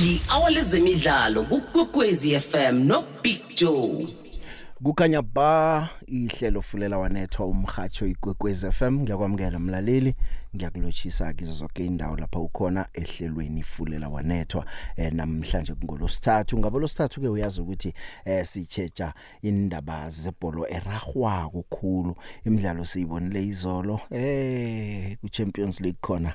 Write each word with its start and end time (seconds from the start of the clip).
li-hour 0.00 0.50
lezemidlalo 0.50 1.42
kukwekwezi 1.44 2.40
FM 2.40 2.76
noBig 2.86 3.42
Joe 3.56 4.06
kukhanya 4.84 5.22
ba 5.22 5.88
ihlelo 6.06 6.60
fulela 6.62 6.98
wanethwa 6.98 7.46
umhatsho 7.46 8.06
ikwekwezi 8.06 8.70
FM 8.72 8.94
ngiyakwamukela 9.00 9.58
mlaleli 9.58 10.14
ngiyakulochisa 10.56 11.32
kizo 11.32 11.52
zonke 11.52 11.86
indawo 11.86 12.16
lapha 12.16 12.38
ukhona 12.38 12.86
ehlelweni 12.94 13.62
fulela 13.62 14.08
wanethwa 14.08 14.64
eh, 14.96 15.12
namhlanje 15.12 15.74
kungolosithathu 15.74 16.58
ngabo 16.58 16.78
losithathu 16.78 17.20
ke 17.20 17.28
uyazi 17.28 17.60
ukuthi 17.60 17.94
eh, 18.24 18.46
sichecha 18.46 19.12
indaba 19.42 20.08
zebholo 20.10 20.66
eragwa 20.68 21.48
kukhulu 21.50 22.16
imidlalo 22.46 22.84
siyibonile 22.84 23.46
izolo 23.46 24.00
eh 24.10 25.16
ku 25.20 25.28
Champions 25.28 25.80
League 25.80 26.00
khona 26.00 26.34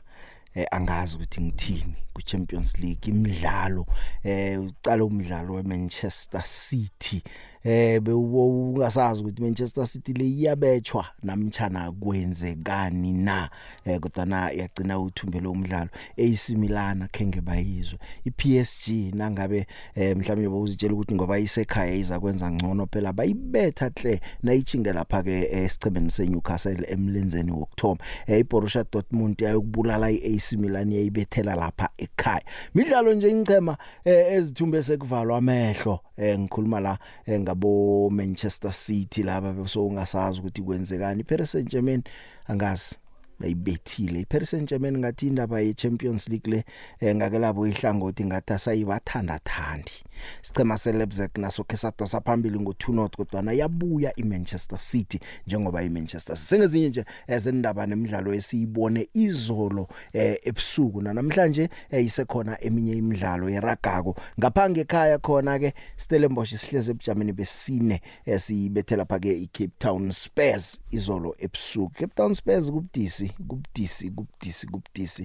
eh, 0.56 0.66
angazi 0.72 1.16
ukuthi 1.16 1.42
ngithini 1.44 1.96
ku-Champions 2.16 2.72
League 2.80 3.10
imidlalo 3.12 3.84
eh 4.24 4.56
ucala 4.60 5.04
umdlalo 5.06 5.52
weManchester 5.60 6.44
City 6.48 7.20
eh 7.68 8.00
bewungasazi 8.00 9.22
ukuthi 9.22 9.42
Manchester 9.42 9.88
City 9.88 10.14
le 10.14 10.26
iyabetshwa 10.28 11.06
namtjana 11.24 11.92
kwenzekani 11.92 13.14
na 13.14 13.50
eh 13.86 14.00
kodwa 14.00 14.26
na 14.26 14.50
yagcina 14.52 15.00
uthumbele 15.00 15.48
umdlalo 15.48 15.90
AC 16.18 16.50
Milan 16.50 17.08
kenge 17.12 17.42
bayizwe 17.42 18.00
iPSG 18.26 19.16
nangabe 19.16 19.68
eh 19.96 20.18
mhlawumbe 20.18 20.50
bowuzitshela 20.50 20.94
ukuthi 20.94 21.16
ngoba 21.16 21.40
isekhaya 21.40 21.94
iza 21.94 22.20
kwenza 22.20 22.52
ngcono 22.52 22.86
phela 22.92 23.14
bayibetha 23.14 23.92
hle 24.02 24.22
nayichinge 24.44 24.94
lapha 24.94 25.24
ke 25.24 25.50
esichemeni 25.52 26.06
eh, 26.06 26.12
seNewcastle 26.12 26.86
emlenzeni 26.88 27.52
wokthoma 27.52 27.98
eh 28.28 28.40
iBorussia 28.40 28.86
Dortmund 28.92 29.44
ayokubulala 29.44 30.12
iAC 30.12 30.54
Milan 30.54 30.92
yayibethela 30.92 31.56
lapha 31.56 31.90
ekhaya 31.98 32.42
midlalo 32.76 33.14
nje 33.14 33.30
ingchema 33.32 33.78
eh, 34.04 34.34
ezithumbe 34.34 34.84
sekuvalwa 34.84 35.38
amehlo 35.38 36.00
eh 36.18 36.40
ngikhuluma 36.40 36.80
la 36.80 36.98
eh, 37.26 37.42
ngabo 37.56 38.10
Manchester 38.10 38.74
City 38.74 39.24
laba 39.24 39.56
so 39.68 39.88
ungasazi 39.88 40.40
ukuthi 40.40 40.62
kwenzekani 40.62 41.22
iParis 41.22 41.52
Saint-Germain 41.52 42.04
angazi 42.52 42.96
bayibethile 43.40 44.20
iParis 44.22 44.52
Saint-Germain 44.52 44.98
ngathi 45.00 45.28
indaba 45.28 45.60
yeChampions 45.62 46.28
League 46.30 46.52
le 46.52 46.66
eh, 47.00 47.16
ngake 47.16 47.40
labo 47.40 47.62
ihlangothi 47.68 48.24
ngathi 48.28 48.52
asayibathanda 48.54 49.36
thandi 49.48 49.94
Sicema 50.42 50.78
seLeipzig 50.78 51.36
naso 51.38 51.64
ke 51.64 51.78
sadosa 51.78 52.22
phambili 52.22 52.58
ngo2 52.60 52.94
north 52.94 53.16
kodwa 53.16 53.42
na 53.42 53.52
yabuya 53.52 54.14
iManchester 54.16 54.80
City 54.80 55.20
njengoba 55.48 55.84
iManchester 55.84 56.38
sengezinye 56.38 56.90
nje 56.90 57.06
ezendaba 57.28 57.82
eh, 57.84 57.90
nemidlalo 57.90 58.34
esiyibone 58.34 59.10
izolo 59.14 59.88
eh, 60.14 60.38
ebusuku 60.44 61.02
namhlanje 61.02 61.70
eh, 61.92 62.06
isekhona 62.06 62.64
eminye 62.66 62.94
imidlalo 62.98 63.50
yeragako 63.50 64.16
ngaphange 64.40 64.82
ekhaya 64.86 65.18
khona 65.26 65.60
ke 65.60 65.70
Stellenbosch 65.98 66.56
sihleze 66.56 66.92
ebujameni 66.92 67.32
besine 67.34 68.02
esiyibethela 68.26 69.06
phake 69.06 69.32
iCape 69.46 69.74
Town 69.84 70.12
Spurs 70.12 70.66
izolo 70.96 71.36
ebusuku 71.40 71.92
Cape 71.98 72.14
Town 72.16 72.34
Spurs 72.34 72.66
kubudisi 72.72 73.28
kubudisi 73.48 74.10
kubudisi 74.16 74.66
kubudisi 74.68 75.24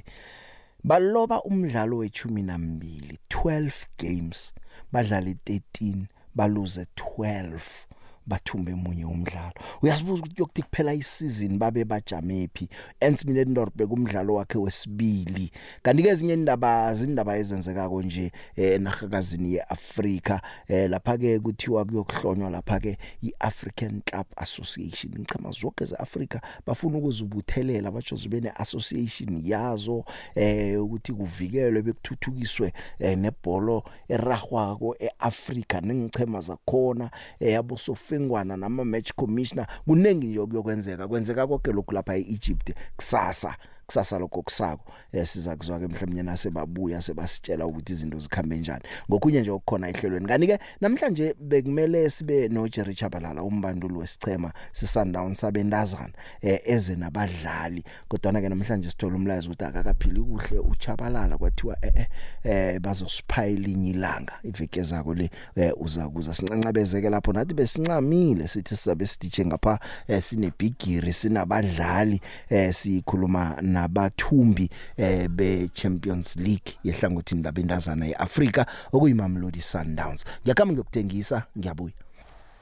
baloba 0.84 1.42
umdlalo 1.42 1.97
wechumi 1.97 2.42
nambili 2.42 3.19
12 3.42 3.70
games 3.98 4.52
badlale 4.92 5.34
13 5.36 6.06
baluze 6.34 6.86
12 7.17 7.86
bathumbe 8.26 8.74
munye 8.74 9.04
umdlalo 9.04 9.52
uyazibuza 9.82 10.22
ukuthi 10.22 10.40
yokuthi 10.40 10.62
kuphela 10.62 10.94
isizini 10.94 11.58
babe 11.58 11.84
bajame 11.84 12.48
phi 12.54 12.68
Ensmile 13.00 13.44
Ndor 13.44 13.70
bekumdlalo 13.76 14.34
wakhe 14.34 14.58
wesibili 14.58 15.50
kanti 15.82 16.02
ke 16.02 16.08
ezinye 16.08 16.34
indaba 16.34 16.94
zindaba 16.94 17.36
ezenzeka 17.38 17.88
konje 17.88 18.30
enahakazini 18.56 19.48
eh, 19.48 19.54
yeAfrika 19.54 20.41
eh, 20.68 20.91
lapha 20.91 21.18
ke 21.18 21.38
kuthiwa 21.38 21.84
kuyokuhlonywa 21.84 22.50
lapha 22.50 22.80
ke 22.80 22.98
iAfrican 23.22 24.02
Club 24.06 24.26
Association 24.36 25.12
ngichama 25.19 25.50
zonke 25.50 25.84
zeAfrika 25.84 26.41
bafuna 26.66 26.98
ukuzubuthelela 26.98 27.91
bajoze 27.91 28.28
bene 28.28 28.50
association 28.54 29.41
yazo 29.44 30.04
eh 30.34 30.82
ukuthi 30.82 31.12
kuvikelwe 31.12 31.82
bekuthuthukiswe 31.82 32.72
eh, 32.98 33.19
nebholo 33.19 33.84
eragwako 34.09 34.97
eAfrika 35.00 35.80
nengichema 35.80 36.41
zakhona 36.41 37.10
yabo 37.41 37.76
sof 37.76 38.09
amafengwana 38.12 38.56
nama 38.56 38.84
match 38.84 39.12
commissioner 39.16 39.66
kuningi 39.87 40.26
nje 40.26 40.38
okuyokwenzeka 40.38 41.09
kwenzeka 41.09 41.47
konke 41.47 41.72
lokhu 41.72 41.93
lapha 41.94 42.15
eEgypt 42.16 42.72
kusasa 42.97 43.56
kusasa 43.91 44.19
lokho 44.19 44.43
kusako 44.43 44.93
eh, 45.12 45.27
siza 45.27 45.56
kuzwa 45.56 45.78
ke 45.78 45.87
mhlawumnye 45.87 46.23
nasebabuya 46.23 47.03
sebasitshela 47.03 47.67
ukuthi 47.67 47.93
izinto 47.93 48.19
zikhambe 48.19 48.55
kanjani 48.56 48.84
ngokunye 49.11 49.41
nje 49.41 49.51
okukhona 49.51 49.89
ehlelweni 49.89 50.27
kanti 50.27 50.47
ke 50.47 50.59
namhlanje 50.81 51.34
bekumele 51.41 52.11
sibe 52.11 52.49
no 52.49 52.69
Jerry 52.69 52.95
Chabalala 52.95 53.43
umbanduli 53.43 53.95
wesichema 53.95 54.53
seSundown 54.73 55.34
sabendazana 55.34 56.12
eh, 56.41 56.61
eze 56.65 56.95
nabadlali 56.97 57.83
kodwa 58.09 58.41
ke 58.41 58.49
namhlanje 58.49 58.91
sithola 58.91 59.17
umlayezo 59.17 59.49
ukuthi 59.51 59.65
akakaphili 59.65 60.21
kuhle 60.21 60.59
uChabalala 60.59 61.39
kwathiwa 61.39 61.77
eh 61.83 61.93
eh, 61.97 62.07
eh 62.45 62.78
bazosiphayila 62.81 63.69
inyilanga 63.69 64.33
iveke 64.45 64.83
zako 64.83 65.15
le 65.15 65.31
eh, 65.57 65.72
uza 65.81 66.09
kuza 66.09 66.34
sincancabezeke 66.34 67.11
lapho 67.11 67.33
nathi 67.33 67.55
besincamile 67.55 68.49
sithi 68.49 68.77
sizabe 68.77 69.07
siditshe 69.07 69.45
ngapha 69.47 69.78
eh, 70.07 70.22
sinebigiri 70.22 71.12
sinabadlali 71.12 72.21
eh, 72.49 72.72
sikhuluma 72.75 73.57
na 73.62 73.79
nabathumbi 73.80 74.68
eh 74.96 75.28
be 75.28 75.68
Champions 75.74 76.36
League 76.36 76.68
yehlangothini 76.86 77.42
labendazana 77.42 78.04
eAfrika 78.12 78.62
okuyimamelodi 78.94 79.60
Sundowns 79.70 80.20
ngiyakhamba 80.42 80.72
ngiyokuthengisa 80.74 81.38
ngiyabuya 81.58 81.94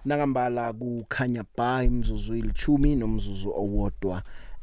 nangambala 0.08 0.64
kukhanya 0.80 1.42
ba 1.56 1.70
imzuzu 1.88 2.32
ilithumi 2.40 2.90
nomzuzu 3.00 3.48
owodwa 3.62 4.16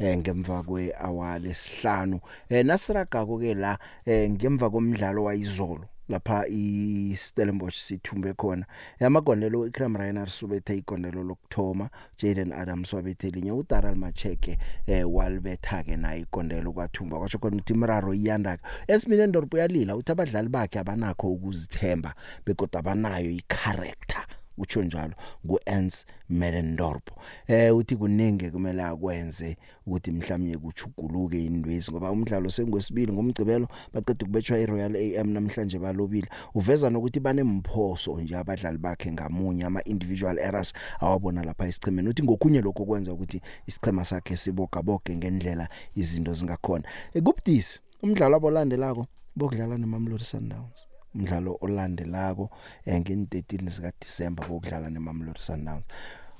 eh 0.03 0.13
ngemva 0.21 0.57
kweawale 0.67 1.51
sihlanu 1.61 2.17
eh 2.49 2.63
nasiragako 2.69 3.35
ke 3.41 3.51
la 3.63 3.73
eh 4.11 4.23
ngemva 4.33 4.67
komdlalo 4.73 5.21
wayizolo 5.27 5.87
lapha 6.13 6.41
iStellenbosch 6.57 7.75
sithumbe 7.85 8.31
khona 8.39 8.65
yamagondelo 9.01 9.57
iCram 9.69 9.93
Rainer 10.01 10.29
subethe 10.37 10.73
igondelo 10.81 11.21
lokthoma 11.29 11.85
Jaden 12.19 12.51
Adams 12.61 12.89
wabethe 12.95 13.27
linye 13.35 13.51
uDaral 13.61 13.95
Macheke 14.03 14.53
eh 14.95 15.05
walbetha 15.15 15.77
ke 15.87 15.95
naye 16.03 16.19
igondelo 16.25 16.69
kwathumba 16.75 17.15
kwatsho 17.19 17.37
khona 17.39 17.55
ukuthi 17.57 17.73
imraro 17.75 18.09
iyanda 18.19 18.51
esimine 18.93 19.23
Ndorpo 19.27 19.55
yalila 19.61 19.93
uthi 19.99 20.11
abadlali 20.13 20.49
bakhe 20.55 20.77
abanakho 20.79 21.25
ukuzithemba 21.35 22.11
bekodwa 22.45 22.77
abanayo 22.81 23.29
icharacter 23.39 24.25
utsho 24.57 24.83
njalo 24.83 25.13
nguAns 25.45 26.05
Medendorp 26.29 27.07
eh 27.47 27.71
uthi 27.75 27.95
kuningi 27.95 28.51
kumele 28.51 28.83
akwenze 28.83 29.57
ukuthi 29.85 30.11
mhlawumnye 30.11 30.57
kuchuguluke 30.57 31.45
indwezi 31.45 31.91
ngoba 31.91 32.11
umdlalo 32.11 32.49
sengwesibili 32.49 33.13
ngomgcibelo 33.13 33.67
baqeda 33.93 34.13
ukubetshwa 34.25 34.59
iRoyal 34.59 34.95
AM 34.95 35.29
namhlanje 35.29 35.79
balobile 35.79 36.27
uveza 36.53 36.89
nokuthi 36.89 37.19
banemphoso 37.19 38.21
nje 38.21 38.35
abadlali 38.37 38.77
bakhe 38.77 39.11
ngamunye 39.11 39.65
ama 39.65 39.83
individual 39.83 40.39
errors 40.39 40.73
awabona 40.99 41.43
lapha 41.43 41.67
isichimeni 41.67 42.09
uthi 42.09 42.23
ngokunye 42.23 42.61
lokho 42.61 42.85
kwenza 42.85 43.13
ukuthi 43.13 43.41
isichema 43.67 44.05
sakhe 44.05 44.37
siboga 44.37 44.81
boge 44.81 45.15
ngendlela 45.15 45.69
izinto 45.95 46.33
zingakhona 46.33 46.83
ekubudisi 47.13 47.79
eh, 47.83 48.03
umdlalo 48.03 48.35
abolandelako 48.35 49.07
bokudlala 49.37 49.77
neMamelodi 49.77 50.23
Sundowns 50.23 50.87
umdlalo 51.15 51.57
olandelako 51.61 52.49
eh, 52.85 52.99
nge13 52.99 53.69
sika 53.69 53.91
December 54.01 54.47
bokudlala 54.47 54.89
neMamelodi 54.89 55.39
Sundowns 55.41 55.85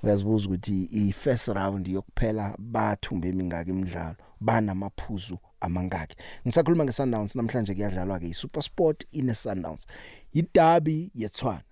uyazibuza 0.03 0.47
ukuthi 0.47 0.89
i-first 0.91 1.47
round 1.47 1.87
yokuphela 1.87 2.55
bathumbe 2.59 3.27
emingaka 3.29 3.69
imidlalo 3.71 4.15
banamaphuzu 4.41 5.37
amangaki 5.61 6.15
ngisakhuluma 6.45 6.83
ngeSundowns 6.85 7.35
namhlanje 7.35 7.73
kuyadlalwa 7.73 8.19
ke 8.19 8.27
iSuperSport 8.27 9.05
ineSundowns 9.11 9.87
iDerby 10.33 11.11
yeTshwane 11.15 11.63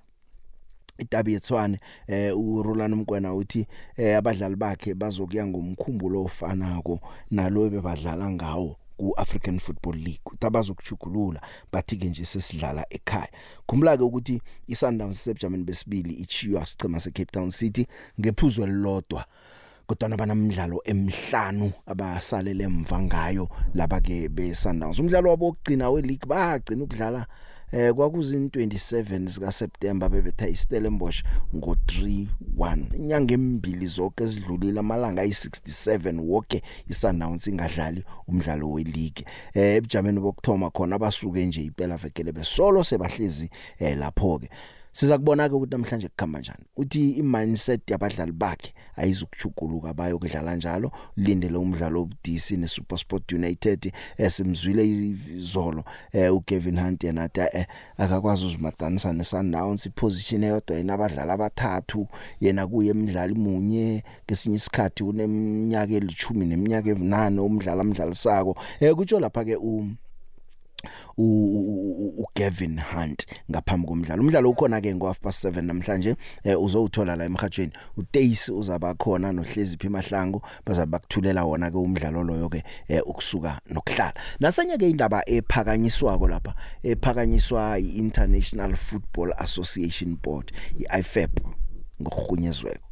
idabi 0.97 1.33
yetswane 1.33 1.79
eh 2.07 2.37
uRolando 2.37 2.97
Mkwena 2.97 3.33
uthi 3.33 3.67
eh 3.97 4.17
abadlali 4.17 4.55
bakhe 4.55 4.93
bazokuya 4.93 5.45
ngomkhumbulo 5.47 6.21
ofanako 6.23 6.99
nalo 7.31 7.69
bebadlala 7.69 8.29
ngawo 8.29 8.77
ku-African 8.97 9.59
Football 9.59 9.95
League 9.99 10.25
tabazokuchugulula 10.39 11.41
bathi 11.71 11.97
ke 11.97 12.09
nje 12.09 12.25
sesidlala 12.25 12.85
ekhaya 12.89 13.29
khumbula 13.67 13.97
ke 13.97 14.03
ukuthi 14.05 14.35
iSundowns 14.69 15.17
sebujameni 15.23 15.63
besibili 15.65 16.13
ichiywa 16.23 16.65
sicema 16.65 16.99
seCape 17.01 17.31
Town 17.33 17.49
City 17.51 17.87
ngephuzo 18.21 18.63
elilodwa 18.63 19.25
kodwa 19.87 20.17
banamidlalo 20.17 20.77
emhlanu 20.85 21.67
abasalele 21.91 22.63
emva 22.69 22.97
ngayo 23.09 23.45
laba 23.73 23.97
ke 24.05 24.29
beSundowns 24.29 24.99
umdlalo 25.01 25.27
wabo 25.31 25.45
ogcina 25.51 25.89
weleague 25.89 26.27
bagcina 26.29 26.83
ukudlala 26.85 27.21
eh 27.73 27.93
kwakuzini 27.93 28.47
27 28.49 29.27
sika 29.33 29.51
September 29.51 30.09
bebetha 30.09 30.47
iStellenbosch 30.47 31.23
ngo 31.55 31.75
3-1 31.85 32.95
inyanga 32.95 33.33
embili 33.33 33.87
zonke 33.87 34.23
ezidlulile 34.23 34.79
amalanga 34.79 35.21
ayi67 35.25 36.19
wonke 36.31 36.63
isannounce 36.91 37.49
ingadlali 37.51 38.01
umdlalo 38.29 38.65
weleague 38.75 39.21
eh 39.57 39.75
ebujameni 39.77 40.19
bokthoma 40.21 40.69
khona 40.75 40.99
basuke 41.01 41.45
nje 41.45 41.61
iphela 41.69 41.97
vekele 41.97 42.31
besolo 42.31 42.83
sebahlezi 42.89 43.47
eh 43.81 43.97
lapho 43.97 44.37
ke 44.39 44.47
siza 44.95 45.17
kubonake 45.17 45.55
ukuthi 45.55 45.71
namhlanje 45.71 46.07
kukhamba 46.07 46.39
njani 46.39 46.63
uthi 46.75 47.11
imindset 47.11 47.89
yabadlali 47.91 48.31
bakhe 48.31 48.71
ayizukuchukuluka 48.95 49.93
bayokudlala 49.93 50.55
njalo 50.55 50.91
lindele 51.17 51.57
umdlalo 51.57 52.01
obudisi 52.01 52.57
neSuperSport 52.57 53.31
United 53.33 53.81
esimzwile 54.17 54.83
eh, 54.89 55.17
izolo 55.39 55.83
eh 56.13 56.29
uGavin 56.35 56.79
Hunt 56.81 57.03
yena 57.03 57.25
eh, 57.53 57.65
akakwazi 57.97 58.45
uzimadanisa 58.45 59.09
neSundowns 59.17 59.85
iposition 59.87 60.43
eyodwa 60.43 60.79
inabadlali 60.79 61.31
abathathu 61.31 62.01
yena 62.41 62.67
kuye 62.67 62.91
emidlali 62.93 63.33
munye 63.33 64.03
kesinye 64.27 64.55
isikhathi 64.61 65.01
uneminyaka 65.03 65.93
elithumi 65.97 66.45
neminyaka 66.45 66.87
ebunane 66.93 67.39
umdlali 67.41 67.81
amdlalisako 67.81 68.53
eh 68.83 68.93
kutsho 68.97 69.17
lapha 69.19 69.41
ke 69.47 69.55
um 69.57 69.97
uGavin 71.17 72.79
Hunt 72.91 73.25
ngaphambi 73.51 73.87
komdlalo 73.87 74.21
umdlalo 74.23 74.49
ukhona 74.49 74.81
ke 74.81 74.93
ngo 74.95 75.07
half 75.07 75.19
past 75.21 75.45
7 75.45 75.61
namhlanje 75.61 76.15
eh, 76.43 76.55
uzowuthola 76.59 77.15
la 77.15 77.25
emhathweni 77.25 77.71
uTace 77.97 78.51
uzaba 78.51 78.93
khona 78.95 79.31
nohlezi 79.31 79.77
phi 79.79 79.89
mahlangu 79.89 80.41
bazabe 80.65 80.91
bakuthulela 80.91 81.43
wona 81.43 81.71
ke 81.71 81.77
umdlalo 81.77 82.23
loyo 82.23 82.49
ke 82.49 82.63
eh, 82.89 83.01
ukusuka 83.05 83.59
nokuhlala 83.69 84.13
nasenye 84.39 84.77
ke 84.77 84.89
indaba 84.89 85.23
ephakanyiswako 85.29 86.27
lapha 86.27 86.55
ephakanyiswa 86.83 87.79
iInternational 87.79 88.75
Football 88.75 89.33
Association 89.37 90.17
Board 90.23 90.51
iFAB 90.79 91.31
e 91.37 91.43
ngokuhunyezweko 92.01 92.85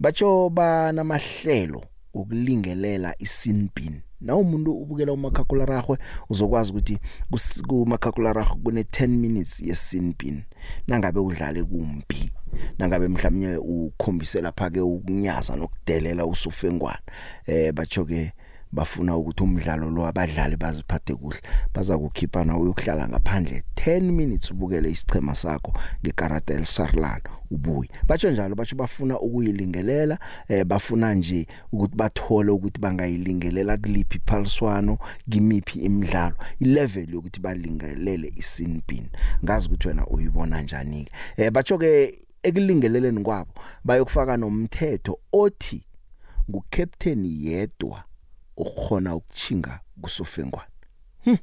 bacho 0.00 0.48
banamahlelo 0.50 1.84
ukulingelela 2.14 3.14
isinbin 3.18 4.02
na 4.20 4.36
umuntu 4.36 4.70
ubukela 4.82 5.12
umakhakulararhwe 5.14 5.96
uzokwazi 6.30 6.70
ukuthi 6.72 6.96
kumakhakulararhwe 7.68 8.56
kune 8.64 8.82
10 8.82 9.08
minutes 9.24 9.54
yesinpin 9.62 10.42
nangabe 10.86 11.20
udlale 11.20 11.62
kumbi 11.62 12.32
nangabe 12.78 13.06
mhlawumnye 13.08 13.50
ukhombise 13.60 14.40
lapha 14.42 14.66
ke 14.74 14.80
ukunyaza 14.80 15.54
nokudelela 15.56 16.26
usufengwana 16.26 17.02
eh 17.46 17.70
bajoke 17.76 18.32
bafuna 18.72 19.16
ukuthi 19.16 19.42
umdlalo 19.42 19.90
lo 19.90 20.06
abadlali 20.06 20.56
baziphathe 20.56 21.14
kuhle 21.14 21.40
baza 21.74 21.98
kukhiphana 21.98 22.58
uyokuhlala 22.58 23.08
ngaphandle 23.08 23.62
10 23.74 24.00
minutes 24.00 24.50
ubukele 24.50 24.90
isichema 24.90 25.34
sakho 25.34 25.74
ngekarate 26.04 26.52
elisarlano 26.54 27.20
ubuye 27.50 27.90
batsho 28.06 28.30
njalo 28.30 28.54
batsho 28.54 28.76
bafuna 28.76 29.20
ukuyilingelela 29.20 30.18
eh 30.48 30.64
bafuna 30.64 31.14
nje 31.14 31.46
ukuthi 31.72 31.96
bathole 31.96 32.50
ukuthi 32.52 32.80
bangayilingelela 32.80 33.76
kuliphi 33.76 34.20
phaliswano 34.26 34.98
kimiphi 35.30 35.78
imidlalo 35.78 36.34
ilevel 36.60 37.14
yokuthi 37.14 37.40
balingelele 37.40 38.30
isinbin 38.36 39.08
ngazi 39.44 39.66
ukuthi 39.66 39.88
wena 39.88 40.06
uyibona 40.06 40.62
njani 40.62 41.04
ke 41.04 41.10
eh 41.42 41.50
batsho 41.52 41.78
ke 41.78 42.18
ekulingeleleni 42.42 43.22
kwabo 43.22 43.50
bayokufaka 43.84 44.36
nomthetho 44.36 45.18
othi 45.32 45.84
ngukaptain 46.50 47.24
yedwa 47.26 48.04
ukukhona 48.58 49.14
ukuthinga 49.16 49.80
kusofengwana 50.02 50.68
hm 51.24 51.36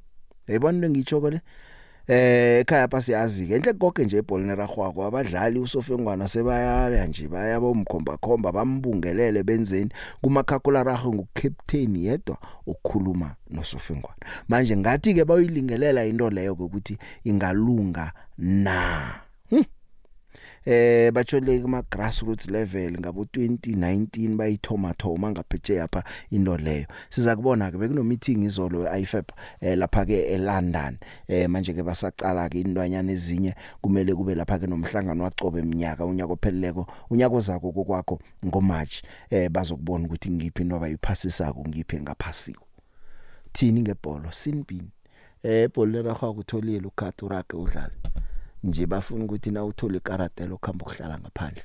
yayibona 0.47 0.77
into 0.77 0.89
ngiyijoko 0.89 1.29
le 1.29 1.41
eh 2.07 2.59
ekhaya 2.61 2.87
pha 2.87 3.01
siyazi 3.01 3.47
ke 3.47 3.55
enhle 3.55 3.73
konke 3.73 4.03
nje 4.05 4.17
ebholini 4.17 4.55
ragwaqo 4.55 4.99
abadlali 5.07 5.59
usofengwana 5.59 6.27
sebayaya 6.27 7.07
nje 7.07 7.27
bayabomkhomba 7.27 8.17
khomba 8.17 8.51
bambungelele 8.51 9.43
benzeni 9.43 9.89
kumakhakula 10.21 10.83
rahu 10.83 11.13
ngucaptain 11.15 11.95
yedwa 11.95 12.37
ukukhuluma 12.67 13.35
nosofengwana 13.49 14.21
manje 14.47 14.77
ngathi 14.77 15.13
ke 15.15 15.25
bayilingelela 15.25 16.05
into 16.05 16.29
leyo 16.29 16.53
ukuthi 16.53 16.97
ingalunga 17.23 18.11
na 18.37 19.24
eh 20.67 21.11
batshole 21.13 21.61
kuma 21.61 21.81
grassroots 21.91 22.49
level 22.51 22.97
ngabo 22.99 23.21
2019 23.23 24.33
bayithoma 24.35 24.93
thoma 24.97 25.29
ngaphetshe 25.31 25.73
yapha 25.75 26.01
into 26.31 26.57
leyo 26.57 26.85
siza 27.13 27.35
kubona 27.37 27.69
ke 27.71 27.77
bekuno 27.77 28.01
meeting 28.03 28.41
izolo 28.49 28.85
eIFAB 28.89 29.25
e 29.61 29.67
eh, 29.69 29.77
lapha 29.77 30.01
ke 30.09 30.17
eLondon 30.33 30.97
eh 31.29 31.45
manje 31.47 31.73
ke 31.77 31.83
basacala 31.85 32.49
ke 32.49 32.57
intwanyana 32.65 33.11
ezinye 33.13 33.53
kumele 33.81 34.15
kube 34.17 34.33
lapha 34.33 34.57
ke 34.57 34.65
nomhlangano 34.67 35.23
waqobe 35.29 35.59
eminyaka 35.61 36.01
unyaka 36.05 36.33
opheleleko 36.33 36.87
unyaka 37.13 37.33
ozako 37.37 37.69
kokwakho 37.71 38.17
ngoMarch 38.45 39.03
eh 39.29 39.45
bazokubona 39.53 40.09
ukuthi 40.09 40.31
ngiphi 40.33 40.61
into 40.65 40.75
abayiphasisa 40.81 41.53
ku 41.53 41.61
ngiphi 41.69 41.93
engaphasiko 42.01 42.65
thini 43.53 43.81
ngebhola 43.85 44.31
sinbini 44.33 44.89
eh 45.45 45.69
bholela 45.69 46.15
kwa 46.17 46.33
kutholile 46.33 46.81
ukhathi 46.89 47.21
urage 47.25 47.53
udlala 47.53 47.93
nje 48.65 48.85
bafuna 48.85 49.25
ukuthi 49.25 49.51
na 49.51 49.65
uthole 49.65 49.97
ikaratelo 49.97 50.57
khamba 50.57 50.85
ukuhlala 50.85 51.19
ngaphandle 51.19 51.63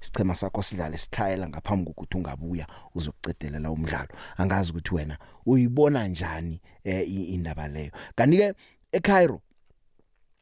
sichema 0.00 0.34
sakho 0.38 0.62
sidlale 0.62 0.98
sithayela 0.98 1.48
ngaphambi 1.48 1.86
kokuthi 1.90 2.16
ungabuya 2.16 2.66
uzokucedelela 2.94 3.70
umdlalo 3.70 4.08
angazi 4.36 4.70
ukuthi 4.70 4.94
wena 4.94 5.18
uyibona 5.46 6.08
njani 6.08 6.60
eh, 6.84 7.12
indaba 7.34 7.68
leyo 7.68 7.90
kanti 8.14 8.36
ke 8.36 8.54
eCairo 8.92 9.42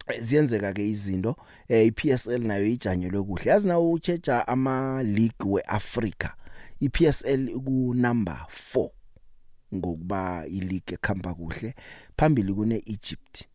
eh, 0.08 0.20
ziyenzeka 0.20 0.72
ke 0.72 0.84
izinto 0.88 1.36
eh, 1.68 1.86
iPSL 1.88 2.42
nayo 2.46 2.66
ijanyelwe 2.66 3.22
kuhle 3.22 3.50
yazi 3.50 3.68
nawo 3.68 3.92
uchecha 3.92 4.48
ama 4.48 5.02
league 5.02 5.46
weAfrica 5.48 6.30
iPSL 6.80 7.50
ku 7.64 7.94
number 7.96 8.44
4 8.74 8.90
ngokuba 9.74 10.46
ileague 10.46 10.94
ekhamba 10.94 11.34
kuhle 11.34 11.74
phambili 12.16 12.54
kune 12.54 12.76
Egypt 12.86 13.47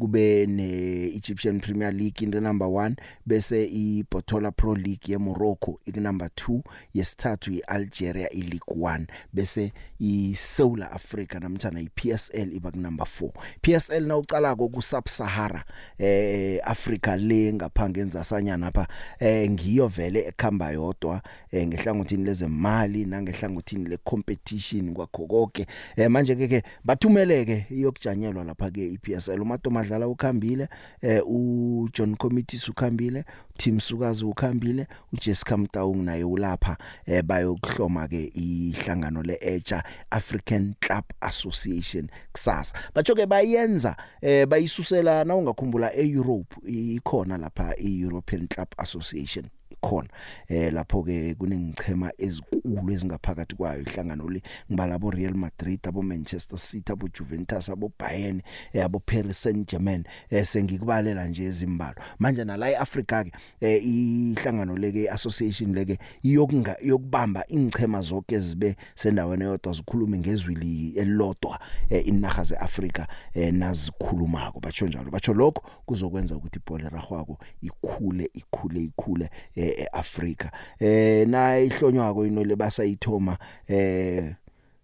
kube 0.00 0.46
ne-Egyptian 0.46 1.60
Premier 1.60 1.92
League 1.92 2.22
into 2.22 2.40
number 2.40 2.66
1 2.66 2.94
bese 3.26 3.64
iBotola 3.66 4.50
Pro 4.50 4.74
League 4.74 5.06
ye 5.08 5.18
Morocco 5.18 5.80
ikunumber 5.86 6.28
2 6.36 6.60
yesithathu 6.94 7.52
iAlgeria 7.52 8.30
iLeague 8.32 8.74
1 8.74 9.00
bese 9.32 9.72
iSouth 9.98 10.82
Africa 10.82 11.38
namtjana 11.40 11.80
iPSL 11.80 12.52
iba 12.54 12.70
kunumber 12.70 13.06
4 13.20 13.30
PSL 13.62 14.06
nawucala 14.06 14.56
ku 14.56 14.82
Sub-Sahara 14.82 15.64
eh 15.98 16.60
Africa 16.64 17.16
le 17.18 17.52
ngaphangenza 17.52 18.24
sanyana 18.24 18.66
lapha 18.66 18.86
eh 19.18 19.50
ngiyo 19.50 19.88
vele 19.88 20.20
ekhamba 20.28 20.70
yodwa 20.70 21.22
eh 21.52 21.66
ngehlangothini 21.66 22.24
lezemali 22.24 23.04
nangehlangothini 23.06 23.88
lecompetition 23.88 24.92
kwakho 24.94 25.26
konke 25.26 25.66
eh 25.96 26.10
manje 26.10 26.36
ke 26.36 26.48
ke 26.48 26.62
bathumeleke 26.84 27.66
iyokujanyelwa 27.70 28.44
lapha 28.44 28.70
ke 28.70 28.86
iPSL 28.86 29.40
uMatomad 29.42 29.89
badlala 29.90 30.08
ukhambile 30.08 30.68
eh 31.02 31.20
uJohn 31.26 32.16
Committees 32.16 32.68
ukhambile 32.68 33.24
Tim 33.58 33.80
Sukazi 33.80 34.24
ukhambile 34.24 34.86
uJessica 35.12 35.56
Mtaung 35.56 35.96
naye 36.04 36.24
ulapha 36.24 36.76
eh 37.06 37.22
bayokuhloma 37.22 38.08
ke 38.08 38.30
ihlangano 38.34 39.22
leEja 39.22 39.82
African 40.10 40.74
Club 40.80 41.04
Association 41.20 42.06
kusasa 42.32 42.74
bacho 42.94 43.14
ke 43.14 43.26
bayenza 43.26 43.96
eh 44.22 44.46
bayisusela 44.46 45.24
na 45.24 45.36
ungakhumbula 45.36 45.94
eEurope 45.96 46.56
ikhona 46.70 47.38
lapha 47.38 47.74
iEuropean 47.80 48.46
Club 48.48 48.68
Association 48.78 49.50
ikhona 49.70 50.08
eh 50.48 50.72
lapho 50.72 51.02
ke 51.02 51.34
kunengichema 51.38 52.12
ezikulu 52.18 52.92
ezingaphakathi 52.92 53.56
kwayo 53.56 53.80
ihlangano 53.82 54.28
le 54.30 54.42
ngibala 54.70 54.94
abo 54.94 55.10
Real 55.10 55.34
Madrid 55.34 55.80
abo 55.88 56.02
Manchester 56.02 56.58
City 56.58 56.92
abo 56.92 57.08
Juventus 57.08 57.68
abo 57.68 57.92
Bayern 57.98 58.42
eh, 58.72 58.84
abo 58.84 58.98
Paris 58.98 59.42
Saint-Germain 59.42 60.04
eh, 60.30 60.44
sengikubalela 60.46 61.24
nje 61.28 61.42
ezimbalo 61.44 61.94
manje 62.18 62.44
nala 62.44 62.70
eAfrica 62.70 63.24
ke 63.24 63.32
eh, 63.60 63.80
ihlangano 63.86 64.76
leke 64.76 65.10
association 65.10 65.74
leke 65.74 65.98
iyokunga 66.22 66.76
yokubamba 66.82 67.44
ingchema 67.48 68.00
zonke 68.02 68.34
ezibe 68.34 68.76
sendaweni 68.94 69.42
eyodwa 69.44 69.72
zikhulume 69.72 70.18
ngezwili 70.18 70.90
elilodwa 70.96 71.60
inaga 72.04 72.42
zeAfrica 72.42 73.06
nazikhulumako 73.52 74.60
batsho 74.60 74.86
njalo 74.86 75.10
batsho 75.10 75.34
lokho 75.34 75.62
kuzokwenza 75.86 76.36
ukuthi 76.36 76.58
ibhola 76.58 76.88
ragwako 76.88 77.38
ikhule 77.62 78.30
ikhule 78.34 78.80
ikhule 78.82 79.30
eAfrika 79.62 80.50
eh 80.80 81.28
naye 81.28 81.66
ihlonywako 81.66 82.26
inole 82.26 82.56
basayithoma 82.56 83.38
eh 83.68 84.24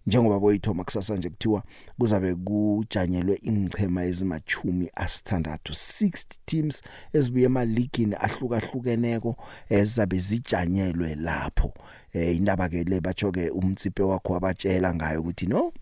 njengoba 0.07 0.41
boyithoma 0.41 0.85
kusasa 0.85 1.17
nje 1.17 1.29
kuthiwa 1.31 1.63
kuzabe 1.99 2.35
kujanyelwe 2.35 3.39
ingchema 3.43 4.05
ezimachumi 4.05 4.91
asithandathu 4.95 5.73
60 5.73 6.25
teams 6.45 6.83
ezibuye 7.13 7.45
emaligini 7.45 8.15
ahlukahlukeneko 8.27 9.37
ezizabe 9.69 10.17
eh, 10.17 10.23
zijanyelwe 10.23 11.15
lapho 11.15 11.71
eh 12.15 12.37
indaba 12.37 12.69
ke 12.69 12.85
le 12.85 13.01
bajoke 13.01 13.51
umtsipe 13.51 14.03
wakho 14.03 14.33
wabatshela 14.33 14.95
ngayo 14.95 15.21
ukuthi 15.21 15.47
no 15.47 15.73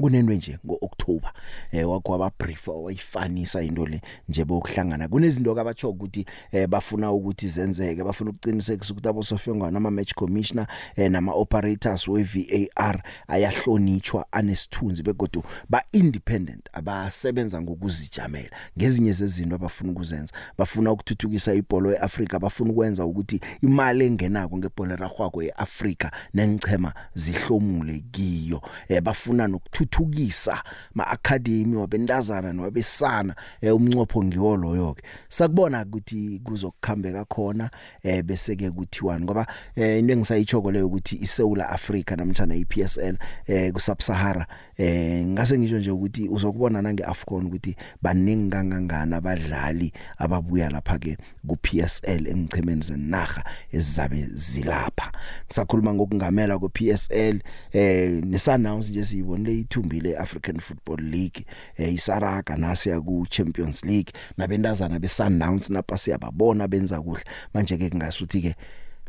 kunento 0.00 0.32
nje 0.32 0.58
ngoOctober 0.66 1.32
eh 1.72 1.84
wakho 1.90 2.14
ababrief 2.14 2.68
wayifanisa 2.68 3.62
into 3.62 3.86
le 3.86 4.00
nje 4.28 4.44
bokuhlangana 4.44 5.08
kunezinto 5.08 5.52
abatsho 5.60 5.90
ukuthi 5.90 6.26
eh 6.52 6.66
bafuna 6.66 7.12
ukuthi 7.12 7.48
zenzeke 7.48 8.04
bafuna 8.04 8.30
ukuqinisekisa 8.30 8.92
ukuthi 8.94 9.08
abosofengwana 9.08 9.76
ama 9.76 9.90
match 9.90 10.14
commissioner 10.14 10.66
eh 10.96 11.10
nama 11.10 11.32
operators 11.32 12.08
we 12.08 12.22
VAR 12.22 13.02
ayahlonitshwa 13.28 14.26
anesithunzi 14.32 15.02
begodu 15.02 15.42
ba 15.68 15.84
independent 15.92 16.68
abasebenza 16.72 17.62
ngokuzijamela 17.62 18.50
ngezinye 18.78 19.12
zezinto 19.12 19.54
abafuna 19.54 19.92
ukuzenza 19.92 20.34
bafuna 20.58 20.92
ukuthuthukisa 20.92 21.54
ibhola 21.54 21.92
eAfrika 21.92 22.38
bafuna 22.38 22.70
ukwenza 22.72 23.04
ukuthi 23.04 23.40
imali 23.62 24.06
engenako 24.06 24.56
ngebhola 24.58 24.96
ragwako 24.96 25.42
eAfrika 25.42 26.10
nengichema 26.34 26.94
zihlomule 27.14 28.04
kiyo 28.12 28.60
eh 28.88 29.00
bafuna 29.02 29.48
nokuthu 29.48 29.89
ukuthuthukisa 29.90 30.62
maacademy 30.94 31.76
wabentazana 31.76 32.52
nowabesana 32.52 33.34
eh, 33.60 33.74
umnqopho 33.76 34.24
ngiwo 34.24 34.56
loyo 34.56 34.94
ke 34.94 35.02
sakubona 35.28 35.82
ukuthi 35.84 36.40
kuzokukhambeka 36.44 37.24
khona 37.32 37.70
eh, 38.02 38.22
bese 38.24 38.56
ke 38.56 38.70
kuthiwani 38.70 39.24
ngoba 39.24 39.46
eh, 39.76 39.98
into 39.98 40.12
engisayitshoko 40.12 40.72
leyo 40.72 40.86
ukuthi 40.86 41.16
iSouth 41.22 41.60
Africa 41.60 42.16
namtjana 42.16 42.54
iPSL 42.54 43.16
eh, 43.46 43.72
ku 43.72 43.80
Sub 43.80 44.00
Sahara 44.02 44.46
eh 44.84 45.20
ngase 45.32 45.54
ngisho 45.58 45.78
nje 45.78 45.90
ukuthi 45.96 46.22
uzokubona 46.34 46.78
nange 46.82 47.04
Afcon 47.12 47.46
ukuthi 47.48 47.72
baningi 48.02 48.48
kangangana 48.52 49.16
abadlali 49.20 49.88
ababuya 50.24 50.70
lapha 50.74 50.96
ke 51.02 51.16
ku 51.46 51.54
PSL 51.64 52.22
emchemeni 52.32 52.82
zenaga 52.88 53.42
ezizabe 53.76 54.20
zilapha 54.32 55.06
ngisakhuluma 55.46 55.90
ngokungamela 55.94 56.54
ku 56.62 56.68
PSL 56.76 57.36
eh 57.76 58.24
nesanounce 58.24 58.88
nje 58.88 59.02
siyibonile 59.08 59.52
ithumbile 59.60 60.16
African 60.16 60.56
Football 60.64 61.00
League 61.12 61.40
eh 61.76 61.92
isaraga 61.92 62.56
nasiya 62.56 62.96
ku 63.04 63.26
Champions 63.28 63.84
League 63.84 64.12
nabentazana 64.40 64.96
be 64.98 65.08
Sundowns 65.12 65.68
napa 65.70 65.94
siyababona 66.00 66.64
benza 66.72 66.96
kuhle 67.04 67.24
manje 67.52 67.76
ke 67.76 67.90
kungasuthi 67.92 68.38
ke 68.46 68.52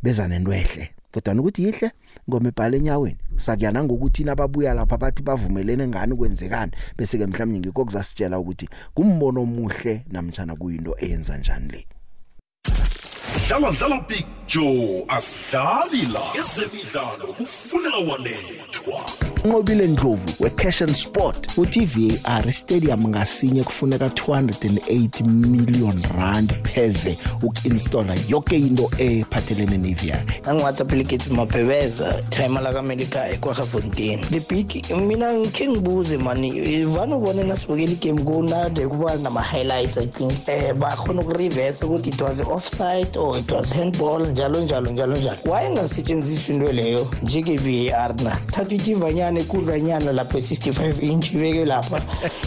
beza 0.04 0.28
nentwehle 0.28 0.92
kodwa 1.12 1.36
ukuthi 1.44 1.64
yihle 1.66 1.92
ingoma 2.28 2.48
ebhala 2.50 2.76
enyaweni 2.78 3.18
sakuyana 3.36 3.84
ngokuthi 3.84 4.24
nababuya 4.24 4.74
lapha 4.74 4.98
bathi 4.98 5.22
bavumelene 5.24 5.88
ngani 5.88 6.16
kwenzekani 6.16 6.72
bese 6.98 7.18
ke 7.18 7.26
mhlawumnye 7.26 7.60
ngikokuzasitshela 7.60 8.40
ukuthi 8.40 8.66
kumbono 8.96 9.42
omuhle 9.44 9.94
namtjana 10.12 10.54
kuyinto 10.56 10.92
eyenza 11.04 11.38
njani 11.38 11.68
le 11.74 11.80
dlala 13.48 13.70
dlala 13.78 14.00
big 14.10 14.26
joe 14.48 15.06
asidlali 15.08 16.02
la 16.14 16.24
ezemidlalo 16.42 17.28
kufuneka 17.38 17.98
walethwa 18.08 19.31
unqobile 19.46 19.88
ndlovu 19.88 20.26
wecash 20.40 20.82
and 20.82 20.94
sport 20.96 21.48
uTVAR 21.58 22.52
stadium 22.54 23.00
ngasinye 23.08 23.64
kufuneka 23.64 24.08
280 24.08 25.28
million 25.28 26.04
rand 26.18 26.54
pheze 26.64 27.18
ukinstalla 27.44 28.16
yonke 28.30 28.56
into 28.58 28.92
ephathelene 28.98 29.78
neVAR 29.78 30.22
angiwathi 30.44 30.84
applicates 30.84 31.32
mabhebeza 31.32 32.24
time 32.30 32.60
la 32.62 32.74
kamelika 32.74 33.30
ekwaGafontein 33.30 34.20
the 34.22 34.40
big 34.40 34.92
mina 35.08 35.34
ngikhe 35.34 35.68
ngibuze 35.70 36.18
mani 36.18 36.48
ivana 36.74 37.16
ubone 37.18 37.44
nasibukela 37.44 37.92
igame 37.92 38.22
kunade 38.24 38.88
kuba 38.88 39.16
nama 39.18 39.42
highlights 39.42 39.98
i 39.98 40.08
think 40.08 40.34
eh 40.48 40.74
bakhona 40.76 41.22
ukureverse 41.22 41.86
ukuthi 41.86 42.10
it 42.10 42.22
was 42.22 42.42
offside 42.42 43.20
or 43.20 43.40
it 43.40 43.52
was 43.52 43.74
handball 43.74 44.28
njalo 44.28 44.60
njalo 44.62 44.92
njalo 44.92 45.18
njalo 45.18 45.38
wayengasetshenziswa 45.46 46.56
into 46.56 46.72
leyo 46.72 47.08
njenge 47.24 47.58
VAR 47.58 48.22
na 48.24 48.30
thatha 48.32 48.62
uTivanya 48.76 49.31
encane 49.38 49.44
kuranyana 49.46 50.12
lapha 50.14 50.38
65 50.38 51.00
inch 51.04 51.32
ibeke 51.34 51.66
lapha 51.66 52.02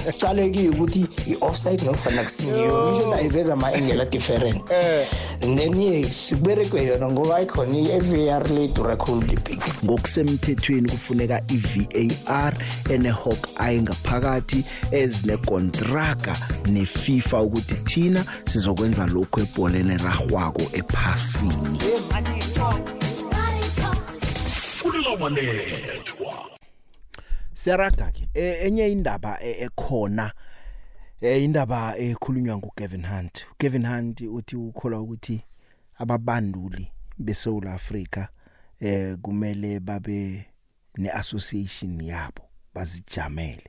icale 0.09 0.71
ukuthi 0.71 1.07
i-offside 1.27 1.83
nofana 1.85 2.23
kusingiyo 2.23 2.89
ngisho 2.91 3.11
na 3.11 3.21
iveza 3.21 3.53
ama-engel 3.53 4.01
adifferent 4.01 4.57
and 4.61 4.71
eh. 4.71 5.07
then 5.41 5.75
ye 5.81 6.05
siberekwe 6.11 6.85
yona 6.87 7.09
ngoba 7.09 7.43
ikhona 7.43 7.79
i-v 7.79 8.31
r 8.31 8.49
le 8.53 8.69
dura 8.69 8.97
khulu 8.97 9.21
libig 9.23 9.61
ngokusemthethweni 9.85 10.89
kufuneka 10.91 11.41
i-var 11.49 12.55
ene-hawk 12.91 13.49
eye 13.67 13.83
ngaphakathi 13.83 14.65
ezinekontraga 14.91 16.37
nefifa 16.67 17.43
ukuthi 17.43 17.75
thina 17.75 18.25
sizokwenza 18.47 19.07
lokhu 19.07 19.41
ebholeni 19.41 19.95
erarhwako 19.95 20.63
ephasini 20.73 21.79
yeah, 21.83 22.75
fulela 24.77 25.11
wanethwa 25.25 26.55
siyaraga 27.65 28.11
ke 28.13 28.29
e, 28.35 28.41
enye 28.67 28.85
indaba 28.93 29.39
e, 29.47 29.51
ekhona 29.67 30.27
e, 31.21 31.45
indaba 31.45 31.95
ekhulunywa 31.99 32.57
nguGavin 32.57 33.05
Hunt 33.07 33.35
uGavin 33.53 33.87
Hunt 33.87 34.21
uthi 34.21 34.57
ukholwa 34.57 35.01
ukuthi 35.01 35.37
ababanduli 35.99 36.85
beSouth 37.25 37.67
Africa 37.67 38.23
eh 38.81 39.17
kumele 39.23 39.81
babe 39.81 40.45
neassociation 40.99 42.01
yabo 42.01 42.43
bazijamele 42.75 43.67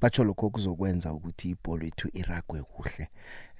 batsho 0.00 0.24
lokho 0.24 0.50
kuzokwenza 0.50 1.08
ukuthi 1.16 1.46
ibhola 1.54 1.84
ethu 1.90 2.08
iragwe 2.20 2.62
kuhle 2.72 3.08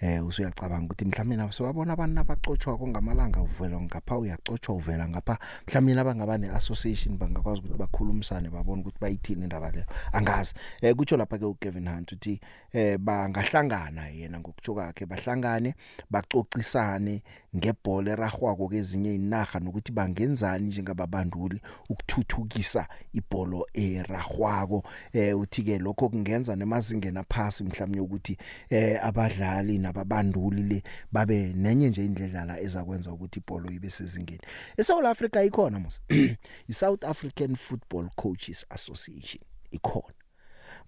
eh 0.00 0.20
usuyacabanga 0.26 0.84
ukuthi 0.84 1.04
mhlawumbe 1.04 1.36
nabo 1.36 1.52
sebabona 1.52 1.92
abantu 1.92 2.20
abacotshwa 2.20 2.78
kongamalanga 2.78 3.40
uvela 3.42 3.80
ngapha 3.80 4.18
uyacotshwa 4.18 4.74
uvela 4.74 5.08
ngapha 5.08 5.38
mhlawumbe 5.66 6.00
abangaba 6.00 6.38
neassociation 6.38 7.16
bangakwazi 7.16 7.58
ukuthi 7.60 7.78
bakhulumisane 7.78 8.50
babone 8.50 8.80
ukuthi 8.82 8.98
bayithini 9.00 9.42
indaba 9.44 9.70
leyo 9.70 9.86
angazi 10.12 10.54
eh 10.82 10.94
kutsho 10.94 11.16
lapha 11.16 11.38
ke 11.38 11.44
uGavin 11.44 11.88
Hunt 11.88 12.12
uthi 12.12 12.40
eh 12.72 12.98
bangahlangana 12.98 14.08
yena 14.12 14.38
ngokutsho 14.40 14.74
kwakhe 14.76 15.06
bahlangane 15.08 15.72
baxoxisane 16.12 17.22
ngebhola 17.56 18.12
eragwako 18.20 18.68
kezinye 18.68 19.14
inaga 19.16 19.58
nokuthi 19.64 19.92
bangenzani 19.96 20.66
njengababanduli 20.68 21.60
ukuthuthukisa 21.88 22.84
ibhola 23.16 23.64
eragwako 23.72 24.84
eh 25.16 25.32
uthi 25.38 25.62
ke 25.64 25.78
lokho 25.80 26.08
kungenza 26.12 26.52
nemazingena 26.56 27.24
phansi 27.24 27.64
mhlawumbe 27.64 28.00
ukuthi 28.00 28.36
eh 28.68 29.00
abadlali 29.02 29.85
nababanduli 29.86 30.62
le 30.62 30.82
babe 31.12 31.52
nenye 31.54 31.88
nje 31.90 32.04
indledlana 32.04 32.58
ezakwenza 32.60 33.10
ukuthi 33.12 33.38
ibhola 33.38 33.70
ibe 33.70 33.90
sezingeni 33.90 34.40
eSouth 34.76 35.06
Africa 35.12 35.38
ikhona 35.46 35.78
musa 35.78 36.00
iSouth 36.70 37.04
African 37.12 37.54
Football 37.66 38.08
Coaches 38.22 38.66
Association 38.70 39.42
ikhona 39.70 40.14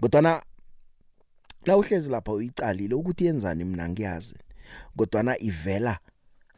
kodwa 0.00 0.23
na 0.23 0.43
uhlezi 1.76 2.11
lapha 2.11 2.33
uyicalile 2.33 2.95
ukuthi 2.95 3.25
yenzani 3.26 3.64
mina 3.64 3.88
ngiyazi 3.88 4.35
kodwa 4.97 5.23
na 5.23 5.38
ivela 5.40 5.99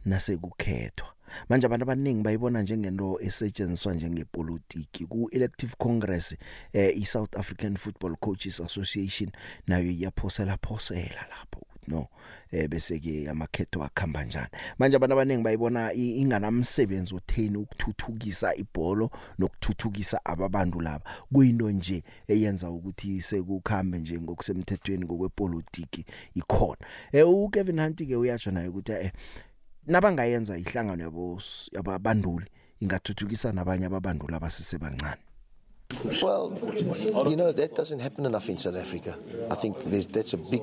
nasekukhethwa 0.05 1.09
manje 1.49 1.67
abantu 1.67 1.83
abaningi 1.85 2.23
bayibona 2.23 2.63
njengento 2.63 3.21
esetshenziswa 3.21 3.95
njengepolitiki 3.95 5.07
ku 5.07 5.29
elective 5.33 5.73
congress 5.79 6.37
eh 6.73 6.97
iSouth 7.01 7.37
African 7.39 7.77
Football 7.77 8.17
Coaches 8.17 8.61
Association 8.61 9.31
nayo 9.67 9.91
iyaphosela 9.91 10.57
phosela 10.57 11.23
lapho 11.31 11.67
no 11.91 12.09
eh 12.53 12.69
bese 12.69 12.99
ke 13.01 13.29
amakhetho 13.31 13.83
akhamba 13.85 14.25
njani 14.25 14.49
manje 14.79 14.97
abantu 14.97 15.15
abaningi 15.15 15.43
bayibona 15.43 15.93
inganamsebenzi 15.95 17.15
otheni 17.15 17.57
ukuthuthukisa 17.59 18.55
ibholo 18.55 19.11
nokuthuthukisa 19.39 20.23
ababantu 20.25 20.81
laba 20.81 21.05
kuyinto 21.33 21.71
nje 21.71 22.03
eyenza 22.29 22.71
ukuthi 22.71 23.21
sekukhambe 23.23 23.99
nje 23.99 24.15
ngokusemthethweni 24.23 25.05
ngokwepolitiki 25.05 26.07
ikhona 26.39 26.87
eh 27.13 27.27
uKevin 27.29 27.81
Hunt 27.81 27.99
ke 28.09 28.17
uyasho 28.17 28.51
naye 28.51 28.69
ukuthi 28.69 28.93
eh 28.93 29.13
nabangayenza 29.87 30.59
ihlangano 30.59 31.03
yabo 31.03 31.41
yababanduli 31.75 32.47
ingathuthukisa 32.81 33.53
nabanye 33.53 33.87
ababanduli 33.87 34.35
abasese 34.35 34.79
bancane 34.79 35.23
Well, 36.23 36.57
you 37.29 37.37
know, 37.37 37.53
that 37.53 37.75
doesn't 37.75 38.01
happen 38.01 38.25
enough 38.25 38.49
in 38.49 38.57
South 38.59 38.77
Africa. 38.77 39.19
I 39.51 39.55
think 39.57 39.77
that's 39.85 40.33
a 40.33 40.37
big 40.39 40.63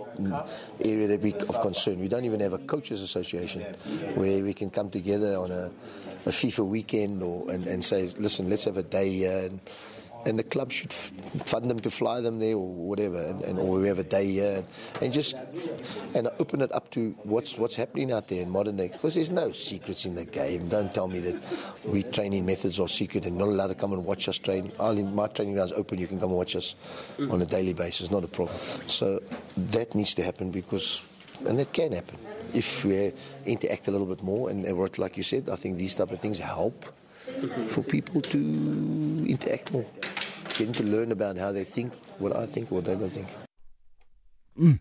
area 0.83 1.07
that 1.07 1.21
we, 1.21 1.33
of 1.33 1.61
concern. 1.61 1.99
We 1.99 2.07
don't 2.07 2.25
even 2.25 2.39
have 2.39 2.53
a 2.53 2.57
coaches' 2.59 3.01
association 3.01 3.61
where 4.15 4.41
we 4.41 4.53
can 4.53 4.69
come 4.69 4.89
together 4.89 5.35
on 5.35 5.51
a, 5.51 5.69
a 6.25 6.29
FIFA 6.29 6.67
weekend 6.67 7.21
or 7.21 7.49
and, 7.51 7.67
and 7.67 7.83
say, 7.85 8.07
listen, 8.17 8.49
let's 8.49 8.63
have 8.65 8.77
a 8.77 8.83
day 8.83 9.09
here. 9.15 9.37
And, 9.45 9.59
and 10.25 10.37
the 10.37 10.43
club 10.43 10.71
should 10.71 10.91
fund 10.93 11.69
them 11.69 11.79
to 11.79 11.91
fly 11.91 12.19
them 12.21 12.39
there 12.39 12.55
or 12.55 12.67
whatever, 12.67 13.21
and, 13.21 13.41
and 13.41 13.59
or 13.59 13.79
we 13.79 13.87
have 13.87 13.99
a 13.99 14.03
day 14.03 14.29
here, 14.31 14.55
and, 14.57 14.67
and, 15.01 15.13
just 15.13 15.35
and 16.15 16.27
open 16.39 16.61
it 16.61 16.71
up 16.73 16.89
to 16.91 17.15
what's 17.23 17.57
what's 17.57 17.75
happening 17.75 18.11
out 18.11 18.27
there 18.27 18.41
in 18.41 18.49
modern 18.49 18.77
day. 18.77 18.87
Because 18.89 19.15
there's 19.15 19.29
no 19.31 19.51
secrets 19.51 20.05
in 20.05 20.15
the 20.15 20.25
game. 20.25 20.67
Don't 20.69 20.93
tell 20.93 21.07
me 21.07 21.19
that 21.19 21.35
we 21.85 22.03
training 22.03 22.45
methods 22.45 22.79
are 22.79 22.87
secret 22.87 23.25
and 23.25 23.37
not 23.37 23.47
allowed 23.47 23.67
to 23.67 23.75
come 23.75 23.93
and 23.93 24.03
watch 24.05 24.27
us 24.27 24.37
train. 24.37 24.71
I'll, 24.79 24.95
my 24.95 25.27
training 25.27 25.53
ground's 25.55 25.71
open. 25.73 25.99
You 25.99 26.07
can 26.07 26.19
come 26.19 26.29
and 26.29 26.37
watch 26.37 26.55
us 26.55 26.75
on 27.19 27.41
a 27.41 27.45
daily 27.45 27.73
basis. 27.73 28.11
Not 28.11 28.23
a 28.23 28.27
problem. 28.27 28.57
So 28.87 29.21
that 29.57 29.95
needs 29.95 30.13
to 30.15 30.23
happen 30.23 30.51
because, 30.51 31.01
and 31.47 31.59
that 31.59 31.73
can 31.73 31.91
happen 31.91 32.17
if 32.53 32.85
we 32.85 33.11
interact 33.45 33.87
a 33.89 33.91
little 33.91 34.07
bit 34.07 34.23
more 34.23 34.49
and 34.49 34.63
work 34.75 34.97
like 34.97 35.17
you 35.17 35.23
said. 35.23 35.49
I 35.49 35.55
think 35.55 35.77
these 35.77 35.95
type 35.95 36.11
of 36.11 36.19
things 36.19 36.39
help 36.39 36.85
for 37.69 37.83
people 37.83 38.21
to 38.21 38.37
interact 39.27 39.71
more, 39.73 39.85
getting 40.55 40.73
to 40.73 40.83
learn 40.83 41.11
about 41.11 41.37
how 41.37 41.51
they 41.51 41.63
think, 41.63 41.93
what 42.19 42.35
I 42.35 42.45
think, 42.45 42.71
what 42.71 42.85
they 42.85 42.95
don't 42.95 43.11
think. 43.11 43.27
Mm. 44.59 44.79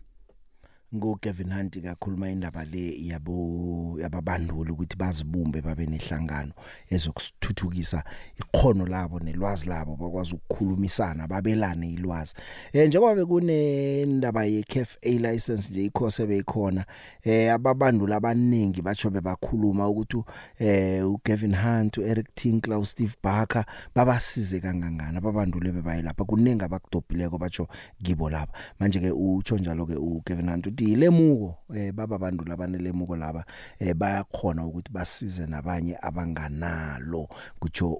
nguGavin 0.95 1.53
Hunt 1.53 1.81
kakhuluma 1.83 2.29
indaba 2.29 2.65
le 2.65 3.05
yabo 3.07 3.97
yababanduli 4.01 4.71
ukuthi 4.71 4.95
bazibumbe 4.97 5.61
babe 5.61 5.85
nehlangano 5.85 6.51
ezokusithuthukisa 6.89 8.03
ikhono 8.39 8.85
labo 8.85 9.19
nelwazi 9.19 9.69
labo 9.69 9.95
bakwazi 9.95 10.35
ukukhulumisana 10.35 11.27
babelane 11.27 11.89
ilwazi 11.89 12.33
eh 12.73 12.87
njengoba 12.87 13.15
bekune 13.15 14.01
indaba 14.01 14.45
yeCFA 14.45 15.09
license 15.09 15.71
nje 15.71 15.85
ikhose 15.85 16.25
beyikhona 16.25 16.85
eh 17.23 17.53
ababanduli 17.53 18.13
abaningi 18.13 18.81
bacho 18.81 19.09
bebakhuluma 19.09 19.87
ukuthi 19.89 20.23
eh 20.59 21.07
uGavin 21.11 21.55
Hunt 21.55 21.97
uEric 21.97 22.35
Tinkler 22.35 22.77
uSteve 22.77 23.13
Barker 23.23 23.65
babasize 23.95 24.59
kangangana 24.59 25.17
ababanduli 25.17 25.71
bebayilapha 25.71 26.23
kuningi 26.25 26.63
abakudobhileko 26.63 27.37
bacho 27.37 27.67
gibo 28.01 28.29
lapha 28.29 28.53
manje 28.79 28.99
ke 28.99 29.11
utsho 29.11 29.57
njalo 29.57 29.85
ke 29.85 29.95
uGavin 29.95 30.49
Hunt 30.49 30.76
eh, 30.83 31.91
baba 31.91 32.17
laba 32.17 33.45
eh, 33.79 33.93
bayakhona 33.93 34.65
ukuthi 34.67 34.91
basize 34.91 35.45
nabanye 35.47 35.95
abanganalo 36.01 37.27
kutsho 37.59 37.97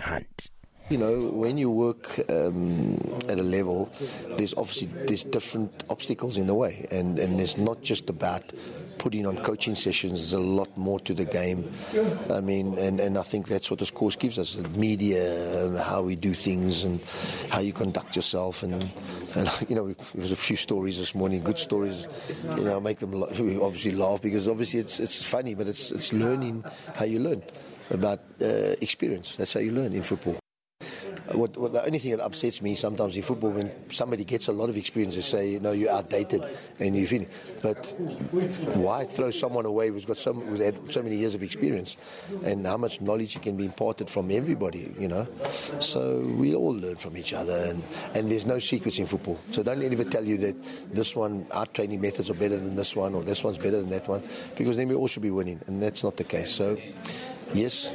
Hunt 0.00 0.50
You 0.90 0.98
know, 0.98 1.30
when 1.32 1.56
you 1.58 1.70
work 1.70 2.20
um, 2.28 2.98
at 3.28 3.38
a 3.38 3.42
level, 3.42 3.88
there's 4.36 4.52
obviously 4.54 4.88
there's 5.06 5.24
different 5.24 5.84
obstacles 5.88 6.36
in 6.36 6.48
the 6.48 6.54
way, 6.54 6.86
and, 6.90 7.18
and 7.18 7.38
there's 7.38 7.56
not 7.56 7.82
just 7.82 8.10
about 8.10 8.42
putting 9.02 9.26
on 9.26 9.36
coaching 9.42 9.74
sessions. 9.74 10.12
There's 10.20 10.32
a 10.32 10.38
lot 10.38 10.74
more 10.78 11.00
to 11.00 11.12
the 11.12 11.24
game. 11.24 11.68
I 12.30 12.40
mean, 12.40 12.78
and, 12.78 13.00
and 13.00 13.18
I 13.18 13.22
think 13.22 13.48
that's 13.48 13.68
what 13.68 13.80
this 13.80 13.90
course 13.90 14.14
gives 14.14 14.38
us 14.38 14.52
the 14.54 14.68
media, 14.68 15.60
and 15.66 15.76
um, 15.76 15.84
how 15.84 16.02
we 16.02 16.14
do 16.14 16.32
things, 16.34 16.84
and 16.84 17.00
how 17.50 17.58
you 17.58 17.72
conduct 17.72 18.14
yourself. 18.14 18.62
And, 18.62 18.74
and 19.36 19.50
you 19.68 19.74
know, 19.74 19.88
there 19.92 20.06
was 20.22 20.30
a 20.30 20.36
few 20.36 20.56
stories 20.56 20.98
this 21.00 21.16
morning, 21.16 21.42
good 21.42 21.58
stories. 21.58 22.06
You 22.56 22.62
know, 22.64 22.80
make 22.80 23.00
them 23.00 23.20
obviously 23.60 23.90
laugh 23.90 24.22
because 24.22 24.46
obviously 24.46 24.78
it's, 24.78 25.00
it's 25.00 25.28
funny, 25.28 25.54
but 25.56 25.66
it's, 25.66 25.90
it's 25.90 26.12
learning 26.12 26.64
how 26.94 27.04
you 27.04 27.18
learn 27.18 27.42
about 27.90 28.20
uh, 28.40 28.76
experience. 28.80 29.34
That's 29.34 29.52
how 29.52 29.60
you 29.60 29.72
learn 29.72 29.92
in 29.94 30.04
football 30.04 30.38
what, 31.34 31.56
what, 31.56 31.72
the 31.72 31.84
only 31.84 31.98
thing 31.98 32.10
that 32.12 32.24
upsets 32.24 32.60
me 32.62 32.74
sometimes 32.74 33.16
in 33.16 33.22
football 33.22 33.50
when 33.50 33.70
somebody 33.90 34.24
gets 34.24 34.48
a 34.48 34.52
lot 34.52 34.68
of 34.68 34.76
experience 34.76 35.14
they 35.14 35.20
say 35.20 35.50
you 35.50 35.60
know 35.60 35.72
you're 35.72 35.90
outdated 35.90 36.42
and 36.78 36.96
you 36.96 37.06
finish 37.06 37.28
but 37.62 37.88
why 38.74 39.04
throw 39.04 39.30
someone 39.30 39.66
away 39.66 39.88
who's 39.88 40.04
got 40.04 40.16
so, 40.18 40.32
who's 40.32 40.60
had 40.60 40.92
so 40.92 41.02
many 41.02 41.16
years 41.16 41.34
of 41.34 41.42
experience 41.42 41.96
and 42.44 42.66
how 42.66 42.76
much 42.76 43.00
knowledge 43.00 43.40
can 43.40 43.56
be 43.56 43.64
imparted 43.64 44.08
from 44.08 44.30
everybody 44.30 44.94
you 44.98 45.08
know 45.08 45.26
so 45.78 46.20
we 46.20 46.54
all 46.54 46.74
learn 46.74 46.96
from 46.96 47.16
each 47.16 47.32
other 47.32 47.56
and, 47.68 47.82
and 48.14 48.30
there's 48.30 48.46
no 48.46 48.58
secrets 48.58 48.98
in 48.98 49.06
football 49.06 49.38
so 49.52 49.62
don't 49.62 49.78
anybody 49.78 49.92
ever 50.02 50.10
tell 50.10 50.24
you 50.24 50.36
that 50.38 50.56
this 50.92 51.14
one 51.14 51.46
our 51.50 51.66
training 51.66 52.00
methods 52.00 52.30
are 52.30 52.34
better 52.34 52.56
than 52.56 52.74
this 52.76 52.96
one 52.96 53.14
or 53.14 53.22
this 53.22 53.44
one's 53.44 53.58
better 53.58 53.80
than 53.80 53.90
that 53.90 54.06
one 54.08 54.22
because 54.56 54.76
then 54.76 54.88
we 54.88 54.94
all 54.94 55.06
should 55.06 55.22
be 55.22 55.30
winning 55.30 55.60
and 55.66 55.82
that's 55.82 56.02
not 56.02 56.16
the 56.16 56.24
case 56.24 56.50
so 56.50 56.76
yes 57.52 57.92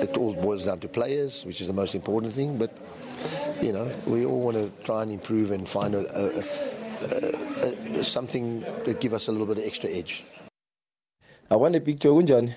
it 0.00 0.16
all 0.16 0.34
boils 0.34 0.64
down 0.66 0.78
to 0.80 0.88
players, 0.88 1.44
which 1.44 1.60
is 1.60 1.66
the 1.66 1.72
most 1.72 1.94
important 1.94 2.32
thing. 2.32 2.56
But 2.56 2.72
you 3.62 3.72
know, 3.72 3.90
we 4.06 4.24
all 4.26 4.40
want 4.40 4.56
to 4.56 4.70
try 4.84 5.02
and 5.02 5.12
improve 5.12 5.50
and 5.50 5.68
find 5.68 5.94
a, 5.94 6.04
a, 6.14 7.98
a, 8.00 8.04
something 8.04 8.60
that 8.84 9.00
give 9.00 9.14
us 9.14 9.28
a 9.28 9.32
little 9.32 9.46
bit 9.46 9.58
of 9.58 9.64
extra 9.64 9.90
edge. 9.90 10.24
I 11.50 11.56
want 11.56 11.76
a 11.76 11.80
picture 11.80 12.08
kunjani 12.10 12.54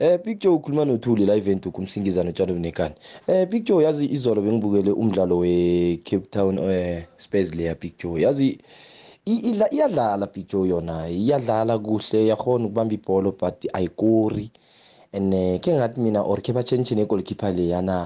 eh 0.00 0.16
picture 0.16 0.50
ukhuluma 0.50 0.84
nothuli 0.86 1.26
la 1.26 1.36
event 1.36 1.66
ukumsingizana 1.66 2.30
utshalo 2.30 2.54
nekani 2.58 2.94
eh 3.28 3.46
picture 3.48 3.84
yazi 3.84 4.06
izolo 4.06 4.42
bengibukele 4.42 4.90
umdlalo 4.92 5.38
we-cape 5.38 6.26
town 6.30 6.58
eh 6.58 7.06
spurs 7.16 7.54
leya 7.54 7.74
picture 7.74 8.20
yazi 8.22 8.58
iyadlala 9.26 10.26
picture 10.26 10.68
yona 10.68 11.08
iyadlala 11.08 11.78
kuhle 11.78 12.26
yakhona 12.26 12.64
ukubamba 12.64 12.94
ibholo 12.94 13.30
but 13.38 13.62
ayikori 13.72 14.50
and 15.12 15.32
ke 15.62 15.68
ngathi 15.72 15.98
mina 16.00 16.22
or 16.24 16.36
khepha 16.40 16.64
tshentshini 16.68 17.04
egolkeeper 17.06 17.50
leyana 17.56 17.96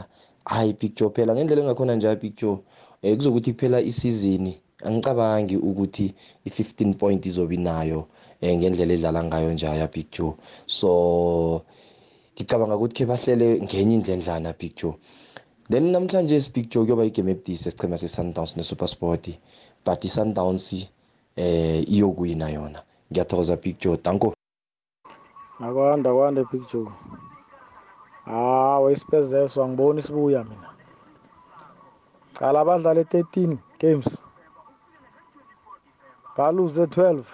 hayi 0.44 0.72
picture 0.78 1.10
phela 1.16 1.34
ngendlela 1.36 1.62
engakhona 1.64 1.92
nje 1.96 2.10
picture 2.20 2.50
um 2.50 2.60
eh, 3.02 3.16
kuzokuthi 3.16 3.50
kuphela 3.54 3.78
isizini 3.80 4.52
angicabangi 4.82 5.56
ukuthi 5.56 6.06
i-15 6.48 6.94
point 6.94 7.22
izobi 7.30 7.56
nayo 7.66 8.00
um 8.42 8.56
ngendlela 8.60 8.92
edlala 8.98 9.20
ngayo 9.28 9.48
nje 9.54 9.66
aya 9.68 9.88
picture 9.88 10.32
so 10.66 11.62
ngicabanga 12.34 12.76
ukuthi 12.76 12.94
khe 12.96 13.04
bahlele 13.06 13.46
ngenye 13.62 13.94
indlendlana 13.98 14.50
picture 14.62 14.94
then 15.70 15.86
namhlanje 15.94 16.34
isipicture 16.36 16.82
kuyoba 16.84 17.06
igame 17.06 17.30
ebudisi 17.32 17.68
esichema 17.68 17.96
se-sundowns 18.02 18.52
ne-supersport 18.56 19.24
but 19.86 20.04
i-sundowns 20.04 20.66
um 20.74 20.82
eh, 21.42 21.84
iyokwina 21.88 22.50
yona 22.50 22.80
ngiyathokoza 23.12 23.56
picture 23.56 23.98
danko 24.04 24.35
akwanda 25.62 26.10
kwanda 26.14 26.40
ebig 26.42 26.62
joe 26.72 26.88
hawa 28.24 28.92
isipezeso 28.92 29.56
angiboni 29.64 29.98
isibuya 30.00 30.44
mina 30.44 30.68
cala 32.38 32.60
abadlale 32.60 33.02
13 33.02 33.56
games 33.80 34.22
baluze 36.36 36.82
12 36.84 37.24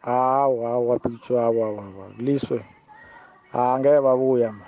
hawa 0.00 0.68
hawa 0.70 0.98
big 0.98 1.20
joe 1.28 1.40
hawa 1.40 1.64
hawa 1.66 2.06
liswe 2.18 2.60
angeke 3.52 4.00
babuya 4.00 4.52
ma 4.52 4.66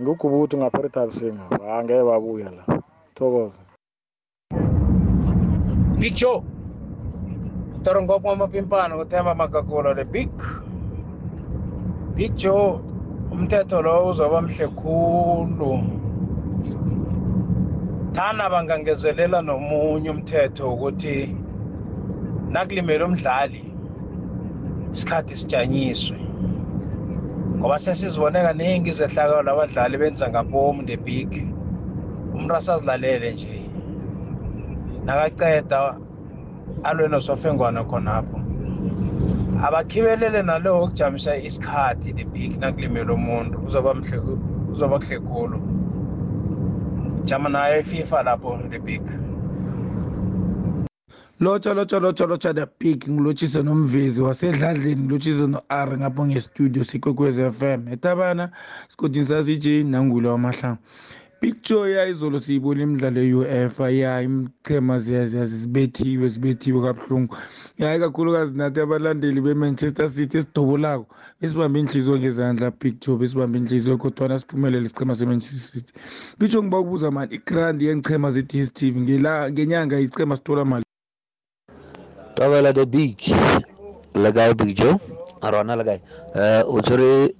ngugubuthi 0.00 0.54
ngapherita 0.56 1.06
businga 1.06 1.46
angeke 1.78 2.02
babuya 2.02 2.50
la 2.50 2.64
thokoza 3.14 3.60
big 5.98 6.14
joe 6.14 6.42
torongo 7.84 8.18
kwa 8.18 8.36
mapimpano 8.36 8.98
kuthemba 8.98 9.34
magagolo 9.34 9.94
le 9.94 10.04
big 10.04 10.30
big 12.16 12.32
joe 12.36 12.80
umthetho 13.30 13.82
lowo 13.82 14.08
uzoba 14.10 14.38
mhle 14.46 14.66
khulu 14.78 15.70
thana 18.14 18.44
bangangezelela 18.52 19.38
nomunye 19.48 20.08
umthetho 20.14 20.64
ukuthi 20.74 21.16
nakulimele 22.52 23.02
umdlali 23.08 23.60
isikhathi 24.94 25.34
sijanyiswe 25.40 26.18
ngoba 27.58 27.76
sesizibone 27.84 28.38
kaningi 28.46 28.88
izehlakalo 28.92 29.38
labadlali 29.48 29.96
benza 30.02 30.24
ngabomu 30.32 30.80
the 30.88 30.96
big 31.06 31.30
umuntu 32.34 32.52
asazilalele 32.58 33.28
nje 33.34 33.56
nakaceda 35.06 35.78
alwe 36.88 37.06
nosofengwana 37.12 37.80
khonapho 37.90 38.36
Mm. 39.56 39.64
abakhibelele 39.64 40.40
nalokho 40.42 40.82
okujamisa 40.84 41.32
isikhathi 41.48 42.08
the 42.16 42.24
big 42.24 42.60
nakulimele 42.60 43.10
umuntu 43.12 43.56
uzoba 43.66 43.90
mhle 43.94 44.18
uzoba 44.72 44.98
kuhle 44.98 45.18
kulo 45.20 45.58
jama 47.24 47.48
nayo 47.48 47.80
ififa 47.82 48.22
lapho 48.22 48.58
the 48.70 48.78
big 48.78 49.00
lotsha 51.40 51.72
lotsha 51.74 51.98
lotsha 52.00 52.26
lotsha 52.26 52.54
the 52.54 52.66
big 52.78 53.00
ngilotshise 53.08 53.60
nomvezi 53.64 54.20
wasedladleni 54.22 55.00
ngilotshise 55.04 55.44
no-r 55.48 55.88
ngapho 55.98 56.22
ngestudio 56.28 56.82
sikwekwez 56.84 57.38
f 57.40 57.60
m 57.62 57.80
etabana 57.94 58.44
sigodini 58.88 59.26
sasij 59.30 59.66
nangula 59.84 60.30
wamahlangu 60.32 60.80
picture 61.40 61.90
ya 61.92 62.06
izolo 62.06 62.40
siyibona 62.40 62.82
imidlalo 62.82 63.20
ye-uefa 63.20 63.90
ya 63.90 64.20
imchema 64.22 64.98
zibethiwe 64.98 66.28
zibethiwe 66.28 66.82
kabuhlungu 66.82 67.36
yayi 67.78 68.00
kakhulukazi 68.00 68.52
nathi 68.56 68.80
abalandeli 68.80 69.40
be-manchester 69.40 70.10
city 70.10 70.36
esidobolako 70.38 71.06
esibambe 71.42 71.80
inhliziyo 71.80 72.18
ngezandla 72.18 72.70
picture 72.70 73.16
besibambe 73.18 73.58
inhliziyo 73.58 73.98
kodwana 73.98 74.38
siphumelele 74.38 74.86
isichema 74.86 75.14
se-manchester 75.14 75.58
city 75.64 75.92
picture 76.38 76.62
ngiba 76.62 76.78
ukubuza 76.80 77.10
mani 77.10 77.34
igrandi 77.34 77.84
yeenchema 77.84 78.30
ze-ds 78.30 78.72
t 78.72 78.90
v 78.90 79.00
ngenyanga 79.50 80.00
isichema 80.00 80.36
sithola 80.36 80.64
mali 80.64 80.84
tobela 82.34 82.72
the 82.72 82.86
big 82.86 83.18
legae 84.14 84.54
big 84.54 84.76
joe 84.76 85.00
rona 85.52 85.76
legae 85.76 86.00
eh, 86.34 86.68
um 86.68 86.78
o 86.78 86.82
tshwere 86.82 87.34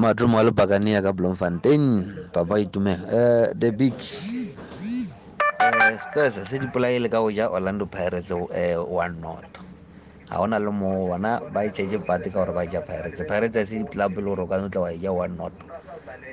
madrum 0.00 0.32
wal 0.32 0.48
bagani 0.50 0.96
aga 0.96 1.12
fanten, 1.36 2.32
papa 2.32 2.54
itume 2.56 2.96
uh, 3.04 3.52
the 3.54 3.68
eh, 3.68 3.70
big 3.70 3.92
spes 3.92 4.48
eh, 5.60 5.96
Spurs 6.00 6.34
se 6.48 6.56
dipolaile 6.58 7.10
ka 7.12 7.20
go 7.20 7.28
Orlando 7.52 7.84
Pirates 7.84 8.30
eh, 8.52 8.76
one 8.80 9.20
not 9.20 9.44
ga 10.30 10.36
gona 10.40 10.56
le 10.58 10.70
mo 10.72 11.06
bona 11.08 11.40
ba 11.52 11.68
pati 11.68 11.84
kau 12.32 12.44
ka 12.44 12.44
gore 12.48 12.52
ba 12.56 12.64
ja 12.64 12.80
Pirates 12.80 13.20
Pirates 13.28 13.56
a 13.56 13.66
se 13.66 13.84
club 13.84 14.16
le 14.16 14.22
gore 14.22 14.46
ka 14.48 14.56
no 14.56 15.12
one 15.12 15.36
not 15.36 15.52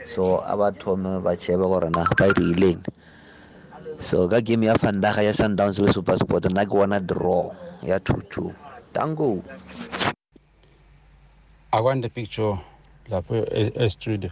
so 0.05 0.39
a 0.47 0.55
ba 0.55 0.71
thome 0.71 1.19
ba 1.21 1.35
chebe 1.35 1.67
gore 1.67 1.89
na 1.91 2.07
ba 2.15 2.25
rileng 2.39 2.79
so 3.99 4.27
ka 4.31 4.39
game 4.39 4.63
ya 4.63 4.75
fandaga 4.79 5.19
ya 5.21 5.33
sundowns 5.35 5.75
le 5.83 5.91
super 5.91 6.15
sport 6.15 6.47
nna 6.47 6.63
ke 6.63 6.71
bona 6.71 6.99
draw 7.03 7.51
ya 7.83 7.99
two 7.99 8.21
two 8.31 8.55
tango 8.93 9.43
the 12.01 12.09
picture 12.15 12.55
lapho 13.09 13.35
e-Estrid 13.51 14.31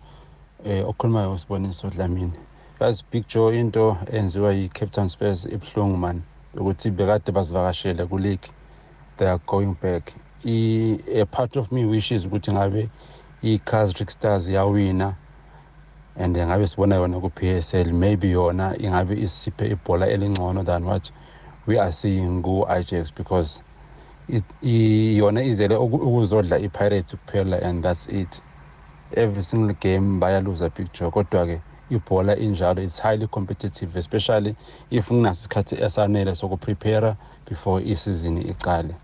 eh 0.65 0.83
okhulumayo 0.87 1.31
usiboniso 1.33 1.89
Dlamini 1.89 2.33
yazi 2.81 3.03
big 3.11 3.27
joy 3.27 3.57
into 3.59 3.97
enziwa 4.13 4.53
yi-Cape 4.53 4.91
Town 4.91 5.09
Spurs 5.09 5.45
ibhlungu 5.45 5.97
man 5.97 6.21
ukuthi 6.53 6.91
bekade 6.91 7.31
bazivakashele 7.31 8.03
ku 8.09 8.17
league 8.17 8.49
they 9.17 9.27
are 9.27 9.39
going 9.47 9.75
back 9.81 10.13
i 10.45 10.99
a 11.07 11.25
part 11.25 11.55
of 11.57 11.71
me 11.71 11.85
wishes 11.85 12.25
ukuthi 12.25 12.51
ngabe 12.51 12.89
i-Kazrick 13.43 14.09
Stars 14.11 14.47
yawina 14.49 15.15
and 16.17 16.35
ngabe 16.37 16.67
sibona 16.67 16.95
yona 16.99 17.19
ku-PSL 17.23 17.93
maybe 17.95 18.27
yona 18.31 18.75
ingabe 18.77 19.15
isiphe 19.19 19.69
ibhola 19.73 20.07
elingcono 20.11 20.65
than 20.65 20.83
what 20.83 21.11
we 21.65 21.79
are 21.79 21.91
seeing 21.91 22.41
go 22.41 22.65
ajax 22.69 23.11
because 23.13 23.61
it 24.27 24.43
yona 24.61 25.43
izele 25.43 25.75
ukuzodla 25.79 26.57
i-Pirates 26.59 27.15
kuphela 27.23 27.61
and 27.63 27.83
that's 27.83 28.07
it 28.07 28.41
every 29.15 29.41
single 29.41 29.73
game 29.79 30.19
bayaluza 30.19 30.69
picture 30.73 31.11
kodwa-ke 31.11 31.61
ibhola 31.89 32.37
injalo 32.37 32.81
it's 32.83 32.99
highly 33.01 33.27
competitive 33.27 33.99
especially 33.99 34.55
if 34.91 35.11
nginaso 35.11 35.39
isikhathi 35.39 35.75
esanele 35.83 36.35
sokuprepare 36.35 37.15
before 37.49 37.83
isizini 37.85 38.41
icale 38.41 38.95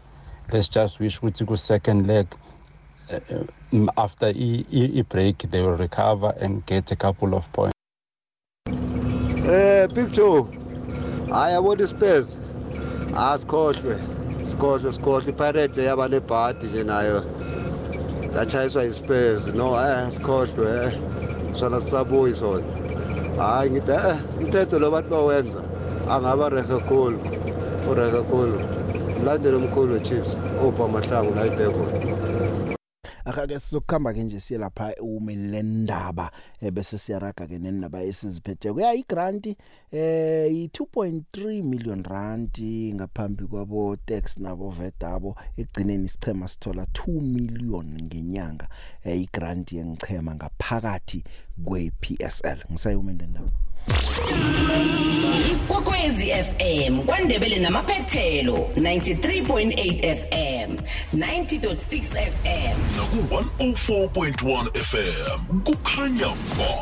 let's 0.51 0.69
just 0.71 0.99
wish 0.99 1.17
ukuthi 1.17 1.45
ku-second 1.45 2.05
leg 2.07 2.27
uh, 3.09 3.89
after 3.95 4.33
i-break 4.37 5.49
they 5.51 5.61
will 5.61 5.77
recover 5.77 6.33
and 6.41 6.65
get 6.65 6.91
a 6.91 6.95
couple 6.95 7.35
of 7.35 7.47
points 7.51 7.75
eh 9.49 9.87
picture 9.93 10.43
hhayi 11.29 11.55
abona 11.55 11.83
ispurs 11.83 12.39
asikhohlwe 13.17 13.97
sikhohlwe 14.41 14.91
sikhohlwe 14.91 15.29
ipirate 15.31 15.83
yaba 15.83 16.07
nebhadi 16.07 16.65
nje 16.67 16.83
nayo 16.83 17.23
yatshayiswa 18.35 18.83
yisipezi 18.83 19.51
no 19.57 19.67
eh 19.81 20.09
sikhohlwe 20.11 20.69
eh 20.85 20.91
sona 21.53 21.79
sisabuyi 21.81 22.35
sona 22.35 22.63
hhayi 23.37 23.69
ngithi 23.71 23.91
eh 23.91 24.15
umthetho 24.39 24.75
lo 24.81 24.87
bantu 24.93 25.11
bawenza 25.15 25.59
angaba 26.13 26.45
rehe 26.55 26.77
khulu 26.87 27.17
urehe 27.91 28.19
khulu 28.31 28.57
mlandeli 29.19 29.55
omkhulu 29.61 29.95
chips 30.05 30.31
ubha 30.67 30.85
mahlangu 30.93 31.31
la 31.35 31.43
ibhekona 31.49 31.91
akake 33.25 33.59
sizokuhamba 33.59 34.13
ke 34.13 34.23
nje 34.23 34.39
siye 34.39 34.59
lapha 34.59 34.93
umeli 35.01 35.47
lendaba 35.47 36.31
eh, 36.61 36.71
bese 36.75 36.97
siyaraga 37.03 37.43
ke 37.49 37.57
nendaba 37.61 38.01
esiziphethe 38.09 38.69
kuya 38.73 38.89
i 38.99 39.03
grant 39.11 39.45
eh 40.01 40.47
i 40.51 40.61
2.3 40.73 41.63
million 41.71 42.01
rand 42.11 42.55
ngaphambi 42.95 43.43
kwabo 43.51 43.81
tax 44.07 44.23
nabo 44.43 44.67
VAT 44.77 45.01
abo 45.15 45.29
egcineni 45.59 46.05
isichema 46.09 46.45
sithola 46.51 46.83
2 46.83 47.21
million 47.35 47.87
ngenyanga 48.05 48.67
eh, 49.07 49.17
i 49.23 49.29
grant 49.35 49.67
yengichema 49.77 50.31
ngaphakathi 50.39 51.19
kwe 51.65 51.81
PSL 52.01 52.59
ngisayumende 52.71 53.25
ndaba 53.31 53.51
ikwekwezi 55.51 56.31
fm 56.45 56.93
kwandebele 57.07 57.55
namaphethelo 57.59 58.57
93.8 58.75 60.15
fm 60.17 60.69
90.6 61.17 61.99
fm 62.33 62.77
naku-104.1 62.97 64.77
fm 64.89 65.39
kukhanya 65.65 66.27
ba 66.57 66.73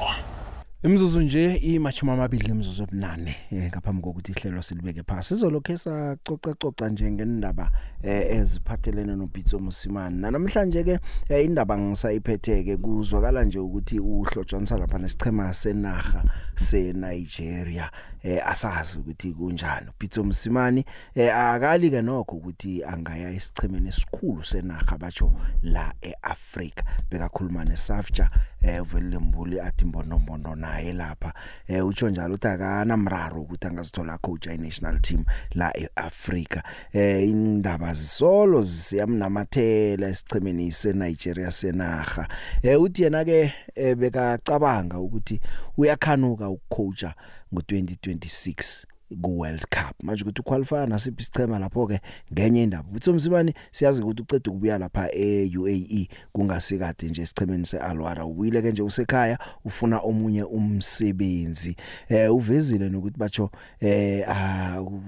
Imzuzu 0.84 1.22
nje 1.22 1.56
imashumi 1.56 2.12
amabili 2.12 2.50
imzuzu 2.52 2.84
ebunane 2.84 3.34
eh, 3.52 3.68
ngaphambi 3.70 4.02
kokuthi 4.04 4.32
ihlelo 4.32 4.62
silibeke 4.62 5.04
phansi 5.10 5.28
sizolokhe 5.28 5.78
sacoca 5.84 6.52
coca 6.62 6.86
nje 6.90 7.12
ngendaba 7.12 7.66
eh, 8.04 8.24
eziphathelene 8.38 9.14
noBitso 9.20 9.60
Musimane 9.60 10.28
namhlanje 10.32 10.82
ke 10.88 10.96
eh, 11.32 11.44
indaba 11.48 11.76
ngisayiphetheke 11.78 12.74
kuzwakala 12.84 13.44
nje 13.44 13.60
ukuthi 13.60 13.98
uhlotshaniswa 14.00 14.78
lapha 14.80 14.98
nesichema 15.04 15.54
senaga 15.54 16.22
seNigeria 16.66 17.86
eh 18.24 18.40
asazi 18.48 18.98
ukuthi 18.98 19.34
kunjani 19.34 19.88
uPitso 19.90 20.24
Msimani 20.24 20.86
eh 21.16 21.36
akali 21.36 21.90
ke 21.90 22.02
nokho 22.02 22.36
ukuthi 22.36 22.84
angaya 22.84 23.30
esichimene 23.30 23.90
esikhulu 23.90 24.44
senaga 24.44 24.98
bacho 24.98 25.32
la 25.64 25.94
eAfrica 26.02 26.84
bekakhuluma 27.12 27.66
neSafja 27.66 28.30
eh 28.62 28.82
uVelembuli 28.82 29.60
athi 29.60 29.86
imbonombono 29.86 30.56
naye 30.56 30.94
lapha 30.94 31.34
eh 31.68 31.86
utsho 31.88 32.10
njalo 32.10 32.34
uthi 32.34 32.48
akana 32.48 32.98
mraro 32.98 33.42
ukuthi 33.42 33.68
angazithola 33.68 34.18
coach 34.18 34.48
ay 34.48 34.58
national 34.58 35.00
team 35.02 35.26
la 35.52 35.74
eAfrica 35.78 36.62
eh 36.94 37.30
indaba 37.30 37.94
zisolo 37.94 38.62
ziyamnamathela 38.62 40.08
esichimene 40.08 40.66
iseNigeria 40.66 41.52
senaga 41.52 42.28
eh 42.64 42.82
uthi 42.82 43.04
yena 43.04 43.26
ke 43.26 43.54
eh, 43.76 43.96
bekacabanga 43.98 45.00
ukuthi 45.00 45.40
uyakhanuka 45.78 46.50
ukucoacha 46.50 47.16
ngo2026 47.54 48.84
ku 49.26 49.40
World 49.42 49.66
Cup 49.74 49.98
manje 50.06 50.22
ukuthi 50.24 50.42
uqualify 50.42 50.86
nasiphi 50.88 51.22
isichema 51.24 51.58
lapho 51.60 51.88
ke 51.90 51.98
ngenye 52.34 52.64
indaba 52.64 52.86
uthi 52.96 53.10
umsibani 53.10 53.54
siyazi 53.72 54.02
ukuthi 54.04 54.22
ucede 54.22 54.50
ukubuya 54.50 54.78
lapha 54.78 55.04
eUAE 55.14 56.02
kungasikade 56.34 57.06
nje 57.10 57.26
sichemeni 57.26 57.66
seAlwara 57.66 58.26
uwile 58.26 58.62
ke 58.62 58.72
nje 58.72 58.82
usekhaya 58.82 59.40
ufuna 59.66 59.98
omunye 60.00 60.44
umsebenzi 60.44 61.76
eh 62.10 62.30
uvezile 62.34 62.90
nokuthi 62.90 63.18
bacho 63.20 63.50
eh 63.82 64.26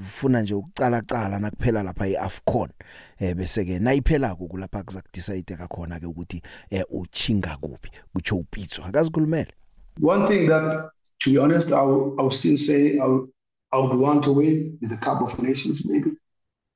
ufuna 0.02 0.42
nje 0.42 0.54
ukucala 0.54 1.02
cala 1.02 1.40
nakuphela 1.40 1.84
lapha 1.84 2.08
eAfcon 2.08 2.70
eh 3.20 3.36
bese 3.38 3.66
ke 3.66 3.80
nayiphela 3.80 4.34
ku 4.36 4.58
lapha 4.58 4.82
kuzakudecide 4.84 5.54
kakhona 5.62 6.00
ke 6.02 6.06
ukuthi 6.10 6.42
eh 6.74 6.82
uchinga 6.90 7.54
kuphi 7.62 7.92
kutsho 8.14 8.36
uPitso 8.42 8.82
akazikhulumele 8.84 9.54
one 10.02 10.26
thing 10.28 10.48
that 10.50 10.90
to 11.22 11.32
be 11.32 11.38
honest, 11.38 11.72
I 11.72 11.82
would, 11.82 12.16
I 12.20 12.24
would 12.24 12.34
still 12.34 12.58
say 12.58 12.98
I 13.00 13.06
would, 13.06 13.30
I 13.72 13.78
would 13.78 13.98
want 13.98 14.24
to 14.26 14.34
win 14.34 14.78
the 14.82 14.98
Cup 14.98 15.22
of 15.22 15.42
Nations, 15.42 15.86
maybe, 15.88 16.12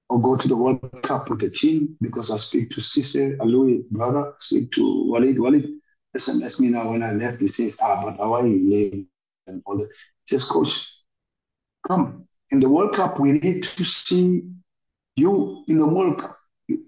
or 0.10 0.22
go 0.22 0.36
to 0.36 0.48
the 0.48 0.56
World 0.56 0.88
Cup 1.02 1.30
with 1.30 1.40
the 1.40 1.50
team 1.50 1.98
because 2.02 2.32
I 2.32 2.38
speak 2.38 2.70
to 2.72 2.82
Cisse, 2.82 3.38
Alui, 3.38 3.88
brother, 3.90 4.32
speak 4.36 4.72
to 4.74 5.12
Walid. 5.12 5.40
Walid 5.40 5.66
SMS 6.16 6.60
me 6.60 6.68
now 6.70 6.92
when 6.92 7.04
I 7.04 7.12
left. 7.12 7.42
He 7.42 7.48
says, 7.48 7.80
Ah, 7.84 8.02
but 8.04 8.18
how 8.18 8.34
are 8.36 8.48
you 8.48 8.68
name 8.70 9.08
and 9.48 9.62
all 9.66 9.78
that. 9.78 9.92
He 10.28 10.38
says, 10.38 10.44
Coach, 10.46 11.04
come. 11.88 12.28
In 12.52 12.60
the 12.60 12.70
World 12.70 12.94
Cup, 12.96 13.20
we 13.20 13.34
need 13.34 13.64
to 13.64 13.84
see 13.84 14.44
you 15.16 15.64
in 15.68 15.80
the 15.80 15.88
World 15.88 16.20
Cup. 16.22 16.38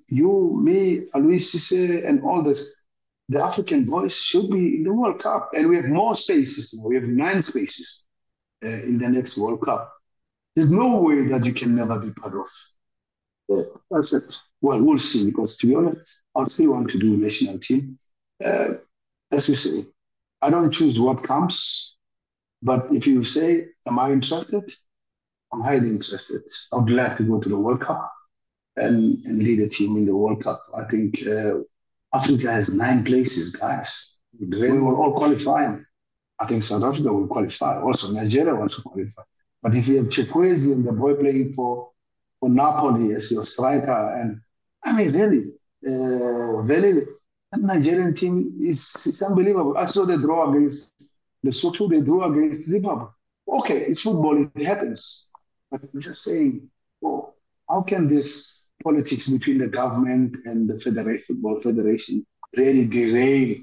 You, 0.08 0.60
me, 0.64 1.08
Alui 1.16 1.38
Cisse, 1.40 2.08
and 2.08 2.22
all 2.24 2.44
this 2.44 2.77
the 3.30 3.42
African 3.42 3.86
voice 3.86 4.16
should 4.22 4.50
be 4.50 4.78
in 4.78 4.84
the 4.84 4.94
World 4.94 5.22
Cup. 5.22 5.50
And 5.54 5.68
we 5.70 5.76
have 5.78 5.88
more 5.90 6.16
spaces. 6.16 6.80
We 6.86 6.96
have 6.96 7.06
nine 7.08 7.42
spaces 7.42 8.06
uh, 8.64 8.68
in 8.70 8.98
the 9.00 9.10
next 9.10 9.38
World 9.38 9.62
Cup. 9.64 9.94
There's 10.56 10.72
no 10.72 11.02
way 11.02 11.22
that 11.26 11.46
you 11.46 11.54
can 11.54 11.76
never 11.76 12.00
be 12.00 12.12
part 12.14 12.34
of 12.34 12.48
yeah. 13.50 13.62
I 13.96 14.02
said, 14.02 14.24
well, 14.62 14.84
we'll 14.84 14.98
see. 15.00 15.26
Because 15.30 15.56
to 15.58 15.68
be 15.68 15.76
honest, 15.76 16.24
I 16.36 16.44
still 16.46 16.72
want 16.72 16.90
to 16.90 16.98
do 17.00 17.16
national 17.16 17.60
team. 17.60 17.98
Uh, 18.44 18.74
as 19.32 19.48
you 19.48 19.56
say, 19.56 19.84
I 20.42 20.50
don't 20.50 20.70
choose 20.72 21.00
what 21.00 21.24
comes. 21.24 21.98
But 22.64 22.92
if 22.92 23.08
you 23.08 23.24
say, 23.24 23.66
am 23.88 24.00
I 24.00 24.12
interested? 24.12 24.64
I'm 25.54 25.62
highly 25.62 25.90
interested. 25.90 26.42
I'm 26.74 26.86
glad 26.86 27.16
to 27.18 27.24
go 27.24 27.40
to 27.40 27.48
the 27.48 27.58
World 27.58 27.82
Cup 27.82 28.12
and, 28.76 29.24
and 29.26 29.40
lead 29.40 29.60
a 29.60 29.70
team 29.70 29.96
in 29.96 30.06
the 30.06 30.16
World 30.18 30.44
Cup. 30.44 30.62
I 30.78 30.84
think 30.86 31.26
uh, 31.26 31.60
Africa 32.14 32.52
has 32.52 32.76
nine 32.76 33.04
places, 33.04 33.56
guys. 33.56 34.18
We 34.40 34.48
mm. 34.48 34.82
were 34.82 34.96
all 34.96 35.14
qualifying. 35.16 35.86
I 36.40 36.46
think 36.46 36.64
South 36.64 36.84
Africa 36.84 37.12
will 37.12 37.28
qualify. 37.28 37.82
Also, 37.82 38.12
Nigeria 38.14 38.54
will 38.54 38.64
also 38.64 38.82
qualify. 38.84 39.24
But 39.62 39.76
if 39.76 39.88
you 39.88 39.98
have 39.98 40.06
Chikwezi 40.08 40.72
and 40.74 40.86
the 40.86 40.94
boy 40.94 41.16
playing 41.16 41.52
for, 41.52 41.90
for 42.40 42.50
Napoli 42.50 43.14
as 43.14 43.32
your 43.32 43.44
striker, 43.44 44.16
and 44.18 44.40
I 44.84 44.94
mean, 44.94 45.12
really, 45.14 45.54
uh, 45.86 46.62
really, 46.62 47.04
that 47.52 47.62
Nigerian 47.62 48.14
team 48.14 48.56
is, 48.58 48.96
is 49.06 49.22
unbelievable. 49.22 49.76
I 49.78 49.86
saw 49.86 50.06
the 50.06 50.18
draw 50.18 50.52
against 50.52 51.14
the 51.44 51.52
Soto. 51.52 51.88
they 51.88 52.02
draw 52.02 52.30
against 52.32 52.68
Zimbabwe. 52.68 53.06
Okay, 53.48 53.80
it's 53.84 54.02
football, 54.02 54.44
it 54.44 54.64
happens. 54.66 55.32
But 55.72 55.82
I'm 55.94 56.00
just 56.00 56.24
saying, 56.24 56.70
well, 57.02 57.36
oh, 57.70 57.74
how 57.74 57.82
can 57.82 58.08
this 58.08 58.67
politics 58.84 59.30
between 59.30 59.58
the 59.58 59.68
government 59.68 60.38
and 60.46 60.70
the 60.70 60.80
Federation 60.80 61.36
Football 61.36 61.60
Federation 61.60 62.26
really 62.56 62.86
derail 62.88 63.58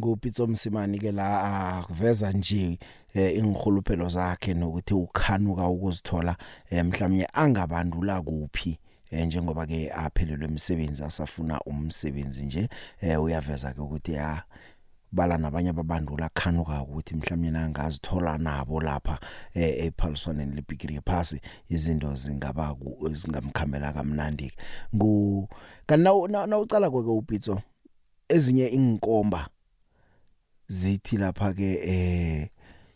ngupitso 0.00 0.46
msimani 0.46 0.98
ke 0.98 1.12
la 1.12 1.42
akuveza 1.78 2.32
nje 2.32 2.78
eh, 3.14 3.36
ingihuluphelo 3.36 4.08
zakhe 4.08 4.54
nokuthi 4.54 4.94
ukhanuka 4.94 5.68
ukuzithola 5.68 6.36
eh, 6.70 6.84
mhlawumnye 6.84 7.28
angabandula 7.32 8.22
kuphi 8.22 8.78
eh 9.10 9.26
njengoba 9.26 9.66
ke 9.66 9.90
aphelelwe 9.92 10.46
umsebenzi 10.46 11.02
asafuna 11.02 11.60
umsebenzi 11.60 12.46
nje 12.46 12.68
eh 13.00 13.22
uyaveza 13.22 13.72
ke 13.74 13.80
ukuthi 13.80 14.14
ha 14.14 14.32
ah, 14.32 14.42
bala 15.12 15.38
nabanye 15.38 15.70
ababandula 15.70 16.26
akhanuka 16.26 16.82
ukuthi 16.82 17.16
mhlawumbe 17.16 17.50
nangazithola 17.50 18.38
nabo 18.38 18.80
lapha 18.80 19.18
e, 19.54 19.60
ephaliswaneni 19.86 20.54
lebigree 20.56 20.94
yaphasi 20.96 21.40
izinto 21.68 22.14
zingaba 22.14 22.76
zingamkhamela 23.12 23.92
kamnandi 23.92 24.52
ngu 24.94 25.48
kanawu 25.86 26.28
nawucala 26.28 26.90
kweke 26.90 27.10
uPitso 27.10 27.62
ezinye 28.28 28.66
inkomba 28.66 29.48
zithi 30.68 31.16
lapha 31.16 31.52
ke 31.52 31.70
eh 31.90 32.50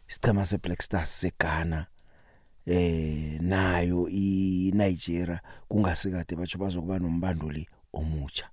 isichema 0.08 0.46
seBlack 0.46 0.82
Stars 0.82 1.20
seGhana 1.20 1.86
eh 2.66 3.40
nayo 3.40 4.08
iNigeria 4.08 5.40
kungasikade 5.68 6.36
bathu 6.36 6.58
bazokuba 6.58 6.98
nombanduli 6.98 7.66
omutsha 7.92 8.51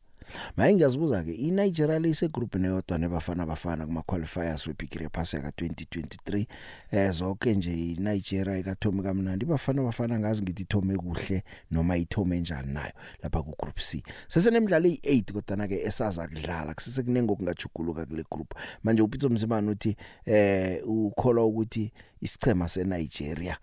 manje 0.57 0.73
ngiyazibuza 0.75 1.23
ke 1.23 1.31
iNigeria 1.33 1.99
leyisegroup 1.99 2.55
neyodwa 2.55 2.97
nebafana 2.97 3.45
bafana 3.45 3.85
kuma 3.85 4.01
qualifiers 4.03 4.67
weBigree 4.67 5.09
Pass 5.09 5.31
ka 5.31 5.49
2023 5.49 6.45
eh 6.91 7.11
zonke 7.11 7.53
nje 7.55 7.71
iNigeria 7.73 8.57
ikathome 8.57 9.03
kamnandi 9.03 9.45
bafana 9.45 9.83
bafana 9.83 10.19
ngazi 10.19 10.41
ngithi 10.41 10.61
ithome 10.63 10.95
kuhle 10.97 11.43
noma 11.71 11.97
ithome 11.97 12.39
njani 12.39 12.73
nayo 12.73 12.93
lapha 13.23 13.41
ku 13.43 13.53
group 13.59 13.77
C 13.79 14.03
sesenemidlalo 14.27 14.87
eyi8 14.89 15.31
kodwa 15.41 15.67
ke 15.67 15.77
esaza 15.87 16.27
kudlala 16.27 16.73
kusise 16.73 17.03
kunengo 17.03 17.35
kungajuguluka 17.35 18.05
kule 18.05 18.23
group 18.31 18.53
manje 18.83 19.01
uPitso 19.01 19.29
Mzimana 19.29 19.71
uthi 19.71 19.95
eh 20.25 20.81
ukholwa 20.87 21.45
ukuthi 21.45 21.91
isichema 22.21 22.67
seNigeria 22.67 23.57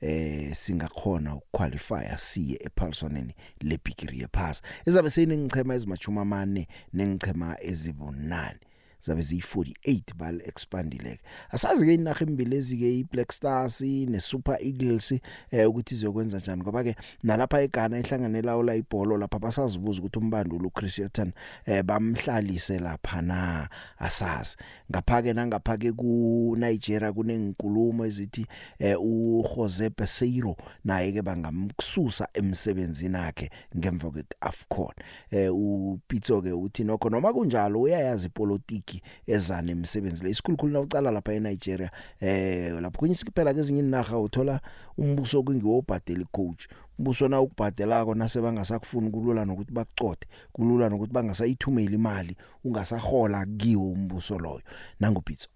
eh 0.00 0.50
singakhona 0.54 1.34
ukuqualifya 1.34 2.18
siye 2.30 2.56
ePaulsoneni 2.66 3.34
lebigree 3.68 4.20
yephasa 4.22 4.60
ezabe 4.88 5.08
seyiningichema 5.14 5.74
ezimachuma 5.78 6.20
amane 6.26 6.62
nengichema 6.96 7.48
ezibunane 7.70 8.60
zabe 9.00 9.20
ziyi48 9.20 10.00
bal 10.14 10.40
expandileke 10.44 11.22
asazi 11.50 11.86
ke 11.86 11.94
inaga 11.94 12.20
imbilezi 12.26 12.76
ke 12.78 12.88
iBlack 12.98 13.32
Stars 13.32 13.80
ne 13.80 14.20
Super 14.20 14.58
Eagles 14.60 15.12
eh 15.52 15.68
ukuthi 15.70 15.94
izokwenza 15.94 16.38
kanjani 16.40 16.62
ngoba 16.62 16.82
ke 16.84 16.94
nalapha 17.22 17.62
eGhana 17.62 17.98
ihlanganela 17.98 18.56
ola 18.56 18.74
ibhola 18.74 19.16
lapha 19.16 19.38
basazibuza 19.38 20.00
ukuthi 20.02 20.18
umbandulo 20.18 20.68
uChristian 20.68 21.32
eh 21.66 21.82
bamhlalise 21.82 22.78
lapha 22.78 23.22
na 23.22 23.68
asazi 23.98 24.56
ngapha 24.90 25.22
ke 25.22 25.32
nangapha 25.32 25.78
ke 25.78 25.92
ku 25.94 26.54
Nigeria 26.58 27.12
kunenkulumo 27.12 28.04
ezithi 28.06 28.46
eh 28.78 28.96
u 29.00 29.44
Jose 29.54 29.90
Peseiro 29.90 30.56
naye 30.84 31.12
ke 31.12 31.22
bangamkususa 31.22 32.26
emsebenzini 32.34 33.14
yakhe 33.18 33.46
ngemva 33.78 34.10
kwe 34.10 34.24
AFCON 34.40 34.94
eh 35.30 35.54
u 35.54 35.98
Pitso 36.08 36.42
ke 36.42 36.50
uthi 36.52 36.82
nokho 36.84 37.06
noma 37.10 37.30
kunjalo 37.32 37.80
uyayazi 37.86 38.26
ipolitiki 38.26 38.87
league 38.92 39.02
ezana 39.26 39.70
imisebenzi 39.72 40.24
le 40.24 40.30
isikhulukhulu 40.30 40.72
nawucala 40.72 41.10
lapha 41.10 41.32
eNigeria 41.32 41.90
eh 42.20 42.80
lapho 42.80 42.98
kunye 42.98 43.14
siphela 43.14 43.54
kezinye 43.54 43.80
inaga 43.80 44.18
uthola 44.18 44.60
umbuso 44.98 45.42
kungiwo 45.42 45.78
obhadela 45.78 46.22
icoach 46.24 46.66
umbuso 46.98 47.28
na 47.28 47.40
ukubhadelako 47.40 48.14
nase 48.14 48.40
bangasakufuni 48.40 49.10
kulula 49.10 49.44
nokuthi 49.44 49.72
bakucode 49.72 50.26
kulula 50.52 50.88
nokuthi 50.88 51.12
bangasayithumela 51.14 51.94
imali 51.94 52.34
ungasahola 52.64 53.46
kiwo 53.58 53.90
umbuso 53.92 54.38
loyo 54.38 54.62
nangopitso 55.00 55.48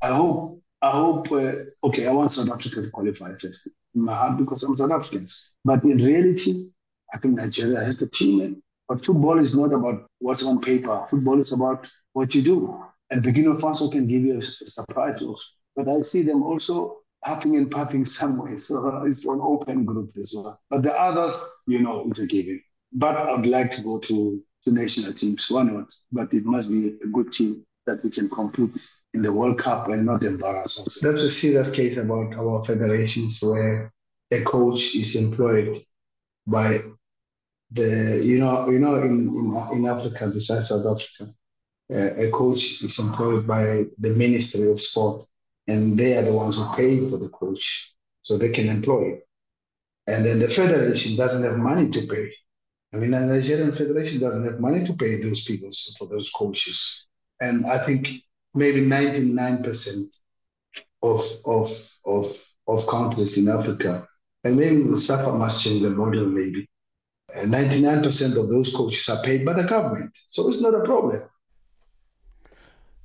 i 0.00 0.10
hope 0.12 0.54
i 0.80 0.92
hope 0.92 1.30
uh, 1.34 1.52
okay 1.82 2.08
i 2.08 2.14
want 2.14 2.30
south 2.30 2.50
africa 2.50 2.82
to 2.82 2.90
qualify 2.90 3.34
first 3.34 3.70
my 3.94 4.14
heart 4.14 4.36
because 4.38 4.62
i'm 4.66 4.76
south 4.76 4.92
africans 4.92 5.56
but 5.64 5.84
in 5.84 5.98
reality 5.98 6.72
i 7.12 7.18
think 7.18 7.36
nigeria 7.36 7.80
has 7.80 7.98
the 7.98 8.06
team 8.06 8.40
and 8.40 8.56
eh? 8.56 8.60
But 8.90 9.04
football 9.04 9.38
is 9.38 9.54
not 9.54 9.74
about 9.74 10.06
what's 10.18 10.42
on 10.42 10.62
paper. 10.62 11.04
Football 11.10 11.40
is 11.40 11.52
about 11.52 11.86
what 12.18 12.34
you 12.34 12.42
do. 12.42 12.58
And 13.10 13.22
beginner 13.22 13.52
also 13.68 13.88
can 13.94 14.04
give 14.12 14.22
you 14.22 14.36
a, 14.38 14.42
surprise 14.76 15.16
also. 15.22 15.46
But 15.76 15.86
I 15.88 15.98
see 16.00 16.22
them 16.30 16.42
also 16.42 16.76
huffing 17.24 17.54
and 17.60 17.70
puffing 17.70 18.04
somewhere. 18.20 18.58
So 18.58 18.72
uh, 18.90 19.04
it's 19.10 19.24
an 19.34 19.40
open 19.40 19.84
group 19.84 20.10
as 20.22 20.32
well. 20.36 20.58
But 20.70 20.80
the 20.86 20.92
others, 21.08 21.34
you 21.68 21.78
know, 21.84 22.04
it's 22.08 22.18
a 22.18 22.26
given. 22.26 22.60
But 22.92 23.16
I'd 23.16 23.46
like 23.46 23.70
to 23.76 23.82
go 23.82 23.98
to, 24.08 24.16
to 24.64 24.72
national 24.82 25.12
teams. 25.12 25.48
Why 25.50 25.62
not? 25.62 25.86
But 26.10 26.32
it 26.34 26.42
must 26.44 26.68
be 26.68 26.80
a 27.06 27.08
good 27.16 27.32
team 27.32 27.64
that 27.86 28.02
we 28.02 28.10
can 28.10 28.28
compete 28.28 28.78
in 29.14 29.22
the 29.22 29.32
World 29.32 29.58
Cup 29.60 29.88
and 29.88 30.04
not 30.04 30.22
embarrass 30.24 30.78
us. 30.80 30.98
That's 31.00 31.22
a 31.30 31.30
serious 31.30 31.70
case 31.70 31.96
about 31.98 32.34
our 32.34 32.62
federations 32.64 33.40
where 33.40 33.92
a 34.32 34.42
coach 34.42 34.94
is 35.02 35.14
employed 35.16 35.78
by 36.46 36.80
the 37.78 38.20
you 38.30 38.38
know 38.40 38.70
you 38.70 38.78
know 38.78 38.94
in 39.08 39.12
in, 39.40 39.48
in 39.78 39.82
Africa 39.86 40.30
besides 40.38 40.68
South 40.70 40.84
Africa 40.94 41.24
a 41.90 42.30
coach 42.32 42.82
is 42.82 42.98
employed 42.98 43.46
by 43.46 43.84
the 43.98 44.10
Ministry 44.10 44.70
of 44.70 44.80
Sport, 44.80 45.22
and 45.68 45.98
they 45.98 46.16
are 46.16 46.22
the 46.22 46.34
ones 46.34 46.56
who 46.56 46.64
pay 46.76 46.98
for 47.06 47.16
the 47.16 47.30
coach, 47.30 47.94
so 48.22 48.36
they 48.36 48.50
can 48.50 48.68
employ. 48.68 49.12
it. 49.14 49.20
And 50.06 50.24
then 50.24 50.38
the 50.38 50.48
federation 50.48 51.16
doesn't 51.16 51.42
have 51.42 51.58
money 51.58 51.90
to 51.90 52.06
pay. 52.06 52.30
I 52.94 52.96
mean, 52.98 53.10
the 53.10 53.20
Nigerian 53.20 53.72
federation 53.72 54.20
doesn't 54.20 54.44
have 54.44 54.60
money 54.60 54.84
to 54.86 54.94
pay 54.94 55.16
those 55.20 55.44
people 55.44 55.68
for 55.98 56.08
those 56.08 56.30
coaches. 56.30 57.06
And 57.42 57.66
I 57.66 57.78
think 57.78 58.08
maybe 58.54 58.80
99% 58.80 60.16
of 61.02 61.22
of 61.44 61.70
of 62.06 62.48
of 62.66 62.86
countries 62.88 63.38
in 63.38 63.48
Africa, 63.48 64.06
and 64.44 64.56
maybe 64.56 64.82
the 64.82 64.96
SAFA 64.96 65.32
must 65.32 65.62
change 65.64 65.82
the 65.82 65.90
model 65.90 66.26
maybe. 66.26 66.66
And 67.34 67.52
99% 67.52 68.36
of 68.38 68.48
those 68.48 68.74
coaches 68.74 69.08
are 69.08 69.22
paid 69.22 69.44
by 69.44 69.52
the 69.52 69.62
government, 69.68 70.16
so 70.26 70.48
it's 70.48 70.60
not 70.60 70.74
a 70.74 70.80
problem. 70.80 71.22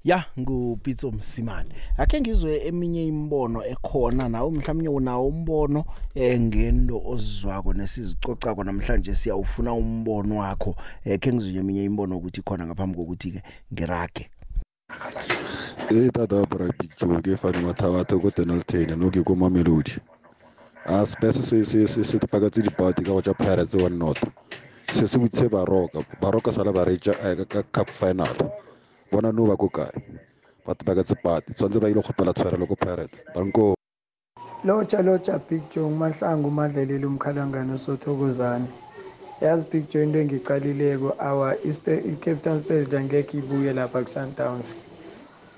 ya 0.04 0.26
ngupitso 0.40 1.12
msimane 1.12 1.70
ake 1.98 2.18
ngizwe 2.22 2.68
eminye 2.70 3.06
imbono 3.08 3.66
ekhona 3.74 4.30
nawe 4.30 4.52
mhlawumnye 4.52 4.90
unawo 4.90 5.28
umbono 5.28 5.86
eh, 6.16 6.40
ngento 6.46 6.96
ozizwako 7.12 7.70
nesizicoca 7.80 8.50
ko 8.56 8.62
namhlanje 8.64 9.14
siyawufuna 9.20 9.72
umbono 9.74 10.34
wakho 10.44 10.76
eh, 11.06 11.20
ke 11.22 11.30
ngizwe 11.34 11.60
eminye 11.64 11.84
imbono 11.90 12.14
ukuthi 12.20 12.42
khona 12.46 12.64
ngaphambi 12.68 12.96
kokuthi 13.00 13.28
ke 13.36 13.42
ngirage 13.74 14.24
Eh 15.92 16.10
tata 16.14 16.46
para 16.46 16.68
picture 16.80 17.22
ke 17.22 17.36
fani 17.38 17.60
mathabatho 17.66 18.20
ko 18.20 18.30
Donald 18.36 18.64
Taylor 18.68 18.96
no 18.98 19.10
ke 19.10 19.24
ko 19.24 19.34
Mamelodi 19.36 19.98
asipese 20.86 21.40
ah, 21.40 21.44
se 21.50 21.66
se 21.66 21.88
se 21.88 22.04
se 22.04 22.16
tipakatse 22.20 22.62
dipati 22.62 23.02
ka 23.04 23.12
go 23.14 23.22
tsa 23.22 23.34
Pirates 23.34 23.74
wa 23.74 23.90
North 23.90 24.22
se 24.92 25.08
se 25.08 25.18
butse 25.18 25.50
baroka 25.50 26.04
baroka 26.22 26.52
sala 26.54 26.72
ba 26.74 26.84
reja 26.86 27.16
eh, 27.26 27.46
ka 27.48 27.64
cup 27.64 27.90
final 27.90 28.36
vona 29.14 29.32
no 29.34 29.46
va 29.46 29.56
ko 29.56 29.70
kaya 29.70 29.92
va 30.66 30.74
ti 30.76 30.84
veka 30.86 31.04
tsipati 31.06 31.54
tshwanetse 31.54 31.80
va 31.80 31.88
yile 31.88 32.00
go 32.02 32.08
khopela 32.08 32.34
tshwera 32.34 32.58
loko 32.58 32.76
pirate 32.76 33.18
banko 33.36 33.74
lotsha 34.66 35.02
lotsha 35.04 35.40
big 35.50 35.62
jong 35.70 35.96
mahlangu 35.98 36.50
madleleli 36.52 37.06
umkhalangano 37.06 37.78
sothokozane 37.78 38.66
yazi 39.42 39.68
big 39.72 39.88
jong 39.90 40.04
into 40.06 40.18
engicalileko 40.20 41.16
awa 41.20 41.54
i-cape 41.70 42.42
town 42.42 42.60
spurs 42.60 42.90
angekho 42.94 43.38
ibuye 43.40 43.74
lapha 43.74 44.02
ku-sundowns 44.04 44.76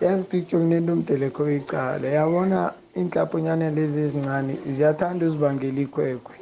yazi 0.02 0.26
big 0.32 0.48
jong 0.48 0.68
nento 0.70 0.92
umdelekho 0.94 1.48
icala 1.60 2.08
yabona 2.08 2.74
iinklaphonyana 2.98 3.70
lezi 3.76 4.00
ezincane 4.06 4.60
ziyathanda 4.74 5.26
uzibangela 5.26 5.80
ikhwekhwe 5.86 6.36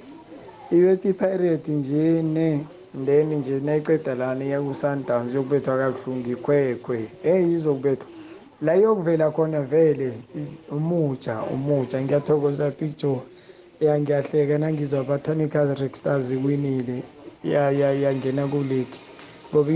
ibethi 0.73 1.08
ipirate 1.13 1.71
nje 1.71 2.04
ne 2.23 2.47
then 2.95 3.29
nje 3.34 3.60
nayiceda 3.65 4.13
lana 4.19 4.43
iyakusundowns 4.45 5.34
yokubethwa 5.36 5.73
kabuhlungu 5.82 6.29
ikhwekhwe 6.36 6.97
eyi 7.32 7.47
izokubethwa 7.58 8.08
la 8.65 8.73
iyokuvela 8.79 9.25
khona 9.36 9.60
vele 9.71 10.08
umutsha 10.75 11.34
umutsha 11.53 11.97
ngiyathokoza 12.03 12.65
picture 12.79 13.21
ya 13.86 13.93
ngiyahleka 13.99 14.56
nangizwa 14.62 14.99
abathanicas 15.03 15.69
rex 15.82 15.93
stars 15.99 16.25
iwinile 16.38 16.97
yangena 18.03 18.43
kulegi 18.51 18.99
ngoba 19.49 19.71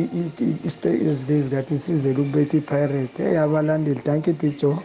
izilezi 1.09 1.49
kathi 1.53 1.73
isizele 1.79 2.19
ukubetha 2.21 2.55
ipirate 2.61 3.21
eyi 3.29 3.37
abalandeli 3.45 4.01
danke 4.07 4.31
picture 4.41 4.77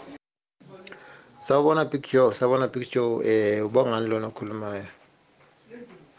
sawubona 1.46 1.84
picture 1.92 2.32
sawubona 2.38 2.66
picture 2.72 3.06
um 3.06 3.20
eh, 3.24 3.60
ubangani 3.68 4.06
lona 4.08 4.26
okhulumayo 4.32 4.88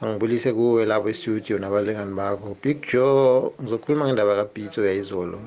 angibulise 0.08 0.54
kuwe 0.54 0.86
lapho 0.86 1.10
estudio 1.10 1.60
nabalingani 1.60 2.13
bakho 2.16 2.58
big 2.63 2.78
joe 2.92 3.52
ngizokhuluma 3.62 4.06
ngendaba 4.06 4.36
kapitso 4.36 4.86
yayizolo 4.88 5.39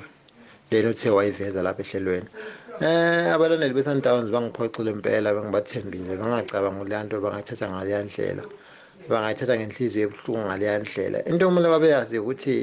lena 0.70 0.88
othe 0.90 1.10
wayiveza 1.16 1.60
lapha 1.62 1.82
ehlelweni 1.84 2.28
um 2.86 3.26
abalandeli 3.36 3.74
be-sundowns 3.76 4.28
bangiphoxile 4.34 4.88
impela 4.96 5.28
bengibathembile 5.36 6.12
bangacabanga 6.20 6.80
kuleya 6.82 7.04
nto 7.04 7.16
bangathatha 7.24 7.66
ngaleya 7.68 8.00
ndlela 8.08 8.44
bangayithatha 9.10 9.54
ngenhliziyo 9.60 10.00
ebuhlungu 10.08 10.42
ngaleya 10.48 10.74
ndlela 10.82 11.18
into 11.28 11.44
okumele 11.46 11.68
babeyazi 11.74 12.16
ukuthi 12.18 12.56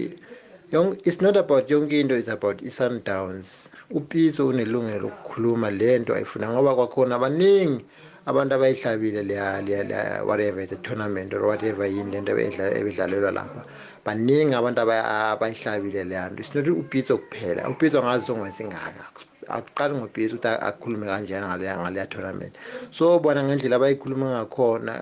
it's 1.08 1.22
not 1.26 1.38
about 1.44 1.70
yonke 1.74 2.00
into 2.02 2.16
is 2.18 2.30
about 2.38 2.58
i-sundowns 2.70 3.70
upitso 3.98 4.48
unelungelo 4.50 5.00
lokukhuluma 5.14 5.68
le 5.80 6.00
nto 6.00 6.12
ayifuna 6.16 6.50
ngoba 6.50 6.76
kwakhona 6.78 7.16
baningi 7.24 7.82
abantu 8.26 8.56
abayihlabile 8.56 9.24
leya 9.24 10.24
whatever 10.26 10.66
the 10.66 10.78
tournament 10.78 11.34
or 11.34 11.46
whatever 11.46 11.86
yini 11.86 12.12
lento 12.12 12.32
ebedlalelwa 12.32 13.32
lapha 13.32 13.66
baningi 14.06 14.56
abantu 14.56 14.80
abayihlabile 14.82 16.04
leya 16.08 16.30
nto 16.32 16.40
isinothi 16.42 16.72
ubhitso 16.72 17.18
kuphela 17.20 17.68
ubhitso 17.70 18.00
ngazi 18.04 18.26
zongenza 18.28 18.64
ingaka 18.64 19.04
akuqali 19.48 19.94
ngobhitso 20.00 20.36
ukuthi 20.36 20.48
akhulume 20.56 21.06
kanjani 21.08 21.46
ngaleya 21.46 21.76
ngaleya 21.80 22.08
tournament 22.08 22.54
so 22.96 23.20
bona 23.20 23.44
ngendlela 23.44 23.76
abayikhulume 23.76 24.26
ngakhona 24.32 24.94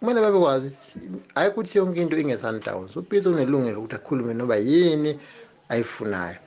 kumele 0.00 0.18
babekwazi 0.24 0.68
hayi 1.36 1.48
ukuthi 1.52 1.76
yonke 1.78 2.00
into 2.00 2.16
inge-sundowns 2.16 2.96
ubhitso 2.96 3.32
unelungelo 3.36 3.78
ukuthi 3.84 3.96
akhulume 4.00 4.32
noba 4.34 4.56
yini 4.56 5.20
ayifunayo 5.68 6.40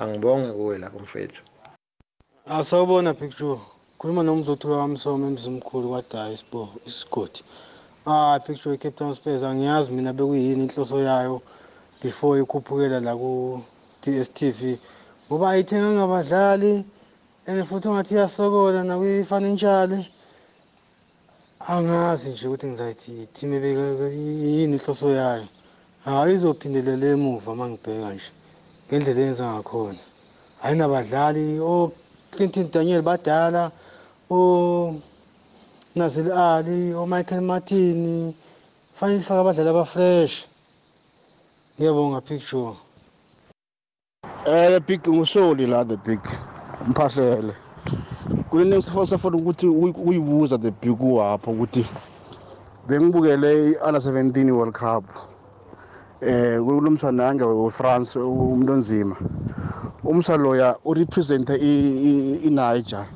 angibonge 0.00 0.48
kuwe 0.56 0.78
lapho 0.80 0.98
mfethu 0.98 1.42
asawubona 2.48 3.12
picture 3.14 3.60
khuluma 4.00 4.22
nomzothu 4.22 4.68
wamsomo 4.78 5.24
emzimkhulu 5.30 5.86
kwadayi 5.90 6.34
isigodi 6.88 7.40
ah 8.06 8.38
picture 8.46 8.70
ye-cape 8.72 8.96
town 8.96 9.12
spurs 9.14 9.42
angiyazi 9.42 9.90
mina 9.92 10.12
bekuyini 10.14 10.62
inhloso 10.70 11.02
yayo 11.02 11.42
before 12.00 12.38
ikhuphukela 12.40 13.00
la 13.02 13.12
ku-dstv 13.18 14.60
ngoba 15.26 15.46
ayithenga 15.50 15.90
ngabadlali 15.98 16.84
and 17.50 17.66
futhi 17.66 17.88
ungathi 17.90 18.14
iyasokola 18.14 18.84
nakwi-financially 18.86 20.02
angazi 21.66 22.30
nje 22.30 22.46
ukuthi 22.48 22.66
ngizayithi 22.70 23.26
team 23.34 23.50
yini 23.58 24.74
inhloso 24.78 25.10
yayo 25.10 25.46
hayi 26.06 26.34
izophindelela 26.38 27.06
emuva 27.14 27.50
uma 27.50 27.66
ngibheka 27.68 28.08
nje 28.14 28.30
ngendlela 28.86 29.20
eyenza 29.26 29.44
ngakhona 29.52 30.00
ayinabadlali 30.64 31.44
Clinton 32.38 32.70
Daniel 32.70 33.02
badala 33.02 33.72
oNazil 34.30 36.30
Ali 36.32 36.94
oMichael 36.94 37.42
Martin 37.42 38.30
fanele 38.96 39.18
ifake 39.20 39.40
abadlali 39.42 39.70
abafresh 39.70 40.34
ngiyabonga 41.74 42.20
picture 42.28 42.72
eh 44.46 44.78
big 44.86 45.02
ngusoli 45.10 45.66
la 45.66 45.82
the 45.84 45.96
big 46.06 46.20
mphahlele 46.88 47.52
kulento 48.50 48.74
ngisifuna 48.76 49.06
safuna 49.10 49.36
ukuthi 49.36 49.66
uyibuza 50.08 50.58
the 50.62 50.70
big 50.70 50.94
uhapho 51.02 51.50
ukuthi 51.50 51.82
bengibukele 52.88 53.50
i-under 53.74 54.00
17 54.12 54.50
world 54.56 54.74
cup 54.78 55.04
eh 56.22 56.54
kulomswana 56.64 57.18
nange 57.26 57.44
wefrance 57.44 58.14
umuntu 58.18 58.70
onzima 58.76 59.16
umsa 60.04 60.36
loya 60.36 60.76
urepresente 60.84 61.56
iniger 61.58 63.06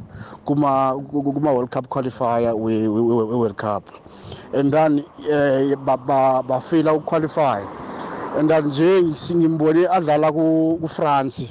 kuma-world 0.45 1.71
cup 1.71 1.87
qualifier 1.89 2.53
we-world 2.57 3.55
cup 3.57 3.85
and 4.55 4.73
then 4.73 4.99
um 4.99 4.99
eh, 5.31 5.75
bafila 5.79 6.93
ukuqualify 6.95 7.63
and 8.39 8.49
then 8.51 8.65
nje 8.67 9.15
singimbone 9.15 9.87
adlala 9.87 10.33
kufrance 10.33 11.47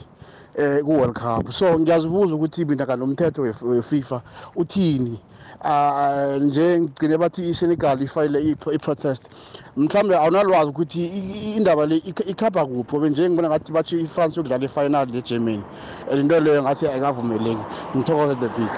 um 0.57 0.63
eh, 0.63 0.79
ku-world 0.83 1.13
cup 1.15 1.51
so 1.51 1.79
ngiyazibuza 1.79 2.35
ukuthi 2.35 2.65
mina 2.65 2.85
kanomthetho 2.85 3.41
we-fifa 3.63 4.21
uthini 4.55 5.19
nje 6.39 6.79
ngigcine 6.81 7.17
bathi 7.17 7.49
iSenegal 7.49 8.01
ifayile 8.01 8.41
i-protest 8.73 9.29
mhlambe 9.77 10.15
awunalwazi 10.15 10.69
ukuthi 10.69 11.05
indaba 11.57 11.85
le 11.85 11.95
ikhapha 12.05 12.65
kuphi 12.65 12.95
obe 12.95 13.09
nje 13.09 13.29
ngibona 13.29 13.47
ngathi 13.49 13.69
bathi 13.71 13.93
iFrance 14.01 14.35
yokudlala 14.37 14.65
ifinal 14.65 15.07
leGermany 15.13 15.63
and 16.09 16.19
into 16.19 16.39
leyo 16.39 16.61
ngathi 16.63 16.87
ayikavumeleki 16.89 17.63
ngithokoze 17.95 18.35
the 18.35 18.49
big 18.57 18.73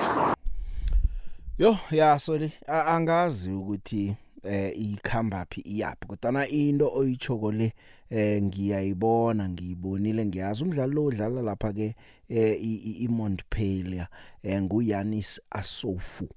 yo 1.58 1.78
ya 1.92 2.20
sorry 2.20 2.52
angazi 2.68 3.50
ukuthi 3.52 4.16
eh 4.44 4.74
ikhamba 4.78 5.46
phi 5.50 5.62
iyapi 5.62 6.08
kodwa 6.08 6.48
into 6.48 6.92
oyichoko 6.96 7.52
le 7.52 7.74
eh 8.12 8.42
ngiyayibona 8.44 9.50
ngiyibonile 9.50 10.26
ngiyazi 10.26 10.64
umdlali 10.64 10.94
lo 10.94 11.04
odlala 11.06 11.42
lapha 11.48 11.72
ke 11.74 11.96
eh 12.30 12.60
iMontpellier 13.08 14.08
eh 14.44 14.60
nguYanis 14.62 15.40
Asofu 15.52 16.28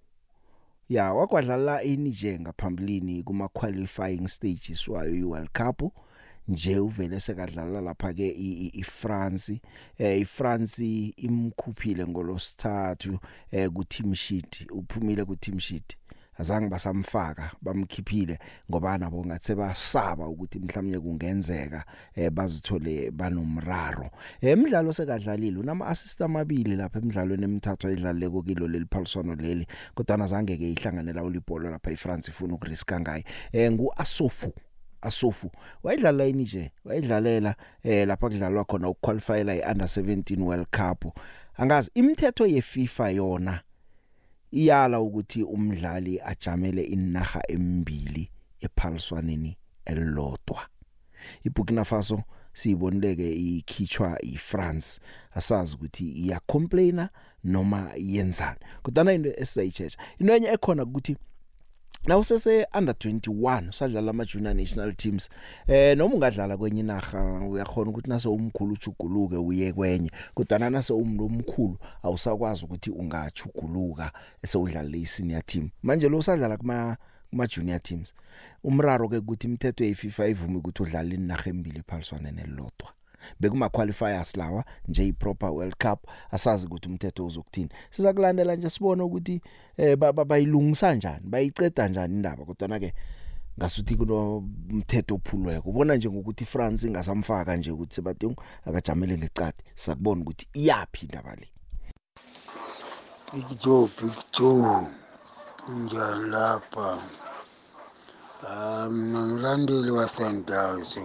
ya 0.88 1.12
wakwadlala 1.12 1.83
iNiger 1.83 2.38
ngaphambilini 2.40 3.22
kuma 3.27 3.49
qualifying 3.51 4.29
stages 4.29 4.87
wayo 4.88 5.14
iWorld 5.14 5.49
Cup 5.53 5.83
nje 6.49 6.79
uvele 6.79 7.18
sekadlala 7.20 7.81
lapha 7.81 8.12
ke 8.14 8.29
iFrance 8.75 9.61
eh 9.99 10.20
iFrance 10.22 11.12
imkhuphile 11.27 12.07
ngolosithathu 12.07 13.18
eh 13.51 13.66
ku 13.70 13.83
team 13.85 14.14
sheet 14.14 14.66
uphumile 14.70 15.25
ku 15.27 15.35
team 15.37 15.59
sheet 15.59 15.96
azange 16.38 16.68
basamfaka 16.68 17.51
bamkhiphile 17.62 18.38
ngoba 18.70 18.99
nabo 18.99 19.27
ngathi 19.27 19.55
basaba 19.55 20.27
ukuthi 20.29 20.59
mhlawumnye 20.59 20.99
kungenzeka 21.01 21.85
eh 22.14 22.31
bazithole 22.31 23.11
banomraro 23.11 24.11
emidlalo 24.40 24.88
eh, 24.90 24.94
sekadlalile 24.96 25.59
unama 25.59 25.87
assist 25.87 26.20
amabili 26.22 26.77
lapha 26.77 26.99
emidlalweni 26.99 27.44
emithathu 27.44 27.87
ayidlaleko 27.88 28.42
kilo 28.42 28.68
leli 28.68 28.85
Paulsono 28.85 29.35
leli 29.35 29.66
kodwa 29.94 30.16
nazange 30.16 30.57
ke 30.57 30.72
ihlanganela 30.72 31.22
ulibhola 31.22 31.70
lapha 31.70 31.90
eFrance 31.90 32.31
ifuna 32.31 32.55
ukuriska 32.55 33.01
ngaye 33.01 33.25
eh 33.53 33.72
ngu 33.72 33.92
Asofu 33.96 34.53
asofu 35.01 35.51
wayidlala 35.83 36.27
ini 36.27 36.42
nje 36.42 36.72
wayidlalela 36.85 37.55
eh 37.83 38.07
lapha 38.07 38.29
kudlalwa 38.29 38.64
khona 38.64 38.88
ukuqualify 38.88 39.44
la 39.44 39.55
iunder 39.55 39.87
17 39.88 40.40
World 40.42 40.66
Cup 40.66 41.18
angazi 41.57 41.90
imithetho 41.94 42.46
yeFIFA 42.46 43.09
yona 43.11 43.62
iyala 44.51 45.01
ukuthi 45.01 45.43
umdlali 45.43 46.21
ajamele 46.21 46.83
inaga 46.83 47.43
embili 47.49 48.31
ephaliswaneni 48.61 49.57
elilodwa 49.85 50.67
iBurkina 51.45 51.85
Faso 51.85 52.23
siyibonileke 52.53 53.33
ikhitshwa 53.35 54.25
iFrance 54.25 55.01
asazi 55.31 55.75
ukuthi 55.75 56.09
iya 56.09 56.41
complainer 56.51 57.11
noma 57.45 57.91
yenzani 57.97 58.61
kodwa 58.83 59.13
into 59.13 59.31
esayitshetsha 59.43 59.99
into 60.19 60.33
enye 60.35 60.49
ekhona 60.49 60.83
ukuthi 60.83 61.17
nawusese 62.07 62.66
under 62.79 62.95
21 62.95 63.69
usadlala 63.69 64.11
ama 64.11 64.25
junior 64.25 64.55
national 64.55 64.92
teams 64.95 65.29
eh 65.66 65.97
noma 65.97 66.14
ungadlala 66.14 66.57
kwenye 66.57 66.81
inaga 66.81 67.23
uyakhona 67.25 67.90
ukuthi 67.90 68.09
nase 68.11 68.29
umkhulu 68.29 68.73
ujuguluke 68.73 69.37
uye 69.37 69.73
kwenye 69.73 70.11
kodwa 70.35 70.59
nase 70.71 70.92
umlomkhulu 70.92 71.79
awusakwazi 72.03 72.64
ukuthi 72.64 72.90
ungajuguluka 72.90 74.12
esewudlala 74.42 74.97
isenior 74.97 75.42
team 75.47 75.69
manje 75.83 76.09
lo 76.09 76.19
usadlala 76.19 76.57
kuma 76.57 76.97
kuma 77.31 77.47
junior 77.47 77.83
teams 77.83 78.14
umraro 78.64 79.09
ke 79.09 79.16
ukuthi 79.16 79.47
imithetho 79.47 79.85
ye 79.85 79.95
FIFA 79.95 80.29
ivuma 80.29 80.59
ukuthi 80.59 80.83
udlale 80.83 81.14
inaga 81.14 81.49
embili 81.51 81.83
phaliswana 81.88 82.31
nelodwa 82.31 82.90
bekuma 83.41 83.69
qualifiers 83.69 84.37
lawa 84.37 84.65
nje 84.89 85.05
i 85.07 85.12
proper 85.12 85.49
World 85.51 85.75
Cup 85.79 86.03
asazi 86.31 86.67
ukuthi 86.67 86.89
umthetho 86.89 87.27
uzokuthini 87.27 87.71
siza 87.91 88.12
kulandela 88.12 88.57
nje 88.57 88.71
sibone 88.71 89.03
ukuthi 89.03 89.41
eh 89.77 89.97
bayilungisa 89.97 90.89
kanjani 90.89 91.27
bayiceda 91.29 91.71
kanjani 91.75 92.15
indaba 92.15 92.45
kodwa 92.45 92.69
na 92.69 92.79
ke 92.81 92.95
ngasuthi 93.59 93.97
kunomthetho 93.97 95.15
ophulweko 95.15 95.69
ubona 95.71 95.97
nje 95.97 96.09
ngokuthi 96.11 96.45
France 96.45 96.87
ingasamfaka 96.87 97.57
nje 97.57 97.71
ukuthi 97.71 97.95
Sebatung 97.95 98.37
akajamele 98.67 99.19
ngecadi 99.19 99.59
sakubona 99.75 100.21
ukuthi 100.23 100.47
iyapi 100.55 101.07
indaba 101.07 101.35
le 101.37 101.49
Big 103.35 103.59
Joe 103.65 103.89
Big 104.01 104.15
Joe 104.39 104.87
njani 105.85 106.31
lapha 106.31 106.99
um 108.37 108.47
ah, 108.47 108.89
ngilandeli 108.91 109.91
wasendawso 109.91 111.01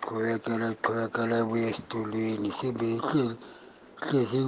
quvekela 0.05 0.65
yi 0.69 0.75
quvekela 0.85 1.35
yi 1.39 1.45
vuya 1.49 1.67
exitulwini 1.71 2.49
se 2.57 2.67
be 2.77 2.89
hlesi 4.05 4.41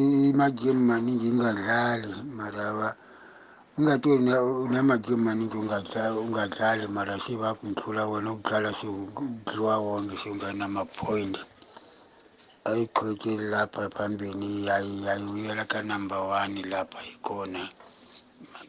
i 0.00 0.02
emagemu 0.30 0.82
maningi 0.90 1.26
yi 1.28 1.36
nga 1.38 1.50
dlali 1.60 2.10
mara 2.38 2.66
va 2.78 2.88
yi 3.72 3.78
nga 3.82 3.94
to 4.02 4.10
na 4.26 4.34
na 4.72 4.78
magemu 4.90 5.22
maningi 5.26 5.56
u 5.60 5.64
nga 5.66 5.78
u 6.24 6.26
nga 6.32 6.44
dlali 6.54 6.86
mara 6.96 7.14
se 7.24 7.32
va 7.40 7.48
ku 7.58 7.64
ni 7.92 8.02
wena 8.10 8.30
u 8.36 8.38
dlala 8.46 8.70
swi 8.78 8.88
u 9.00 9.04
dliwa 9.46 9.74
wonke 9.84 10.16
se 10.22 10.28
u 10.32 10.36
nga 10.36 10.48
na 10.58 10.66
mapoint 10.74 11.36
a 12.66 12.68
yi 12.76 12.84
qhuvekeli 12.94 13.44
lapha 13.52 13.82
phambili 13.94 14.48
ya 14.66 14.76
yi 14.86 14.94
ya 15.06 15.12
yi 15.20 15.26
vuyela 15.30 15.64
ka 15.70 15.78
number 15.90 16.20
one 16.40 16.56
lapha 16.72 16.98
hi 17.06 17.14
kona. 17.26 17.64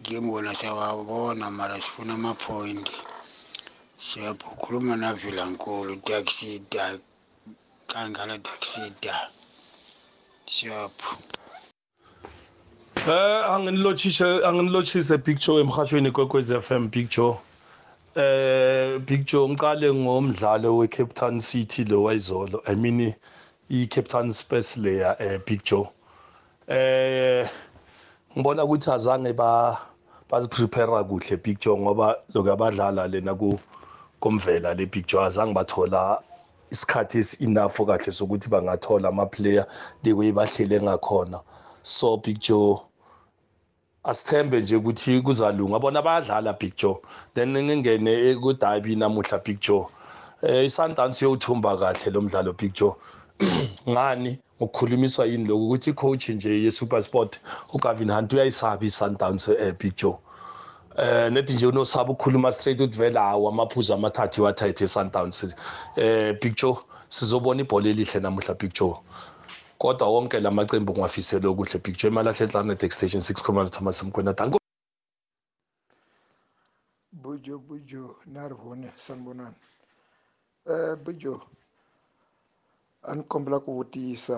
Gimbona 0.04 0.54
siyawabona 0.60 1.46
mara 1.58 1.76
sifuna 1.84 2.14
amaphoyinti. 2.20 2.92
Siyakhuluma 4.06 4.94
naVelankulu 5.02 5.94
taxida 6.06 6.86
Kangala 7.90 8.38
taxida. 8.48 9.16
Siyapho. 10.54 11.14
Eh 13.10 13.42
anginilotshise 13.54 14.28
anginilotshise 14.48 15.18
picture 15.26 15.58
emhashweni 15.66 16.12
kwekwez 16.14 16.52
FM 16.68 16.90
picture. 16.94 17.34
Eh 18.16 19.00
picture 19.10 19.48
ngiqale 19.50 19.90
ngomdlalo 19.94 20.70
weCape 20.80 21.14
Town 21.18 21.40
City 21.40 21.84
lo 21.86 22.04
wayizolo. 22.04 22.62
I 22.68 22.76
mean 22.76 23.16
iCape 23.72 24.08
Town 24.08 24.32
Spurs 24.32 24.78
layer 24.78 25.16
eh 25.20 25.40
picture. 25.40 25.90
Eh 26.70 27.50
ngibona 28.36 28.64
ukuthi 28.66 28.90
azange 28.92 29.34
ba 29.34 29.78
baziprepare 30.30 31.04
kuhle 31.06 31.38
picture 31.38 31.76
ngoba 31.78 32.16
lokuyabadlala 32.34 33.06
lena 33.08 33.34
ku 33.36 33.60
komvela 34.22 34.74
le 34.76 34.86
picture 34.90 35.22
azange 35.24 35.54
bathola 35.54 36.18
isikhathi 36.74 37.22
enough 37.46 37.78
kahle 37.78 38.10
sokuthi 38.12 38.50
bangathola 38.50 39.10
ama 39.10 39.26
player 39.30 39.66
lekuyi 40.04 40.34
bahlele 40.34 40.82
ngakhona 40.82 41.40
so 41.84 42.18
picture 42.18 42.78
asithembe 44.04 44.60
nje 44.62 44.76
ukuthi 44.76 45.22
kuzalunga 45.22 45.80
bona 45.80 46.02
bayadlala 46.02 46.54
picture 46.58 46.98
then 47.36 47.54
ngingene 47.54 48.34
ku 48.42 48.54
derby 48.58 48.96
namuhla 48.98 49.38
picture 49.46 49.86
eh 50.42 50.66
isundowns 50.66 51.22
yothumba 51.22 51.78
kahle 51.78 52.10
lo 52.12 52.22
mdlalo 52.22 52.54
picture 52.58 52.96
ngani 53.90 54.40
ukukhulumiswa 54.64 55.26
yini 55.26 55.46
lokhu 55.52 55.66
ukuthi 55.68 55.90
icoach 55.92 56.30
nje 56.30 56.50
ye-supersport 56.64 57.32
ugavin 57.76 58.12
hunt 58.12 58.34
uyayisaba 58.34 58.86
i-sundowns 58.86 59.48
um 59.48 59.56
eh, 59.60 59.74
big 59.80 59.96
joe 59.96 60.20
eh 60.98 61.30
nethi 61.32 61.54
nje 61.54 61.68
unosaba 61.68 62.10
ukukhuluma 62.12 62.52
straight 62.52 62.82
uthi 62.82 62.98
vele 62.98 63.20
hawo 63.20 63.50
amaphuzu 63.50 63.92
amathathu 63.94 64.38
iwathathe 64.42 64.82
i-sundowns 64.88 65.38
eh 66.04 66.32
big 66.42 66.54
joe 66.62 66.78
sizobona 67.18 67.60
ibhola 67.66 67.88
elihle 67.94 68.20
namuhla 68.24 68.54
big 68.62 68.72
joe 68.74 68.98
kodwa 69.78 70.08
wonke 70.14 70.40
la 70.40 70.52
macembu 70.52 70.92
ungafisele 70.94 71.48
okuhle 71.48 71.78
big 71.84 71.96
joe 72.00 72.10
imalahle 72.12 72.46
enhlanet 72.46 72.84
extension 72.84 73.22
6 73.22 73.42
khuluma 73.44 73.64
nothi 73.64 73.78
amasemkwenata 73.82 74.44
bujo 77.24 77.60
bujo 77.60 78.16
narvone 78.26 78.88
sanibonani 78.96 79.56
um 80.66 80.76
eh, 80.76 80.96
bujo 81.04 81.42
a 83.06 83.12
eh, 83.12 83.16
ni 83.18 83.24
kombela 83.28 83.60
ku 83.60 83.72
vutisa 83.78 84.36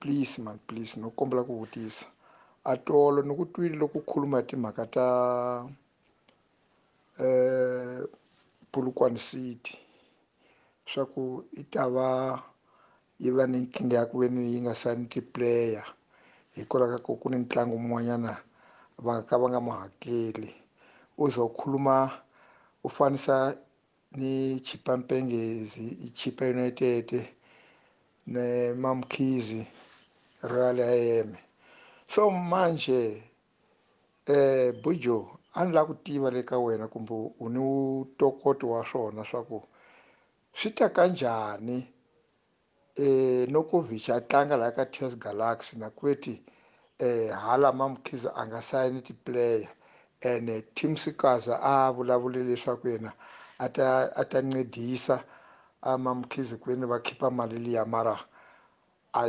please 0.00 0.38
ma 0.42 0.52
please 0.66 0.94
no 1.00 1.08
kombela 1.18 1.42
ku 1.48 1.52
vutisa 1.60 2.06
a 2.70 2.72
tolo 2.86 3.18
ni 3.22 3.32
ku 3.38 3.44
twile 3.52 3.76
loko 3.82 3.98
khuluma 4.08 4.36
hi 4.40 4.46
timhaka 4.48 4.84
ta 4.94 5.06
um 7.24 8.06
pulukwani 8.72 9.18
city 9.28 9.74
swa 10.88 11.04
ku 11.12 11.22
yi 11.56 11.62
ta 11.72 11.82
va 11.94 12.06
yi 13.20 13.28
va 13.36 13.44
ni 13.50 13.58
nkingha 13.66 13.96
ya 13.98 14.06
ku 14.10 14.14
veni 14.20 14.40
yi 14.52 14.58
nga 14.62 14.74
sani 14.82 15.04
tiplayer 15.12 15.86
hikwalaho 16.56 16.92
ka 16.96 17.02
ku 17.06 17.10
ku 17.20 17.26
ni 17.30 17.38
ntlangu 17.42 17.76
mun'wanyana 17.82 18.32
va 19.04 19.22
ka 19.28 19.34
va 19.40 19.46
nga 19.50 19.60
ma 19.66 19.72
hakeli 19.80 20.50
u 21.22 21.30
za 21.34 21.42
u 21.42 21.50
khuluma 21.58 21.96
u 22.84 22.88
fanisa 22.96 23.36
ni 24.18 24.30
chipampengezi 24.66 25.86
i 26.06 26.08
chipa 26.18 26.44
united 26.56 27.08
ne 28.26 28.72
mamkizi 28.74 29.66
royal 30.42 30.78
am 30.80 31.36
so 32.06 32.30
manje 32.30 33.22
eh 34.26 34.72
bujo 34.82 35.18
a 35.52 35.64
ni 35.64 35.72
lava 35.72 35.86
ku 35.86 35.94
tiva 36.04 36.30
le 36.30 36.42
ka 36.42 36.56
wena 36.58 36.88
kumbe 36.88 37.14
u 37.38 37.48
ni 37.52 37.58
wutokoti 37.60 38.64
wa 38.66 38.80
swona 38.88 39.22
swa 39.28 39.40
ku 39.46 39.58
swi 40.56 40.70
ta 40.74 40.88
ka 40.92 41.04
njhani 41.06 41.88
eh 42.96 43.48
no 43.52 43.60
ku 43.68 43.76
vhicha 43.84 44.16
tlanga 44.28 44.56
la 44.56 44.70
ka 44.76 44.84
tes 44.86 45.16
galaxy 45.16 45.76
na 45.78 45.88
kweti 45.90 46.42
eh 46.98 47.28
hala 47.30 47.72
mamkhiza 47.72 48.30
a 48.34 48.42
nga 48.46 48.60
sayini 48.62 49.00
ti-player 49.06 49.68
ene 50.20 50.54
team 50.74 50.96
sikaza 50.96 51.60
a 51.60 51.92
vulavule 51.92 52.40
leswaku 52.48 52.86
yena 52.92 53.10
a 53.58 53.66
ta 53.72 53.86
a 54.14 54.22
ta 54.28 54.38
ncedisa 54.48 55.16
amamukhizi 55.84 56.56
kwini 56.56 56.80
va 56.80 56.86
vakhipha 56.86 57.30
mali 57.30 57.58
liya 57.58 57.84
mara 57.84 58.18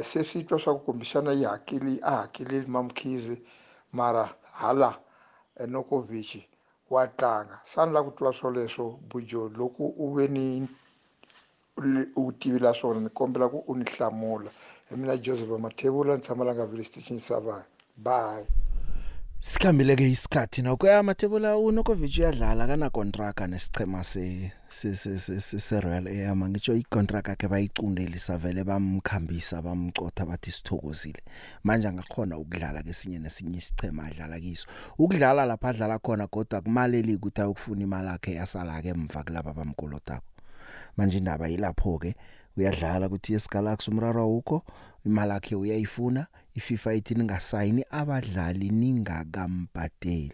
se 0.01 0.23
swi 0.23 0.43
twa 0.43 0.59
swa 0.59 0.73
ku 0.73 0.79
kumbexana 0.85 1.31
yi 1.33 1.43
hakili 1.43 1.99
a 2.03 2.11
hakeleli 2.15 2.65
mamukhizi 2.67 3.41
mara 3.91 4.29
hala 4.51 4.99
enokovici 5.59 6.47
wa 6.89 7.07
tlanga 7.07 7.59
sa 7.63 7.85
ni 7.85 7.93
lava 7.93 8.09
ku 8.09 8.15
tiva 8.17 8.31
swoleswo 8.33 8.99
bujo 9.09 9.49
loko 9.49 9.83
u 9.83 10.13
ve 10.15 10.27
ni 10.27 10.67
u 12.15 12.31
tivila 12.31 12.73
swona 12.73 12.99
ni 12.99 13.09
kombela 13.09 13.49
ku 13.51 13.63
u 13.67 13.75
ni 13.75 13.85
hlamula 13.85 14.51
hi 14.89 14.95
mina 14.95 15.17
joseph 15.17 15.59
mathevula 15.59 16.15
ni 16.15 16.21
tshamalanga 16.21 16.65
village 16.65 16.87
station 16.89 17.19
savana 17.19 17.65
bye 17.97 18.47
Sikhambile 19.45 19.93
ke 19.95 20.07
isikhathi 20.09 20.61
nokho 20.65 20.89
amathebula 20.91 21.51
uNokovic 21.61 22.17
uyadlala 22.17 22.65
kana 22.67 22.89
contract 22.89 23.39
nesichema 23.51 24.01
se 24.03 24.51
se 24.69 24.89
se 24.95 25.39
se 25.67 25.79
Real 25.85 26.07
ama 26.31 26.49
ngitsho 26.49 26.73
icontract 26.75 27.27
yakhe 27.29 27.47
bayicundelisa 27.47 28.39
vele 28.41 28.63
bamkhambisa 28.65 29.61
bamcotha 29.61 30.25
bathi 30.25 30.51
sithokozile 30.51 31.21
manje 31.63 31.87
angakhona 31.87 32.37
ukudlala 32.41 32.81
kesinye 32.83 33.19
nesinye 33.21 33.57
isichema 33.61 34.05
adlala 34.09 34.39
kiso 34.41 34.65
ukudlala 34.97 35.45
lapha 35.45 35.69
adlala 35.69 35.99
khona 36.01 36.25
kodwa 36.27 36.61
kumaleli 36.65 37.13
ukuthi 37.15 37.41
ayokufuna 37.41 37.81
imali 37.85 38.07
yakhe 38.09 38.33
yasala 38.41 38.81
ke 38.81 38.89
emva 38.97 39.21
kulabo 39.23 39.49
abamkolotako 39.53 40.25
manje 40.97 41.17
indaba 41.21 41.45
yilapho 41.47 41.99
ke 42.01 42.15
uyadlala 42.57 43.05
ukuthi 43.05 43.33
esigalaxy 43.37 43.91
umraro 43.93 44.25
ukho 44.37 44.65
imali 45.05 45.31
yakhe 45.37 45.53
uyayifuna 45.55 46.25
iFIFA 46.55 46.93
ithi 46.93 47.15
ningasayini 47.15 47.85
abadlali 47.91 48.69
ningakambhadeli 48.69 50.33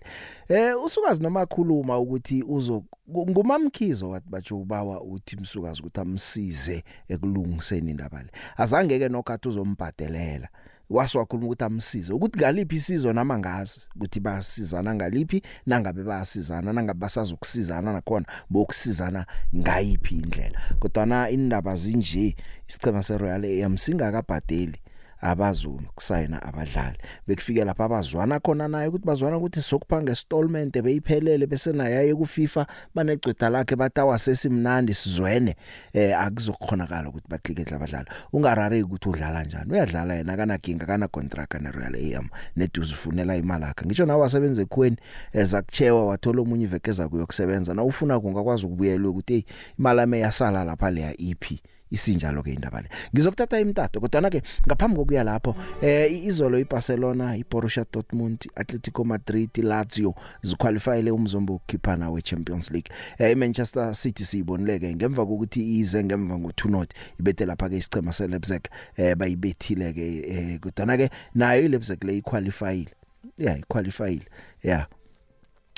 eh 0.50 0.74
usukazi 0.86 1.22
noma 1.24 1.46
khuluma 1.46 1.98
ukuthi 2.00 2.44
uzo 2.48 2.84
ngumamkhizo 3.10 4.10
wathi 4.10 4.30
batsho 4.30 4.58
ubawa 4.60 5.02
uthi 5.02 5.38
msukazi 5.42 5.80
ukuthi 5.82 6.00
amsize 6.02 6.84
ekulungiseni 7.10 7.92
indaba 7.92 8.22
le 8.24 8.30
azange 8.58 9.00
ke 9.00 9.10
nogathi 9.10 9.48
uzombhadelela 9.50 10.48
waswakhuluma 10.90 11.48
ukuthi 11.48 11.64
amsize 11.64 12.14
ukuthi 12.14 12.40
galiphi 12.40 12.76
isizo 12.76 13.14
nama 13.14 13.40
ngazi 13.40 13.80
ukuthi 13.96 14.20
basizana 14.20 14.96
ngaliphi 14.96 15.42
nangabe 15.66 16.04
bayasizana 16.04 16.74
nangabe 16.74 17.00
basazokusizana 17.00 17.94
nakhona 17.94 18.28
bokusizana 18.50 19.26
ngayiphi 19.58 20.16
indlela 20.16 20.60
kodwa 20.80 21.06
na 21.06 21.30
indaba 21.30 21.76
zinje 21.76 22.36
isichema 22.70 23.02
seRoyal 23.04 23.44
AM 23.66 23.78
singakabhadeli 23.78 24.78
abazulu 25.22 25.84
kusayina 25.96 26.42
abadlali 26.42 26.98
bekufike 27.28 27.64
lapha 27.66 27.86
abazwana 27.86 28.40
khona 28.40 28.68
naye 28.68 28.88
ukuthi 28.90 29.06
bazwana 29.06 29.38
ukuthi 29.38 29.62
sokupha 29.62 30.02
ngestallment 30.02 30.74
beyiphelele 30.82 31.48
bese 31.48 31.72
naye 31.74 31.98
aye 31.98 32.14
ku 32.16 32.26
FIFA 32.26 32.68
banegcwetha 32.96 33.50
lakhe 33.54 33.76
batawa 33.76 34.18
sesimnandi 34.20 34.94
sizwene 34.98 35.56
eh 35.94 36.18
akuzokhonakala 36.20 37.10
ukuthi 37.14 37.28
bathikethe 37.30 37.74
abadlali 37.78 38.10
ungarareki 38.34 38.84
ukuthi 38.84 39.10
udlala 39.10 39.44
njani 39.46 39.72
uyadlala 39.74 40.14
yena 40.16 40.34
akanaginga 40.34 40.86
kana 40.86 41.08
contract 41.08 41.54
ne 41.62 41.72
Royal 41.72 41.96
AM 41.96 42.28
neduze 42.56 42.94
ufunela 42.94 43.36
imali 43.38 43.64
yakhe 43.64 43.86
ngisho 43.86 44.06
nawe 44.06 44.22
wasebenza 44.22 44.62
ekweni 44.62 44.98
ezakuchewa 45.34 46.02
eh, 46.02 46.08
wathola 46.08 46.42
umunye 46.42 46.64
ivekeza 46.64 47.08
kuyokusebenza 47.10 47.74
na 47.74 47.84
ufuna 47.84 48.20
kungakwazi 48.20 48.66
ukubuyela 48.66 49.10
ukuthi 49.10 49.46
imali 49.80 50.02
ame 50.02 50.20
yasala 50.20 50.64
lapha 50.64 50.92
leya 50.92 51.14
iphi 51.22 51.54
e 51.56 51.71
isinjalo 51.92 52.42
ke 52.44 52.54
indaba 52.56 52.82
le 52.82 52.89
ngizokuthatha 53.14 53.60
imtato 53.60 54.00
kodwa 54.00 54.22
na 54.24 54.30
ke 54.32 54.42
ngaphambi 54.68 54.98
kokuya 54.98 55.24
lapho 55.28 55.56
eh 55.84 56.08
izolo 56.26 56.58
iBarcelona 56.60 57.36
iBorussia 57.38 57.84
Dortmund 57.94 58.38
Atletico 58.56 59.04
Madrid 59.04 59.50
Lazio 59.62 60.14
zikwalifyile 60.42 61.12
umzombo 61.12 61.56
ukukhiphana 61.56 62.10
weChampions 62.10 62.72
League 62.72 62.92
eh 63.20 63.32
iManchester 63.32 63.96
City 63.96 64.26
siyibonileke 64.26 64.96
ngemva 64.96 65.26
kokuthi 65.26 65.80
ize 65.80 66.04
ngemva 66.04 66.36
ngo2-0 66.36 66.88
ibethe 67.20 67.46
lapha 67.46 67.70
ke 67.70 67.78
isicema 67.78 68.12
seLeipzig 68.12 68.62
eh 68.98 69.16
bayibethile 69.16 69.94
ke 69.94 70.08
eh 70.32 70.60
kodwa 70.60 70.86
na 70.86 70.98
ke 70.98 71.10
nayo 71.36 71.66
iLeipzig 71.68 72.00
le 72.04 72.18
iqualifyile 72.18 72.92
yeah 73.38 73.60
iqualifyile 73.60 74.26
yeah 74.64 74.88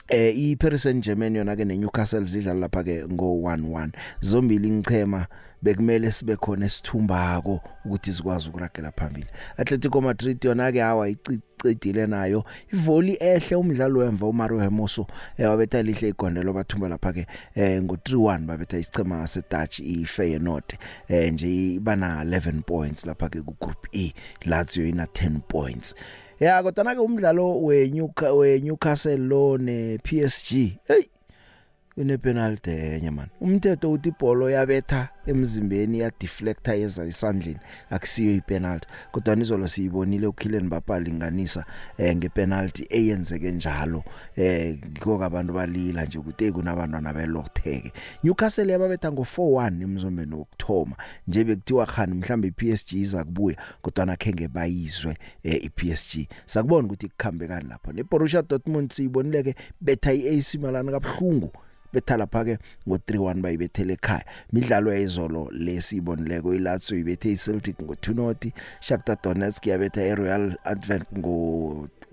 eh 0.09 0.36
iParis 0.38 0.84
Saint-Germain 0.84 1.36
yona 1.36 1.55
ke 1.55 1.66
neNewcastle 1.66 2.26
zidlala 2.28 2.59
lapha 2.68 2.84
ke 2.84 2.95
ngo 3.09 3.41
1-1 3.41 3.97
zombili 4.22 4.70
ngichema 4.72 5.26
bekumele 5.64 6.11
sibe 6.11 6.36
khona 6.36 6.66
esithumbako 6.66 7.59
ukuthi 7.86 8.14
sikwazi 8.14 8.49
ukuragela 8.49 8.91
phambili 8.91 9.28
Atletico 9.57 10.01
Madrid 10.01 10.43
yona 10.45 10.72
ke 10.72 10.82
awayicicile 10.82 12.07
nayo 12.07 12.43
ivoli 12.74 13.18
ehle 13.20 13.55
umdlalo 13.55 13.99
wemva 13.99 14.26
uMario 14.28 14.59
Hermoso 14.59 15.07
eh, 15.38 15.49
wabetha 15.49 15.82
lihle 15.84 16.09
igondelo 16.09 16.53
bathumba 16.53 16.89
lapha 16.89 17.14
ke 17.14 17.28
eh, 17.55 17.82
ngo 17.84 17.95
3-1 17.95 18.39
babetha 18.45 18.78
isichema 18.78 19.28
seDutch 19.28 19.80
iFeyenoord 19.80 20.74
eh, 21.07 21.34
nje 21.34 21.74
ibana 21.74 22.24
11 22.24 22.61
points 22.61 23.05
lapha 23.05 23.30
ke 23.30 23.41
ku 23.41 23.55
group 23.61 23.88
E 23.91 24.14
Lazio 24.45 24.88
ina 24.88 25.05
10 25.05 25.39
points 25.39 25.95
ya 26.39 26.64
kodwa 26.64 26.84
na 26.84 26.95
ke 26.95 26.99
umdlalo 26.99 27.61
we 27.61 27.89
Newcastle 27.89 28.38
we 28.38 28.59
Newcastle 28.59 29.18
lo 29.18 29.57
ne 29.57 29.97
PSG 29.97 30.49
hey 30.88 31.12
unepenalty 31.98 32.72
enye 32.72 33.12
man 33.12 33.28
umthetho 33.41 33.91
uthi 33.91 34.10
ibhola 34.10 34.52
yabetha 34.52 35.10
emzimbeni 35.26 36.00
ya 36.00 36.12
deflector 36.22 36.76
yeza 36.76 37.06
isandleni 37.06 37.58
akusiyo 37.89 38.32
ipenalty 38.36 38.88
kodwa 39.12 39.36
nizolo 39.36 39.68
siyibonile 39.68 40.28
uKillen 40.28 40.70
bapalinganisa 40.70 41.66
eh, 41.98 42.16
ngepenalty 42.18 42.86
eyenzeke 42.89 43.52
njalo 43.52 44.04
eh 44.36 44.78
ngoba 45.00 45.26
abantu 45.26 45.54
balila 45.54 46.06
nje 46.06 46.18
ukuthi 46.20 46.52
kunabantwana 46.52 47.14
belokutheke 47.14 47.94
Newcastle 48.24 48.72
yababetha 48.72 49.08
ngo4-1 49.10 49.84
emzombeni 49.84 50.36
wokthoma 50.36 50.96
nje 51.28 51.44
bekuthiwa 51.44 51.86
khani 51.86 52.14
mhlambe 52.14 52.48
iPSG 52.48 52.91
iza 52.94 53.24
kubuya 53.24 53.58
kodwa 53.82 54.06
nakhenge 54.06 54.48
bayizwe 54.48 55.18
eh, 55.44 55.64
iPSG 55.66 56.28
sakubona 56.46 56.86
ukuthi 56.86 57.06
ikukhambe 57.06 57.48
kanjani 57.48 57.70
lapha 57.70 57.94
neBorussia 57.94 58.41
Dortmund 58.41 58.91
siyibonileke 58.94 59.56
betha 59.82 60.14
iAC 60.14 60.54
Milan 60.56 60.91
kabhlungu 60.91 61.52
betha 61.94 62.18
lapha-ke 62.18 62.54
ngo-3 62.89 63.10
1 63.38 63.46
bayibethele 63.46 63.94
ekhaya 63.98 64.26
midlalo 64.54 64.89
yayizolo 64.98 65.41
lesiyibonileko 65.66 66.50
ilatso 66.58 66.91
ibethe 67.00 67.28
iceltic 67.38 67.78
ngo-2 67.86 68.06
not 68.18 68.41
shakhtar 68.88 69.22
donetsk 69.24 69.64
yabetha 69.72 70.02
i-royal 70.10 70.46
advent 70.66 71.06
ngo 71.18 71.36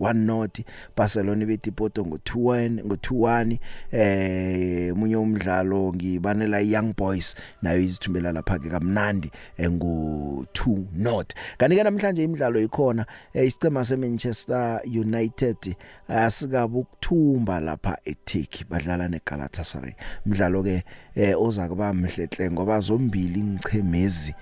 1-0 0.00 0.64
Barcelona 0.96 1.46
bethi 1.46 1.70
Porto 1.70 2.02
ngo2-1 2.02 2.80
ngo2-1 2.88 3.58
eh 3.92 4.92
munye 4.96 5.16
umdlalo 5.16 5.92
ngibanela 5.94 6.60
Young 6.60 6.96
Boys 6.96 7.34
nayo 7.62 7.80
izithumbela 7.84 8.32
lapha 8.32 8.56
ke 8.58 8.70
kamnandi 8.72 9.28
eh, 9.60 9.68
ngo2-0 9.70 11.26
kanti 11.60 11.76
ke 11.76 11.82
namhlanje 11.84 12.24
imidlalo 12.24 12.58
ikhona 12.64 13.04
eh, 13.36 13.44
isicema 13.46 13.84
seManchester 13.84 14.80
United 14.88 15.76
asikabe 16.08 16.78
ukuthumba 16.82 17.60
lapha 17.60 17.98
eTurkey 18.08 18.64
badlala 18.68 19.06
neGalatasaray 19.12 19.94
umdlalo 20.26 20.62
ke 20.64 20.76
eh, 21.14 21.36
oza 21.40 21.68
kuba 21.68 21.92
mhlehle 21.94 22.50
ngoba 22.50 22.80
zombili 22.80 23.40
ingchemezi 23.40 24.32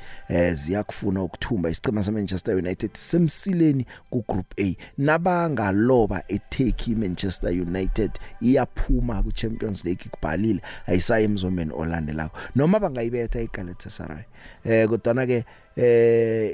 ziyakufuna 0.53 1.23
ukuthumba 1.23 1.71
isicema 1.71 2.03
seManchester 2.03 2.55
United 2.57 2.91
semsileni 2.95 3.87
ku 4.11 4.23
group 4.29 4.55
A 4.59 4.77
naba 4.99 5.48
ngaloba 5.51 6.21
etake 6.29 6.91
iManchester 6.93 7.51
United 7.53 8.11
iyaphuma 8.45 9.23
kuChampions 9.25 9.81
League 9.87 10.05
kubhalile 10.13 10.61
ayisayi 10.91 11.25
emzombeni 11.29 11.73
olandelako 11.81 12.35
noma 12.59 12.77
bangayibetha 12.83 13.39
iGalatasaray 13.47 14.25
eh 14.73 14.87
kodwana 14.91 15.23
ke 15.31 15.39
eh 15.85 16.47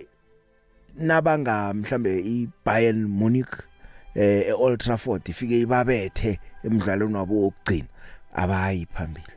nabanga 1.08 1.56
mhlambe 1.80 2.10
iBayern 2.36 3.00
Munich 3.18 3.52
eh 4.18 4.46
eOld 4.52 4.78
Trafford 4.84 5.22
ifike 5.32 5.56
ibabethe 5.64 6.32
emdlalweni 6.66 7.14
wabo 7.20 7.34
wokugcina 7.44 7.88
abayi 8.42 8.82
phambili 8.96 9.34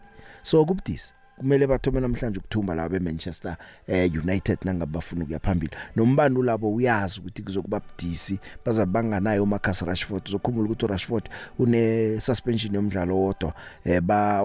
so 0.49 0.58
kubudisi 0.68 1.14
kumele 1.38 1.67
bathome 1.67 1.99
namhlanje 1.99 2.39
ukuthumba 2.39 2.75
laba 2.75 2.89
beManchester 2.89 3.57
eh, 3.88 4.11
United 4.23 4.57
nangabafuna 4.63 5.23
ukuya 5.23 5.39
phambili 5.39 5.71
nombando 5.95 6.43
labo 6.43 6.69
uyazi 6.73 7.19
ukuthi 7.19 7.41
kuzokuba 7.41 7.79
budisi 7.79 8.39
bazabanganayo 8.65 9.43
uMarcus 9.43 9.81
Rashford 9.81 10.27
uzokhumbula 10.27 10.65
ukuthi 10.65 10.85
uRashford 10.85 11.29
une 11.59 12.19
suspension 12.19 12.75
yomdlalo 12.75 13.15
wodwa 13.17 13.53
eh, 13.83 14.01
ba 14.01 14.43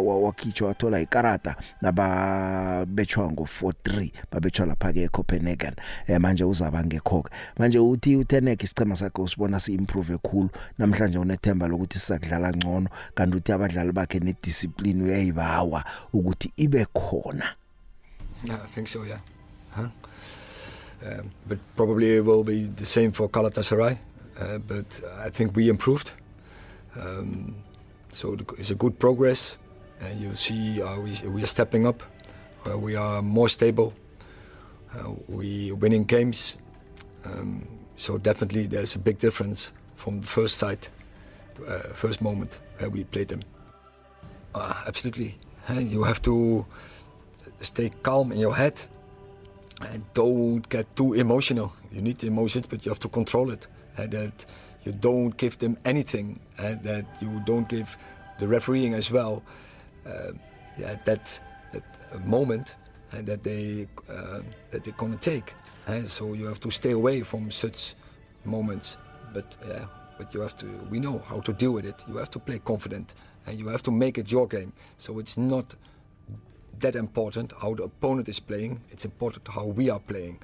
wakhitshwa 0.00 0.68
wathola 0.68 1.00
ikarata 1.00 1.56
naba 1.82 2.86
betshwa 2.86 3.32
ngo 3.32 3.48
4-3 3.62 4.10
babetshwa 4.32 4.66
lapha 4.66 4.92
ke 4.92 5.02
eCopenhagen 5.02 5.72
eh, 6.06 6.20
manje 6.20 6.44
uzaba 6.44 6.84
ngekhoke 6.84 7.30
manje 7.58 7.78
uthi 7.78 8.16
uTenek 8.16 8.62
isicema 8.62 8.96
sakhe 8.96 9.22
usibona 9.22 9.60
siimprove 9.60 10.16
kakhulu 10.18 10.50
namhlanje 10.78 11.18
unethemba 11.18 11.66
lokuthi 11.68 11.98
sizakudlala 11.98 12.50
ngcono 12.50 12.88
kanti 13.14 13.36
uthi 13.36 13.52
abadlali 13.52 13.92
bakhe 13.92 14.18
nediscipline 14.18 15.02
uyayibawa 15.02 15.84
ukuthi 16.24 16.50
ibe 16.56 16.86
khona 16.94 17.44
yeah, 18.44 18.58
i 18.64 18.68
think 18.74 18.88
so 18.88 19.02
yeah 19.04 19.18
huh? 19.72 19.88
um, 21.06 21.30
but 21.48 21.58
probably 21.76 22.16
it 22.16 22.24
will 22.24 22.44
be 22.44 22.64
the 22.76 22.84
same 22.84 23.12
for 23.12 23.28
Galatasaray 23.28 23.98
uh, 24.40 24.58
but 24.66 25.00
i 25.26 25.30
think 25.30 25.54
we 25.56 25.68
improved 25.68 26.12
um, 27.00 27.54
so 28.12 28.36
it's 28.58 28.70
a 28.70 28.74
good 28.74 28.98
progress 28.98 29.56
and 30.00 30.20
you 30.20 30.34
see 30.34 30.80
how 30.80 30.98
we, 31.00 31.12
we 31.28 31.42
are 31.42 31.46
stepping 31.54 31.86
up 31.86 32.02
uh, 32.68 32.76
we 32.78 32.96
are 32.96 33.20
more 33.22 33.48
stable 33.48 33.92
uh, 34.98 35.10
we 35.28 35.72
winning 35.72 36.04
games 36.04 36.56
um, 37.26 37.66
so 37.96 38.18
definitely 38.18 38.66
there's 38.66 38.94
a 38.94 38.98
big 38.98 39.18
difference 39.18 39.72
from 39.96 40.20
the 40.20 40.26
first 40.26 40.56
sight 40.58 40.88
uh, 41.68 41.78
first 41.94 42.22
moment 42.22 42.58
where 42.78 42.90
we 42.90 43.04
played 43.04 43.28
them 43.28 43.42
uh, 44.54 44.72
absolutely 44.86 45.36
you 45.72 46.04
have 46.04 46.20
to 46.22 46.66
stay 47.60 47.90
calm 48.02 48.32
in 48.32 48.38
your 48.38 48.54
head 48.54 48.82
and 49.80 50.04
don't 50.12 50.68
get 50.68 50.84
too 50.94 51.14
emotional. 51.14 51.72
You 51.90 52.02
need 52.02 52.22
emotions, 52.22 52.66
but 52.68 52.84
you 52.84 52.90
have 52.92 53.00
to 53.00 53.08
control 53.08 53.50
it. 53.50 53.66
And 53.96 54.12
that 54.12 54.44
you 54.84 54.92
don't 54.92 55.34
give 55.38 55.58
them 55.58 55.78
anything, 55.84 56.38
and 56.58 56.82
that 56.84 57.06
you 57.22 57.40
don't 57.46 57.68
give 57.68 57.96
the 58.38 58.46
refereeing 58.46 58.92
as 58.94 59.10
well 59.10 59.42
uh, 60.04 60.32
yeah, 60.78 60.96
that 61.04 61.40
that 61.72 62.26
moment 62.26 62.74
and 63.12 63.26
that 63.26 63.42
they 63.44 63.86
uh, 64.10 64.40
that 64.70 64.84
they're 64.84 64.98
gonna 64.98 65.16
take. 65.16 65.54
And 65.86 66.06
so 66.08 66.34
you 66.34 66.46
have 66.46 66.60
to 66.60 66.70
stay 66.70 66.90
away 66.90 67.22
from 67.22 67.50
such 67.50 67.94
moments. 68.44 68.96
But 69.32 69.56
but 70.18 70.34
you 70.34 70.40
have 70.42 70.56
to. 70.58 70.66
We 70.90 70.98
know 71.00 71.18
how 71.20 71.40
to 71.40 71.52
deal 71.54 71.72
with 71.72 71.86
it. 71.86 72.04
You 72.06 72.16
have 72.16 72.30
to 72.32 72.38
play 72.38 72.58
confident 72.64 73.14
and 73.46 73.58
you 73.58 73.68
have 73.68 73.82
to 73.82 73.90
make 73.90 74.18
it 74.18 74.30
your 74.30 74.46
game. 74.46 74.72
So 74.98 75.18
it's 75.18 75.36
not 75.36 75.74
that 76.80 76.96
important 76.96 77.52
how 77.60 77.74
the 77.74 77.84
opponent 77.84 78.28
is 78.28 78.40
playing, 78.40 78.80
it's 78.90 79.04
important 79.04 79.46
how 79.48 79.64
we 79.64 79.90
are 79.90 80.00
playing. 80.00 80.38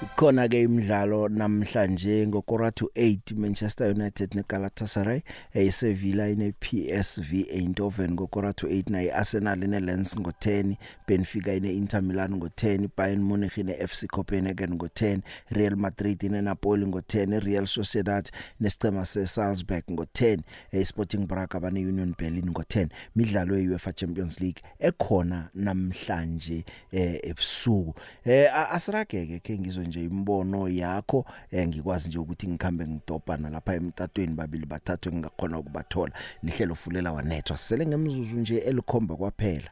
Ikhona 0.00 0.48
ke 0.48 0.60
imidlalo 0.62 1.28
namhlanje 1.28 2.26
ngokora 2.26 2.70
to 2.72 2.88
8 2.94 3.34
Manchester 3.36 3.90
United 3.90 4.30
neGalatasaray, 4.38 5.22
eSevilla 5.58 6.28
eh, 6.28 6.32
ine 6.36 6.52
PSV 6.52 7.46
Eindhoven 7.58 8.12
ngokora 8.14 8.52
to 8.54 8.66
8 8.70 8.92
naye 8.94 9.10
Arsenal 9.12 9.58
neLens 9.58 10.14
ngo10, 10.16 10.76
Benfica 11.06 11.52
ine 11.56 11.72
Inter 11.76 12.02
Milan 12.02 12.34
ngo10, 12.38 12.86
Bayern 12.96 13.22
Munich 13.26 13.56
ne 13.58 13.74
FC 13.74 14.06
Copenhagen 14.06 14.78
ngo10, 14.78 15.22
Real 15.50 15.74
Madrid 15.76 16.22
ine 16.22 16.42
Napoli 16.42 16.86
ngo10, 16.86 17.40
Real 17.44 17.66
Sociedad 17.66 18.30
nesicema 18.60 19.02
seSalzburg 19.04 19.82
ngo10, 19.90 20.40
eSporting 20.72 21.20
eh, 21.20 21.26
Braga 21.26 21.58
bane 21.60 21.80
Union 21.82 22.14
Berlin 22.18 22.50
ngo10. 22.54 22.88
Midlalo 23.16 23.58
yeUEFA 23.58 23.92
Champions 23.96 24.38
League 24.40 24.62
ekhona 24.78 25.48
namhlanje 25.54 26.62
eh, 26.92 27.18
ebusuku. 27.24 27.94
Eh 28.24 28.46
asirageke 28.72 29.40
ke 29.42 29.58
ngizwe 29.58 29.87
nje 29.88 30.02
imbono 30.04 30.68
yakho 30.68 31.24
eh, 31.50 31.66
ngikwazi 31.68 32.08
nje 32.08 32.18
ukuthi 32.18 32.44
ngikhambe 32.48 32.82
ngidobha 32.88 33.34
nalapha 33.40 33.72
emtatweni 33.78 34.34
babili 34.38 34.66
bathathwe 34.70 35.08
ngingakhona 35.12 35.58
ukubathola 35.60 36.12
lihlelo 36.44 36.74
fulela 36.80 37.10
wanethwa 37.16 37.56
sele 37.64 37.82
ngemzuzu 37.86 38.34
nje 38.40 38.56
elikhomba 38.68 39.14
kwaphela 39.18 39.70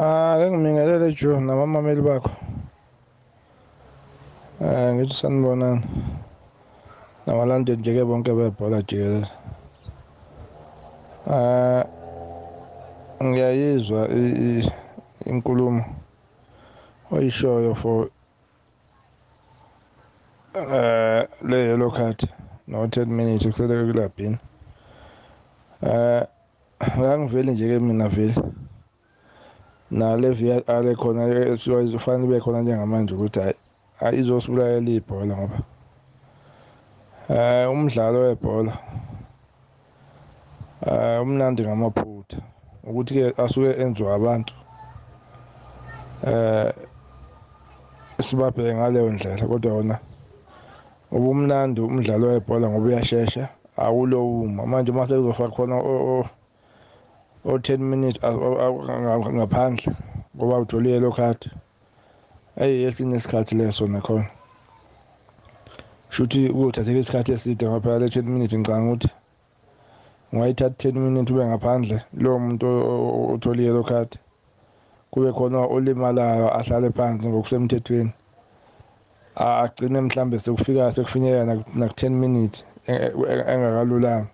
Ah 0.00 0.34
ngingibingelele 0.38 1.14
Joe 1.14 1.38
nabamameli 1.40 2.02
bakho. 2.02 2.30
Eh 4.60 4.88
ngithi 4.94 5.14
sanibonana. 5.14 5.78
Nabalandeli 7.26 7.78
nje 7.78 7.92
ke 7.94 8.02
bonke 8.04 8.32
bebhola 8.34 8.82
jikelele. 8.82 9.28
Ah 11.30 11.84
ngiyayizwa 13.22 14.00
inkulumo 15.30 15.82
oyishoyo 17.14 17.74
for 17.74 18.10
eh 20.54 21.28
le 21.42 21.58
yellow 21.68 21.90
card 21.90 22.28
no 22.68 22.86
10 22.86 23.06
minutes 23.06 23.46
kusele 23.46 23.92
kulabhini 23.92 24.38
eh 25.82 26.26
ngangiveli 26.98 27.52
nje 27.52 27.66
ke 27.68 27.78
mina 27.78 28.08
vele 28.08 28.34
nale 29.90 30.30
VAR 30.30 30.86
ekhona 30.86 31.24
esizofanele 31.52 32.24
ibe 32.26 32.40
khona 32.40 32.62
njengamanje 32.62 33.14
ukuthi 33.14 33.40
hayi 33.40 33.54
ayizosibulala 34.00 34.90
ibhola 34.90 35.36
ngoba 35.36 35.58
eh 37.28 37.70
umdlalo 37.70 38.18
webhola 38.20 38.74
eh 40.86 41.22
umnandi 41.22 41.62
ngamaphutha 41.62 42.36
ukuthi 42.84 43.14
ke 43.14 43.42
asuke 43.42 43.70
enziwa 43.82 44.14
abantu 44.14 44.54
eh 46.26 46.74
sibabheke 48.22 48.74
ngaleyo 48.74 49.10
ndlela 49.12 49.46
kodwa 49.50 49.72
wona 49.74 49.96
ubumnandi 51.14 51.78
umdlalo 51.80 52.26
webhola 52.32 52.66
ngoba 52.70 52.86
uyashesha 52.88 53.42
awulowuma 53.82 54.62
manje 54.70 54.90
uma 54.92 55.06
sekuzofa 55.08 55.46
khona 55.54 55.74
o-10 57.50 57.78
minutes 57.90 58.20
ngaphandle 59.36 59.92
ngoba 60.36 60.54
uthole 60.62 60.88
yellow 60.94 61.12
card 61.16 61.40
eyi 62.62 62.82
esinye 62.88 63.16
isikhathi 63.18 63.54
leso 63.60 63.84
nakhona 63.92 64.28
shuthi 66.14 66.40
kuthathele 66.54 66.98
isikhathi 67.02 67.30
eside 67.34 67.62
ngoba 67.66 67.80
phela 67.84 67.98
le 68.00 68.06
10 68.10 68.22
minutes 68.34 68.54
ngicanga 68.54 68.88
ukuthi 68.92 69.10
ungayithatha 70.32 70.76
10 70.88 70.98
minutes 71.04 71.30
ube 71.30 71.44
ngaphandle 71.50 71.96
lowo 72.22 72.38
muntu 72.44 72.66
othole 73.34 73.62
yellow 73.68 73.84
card 73.90 74.10
kube 75.14 75.32
khona 75.32 75.58
olimalayo 75.66 76.46
ahlale 76.58 76.90
phansi 76.90 77.28
ngokusemthethweni 77.28 78.12
agcine 79.36 80.00
mhlambe 80.00 80.38
sekufika 80.38 80.92
sekufinyelela 80.96 81.54
naku-10 81.78 82.12
minutes 82.22 82.58
engakalulanga 83.52 84.26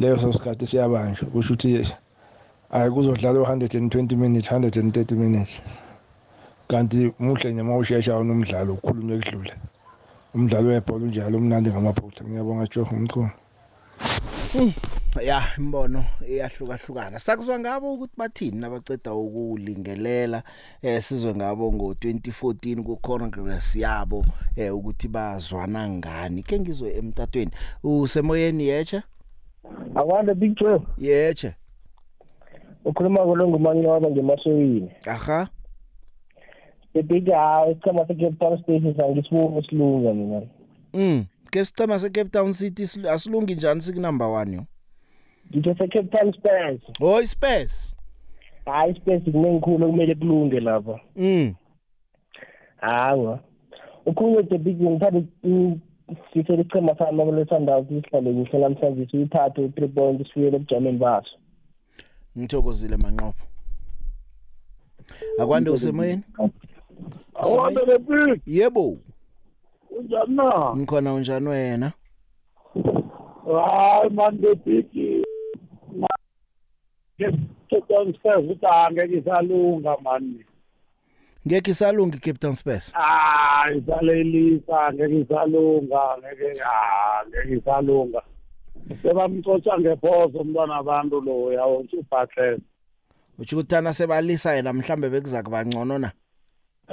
leso 0.00 0.32
sikhathi 0.32 0.66
siyabanjwa 0.66 1.28
kusho 1.32 1.54
ukuthi 1.54 1.94
ayi 2.74 2.90
kuzodlala 2.92 3.40
u-120 3.40 4.16
minutes 4.16 4.50
130 4.52 5.14
minutes 5.16 5.60
kanti 6.68 7.12
muhle 7.18 7.52
nje 7.52 7.60
uma 7.62 7.76
ushesha 7.76 8.14
wona 8.16 8.32
umdlalo 8.32 8.72
ukhulunywe 8.72 9.20
kudlule 9.20 9.54
umdlalo 10.34 10.68
webhola 10.68 11.04
unjalo 11.04 11.34
umnandi 11.38 11.68
ngamaphutha 11.72 12.20
ngiyabonga 12.24 12.66
joh 12.72 12.84
ngomchumo 12.92 13.28
ya 15.22 15.42
imbono 15.58 16.04
iyahlukahlukana 16.28 17.18
sakuzwa 17.18 17.58
ngabo 17.58 17.92
ukuthi 17.94 18.16
bathini 18.16 18.58
nabaceda 18.60 19.14
ukulingelela 19.14 20.42
eh 20.82 21.02
sizwe 21.02 21.34
ngabo 21.36 21.70
ngo2014 21.70 22.82
ku 22.84 22.96
Congress 22.96 23.76
yabo 23.76 24.24
eh 24.56 24.70
ukuthi 24.74 25.08
bazwana 25.08 25.88
ngani 25.88 26.42
ke 26.42 26.58
ngizwe 26.60 26.96
emtatweni 26.98 27.50
usemoyeni 27.84 28.64
yecha 28.66 29.02
awanda 29.94 30.34
big 30.34 30.56
joe 30.56 30.80
yecha 30.98 31.54
ukhuluma 32.84 33.26
ngolongumanyoba 33.26 34.10
ngemasoyini 34.10 34.90
aha 35.06 35.48
ebika 36.94 37.64
isichema 37.70 38.06
se-cape 38.06 38.36
town 38.36 38.58
stations 38.62 39.00
angisiboni 39.00 39.64
silunga 39.68 40.14
mina 40.14 40.42
mm 40.94 41.24
ke 41.50 41.64
sichema 41.64 41.98
se-cape 41.98 42.30
town 42.30 42.52
city 42.52 42.82
asilungi 43.10 43.54
njani 43.54 43.80
sikunumber 43.80 44.26
one 44.28 44.52
yo 44.56 44.64
ngithethe 45.54 45.88
Cape 45.88 46.08
Town 46.18 46.32
Spurs 46.32 46.80
oh 47.00 47.20
iSpurs 47.20 47.96
hayi 48.64 48.90
iSpurs 48.92 49.22
kunengikhulu 49.24 49.86
kumele 49.90 50.14
kulunge 50.14 50.60
lapha 50.60 51.00
mm 51.16 51.54
hawa 52.76 53.38
ukhunye 54.06 54.42
the 54.42 54.58
big 54.58 54.80
ngithatha 54.82 55.22
sifele 56.32 56.60
ichema 56.62 56.98
sami 56.98 57.22
abalesandawuthi 57.22 57.94
isihlale 57.96 58.30
ngihle 58.30 58.58
namhlanje 58.58 59.06
siyithathe 59.10 59.60
u-three 59.64 59.88
point 59.88 60.26
sifuyele 60.26 60.56
ebujameni 60.56 60.98
baso 60.98 61.36
ngithokozile 62.38 62.96
manqopho 62.96 63.44
akwande 65.42 65.70
usemoyeni 65.70 66.22
awande 67.34 67.80
lepi 67.86 68.40
yebo 68.46 68.98
unjani 69.98 70.34
na 70.36 70.76
ngikhona 70.76 71.14
unjani 71.14 71.48
wena 71.48 71.92
hayi 73.66 74.10
man 74.10 74.40
the 74.40 74.54
big 74.54 75.24
Captain 77.18 78.12
Spurs 78.16 78.44
uthi 78.50 78.66
angeke 78.66 79.16
isalunga 79.18 79.96
mani 80.04 80.40
ngeke 81.48 81.70
isalunga 81.74 82.16
Captain 82.24 82.52
Spurs 82.60 82.86
ah 83.08 83.64
isalelisa 83.78 84.78
ngeke 84.94 85.16
isalunga 85.24 86.02
ngeke 86.20 86.48
ah 86.74 87.18
ngeke 87.28 87.52
isalunga 87.58 88.20
sebamcotsha 89.02 89.74
ngebhozo 89.82 90.38
umntwana 90.42 90.74
abantu 90.80 91.16
lo 91.26 91.34
yawo 91.56 91.76
uButler 91.88 92.58
uchukuthana 93.40 93.90
sebalisa 93.98 94.54
yena 94.56 94.72
mhlambe 94.76 95.06
bekuza 95.12 95.42
kubangcono 95.46 95.94
na 96.04 96.10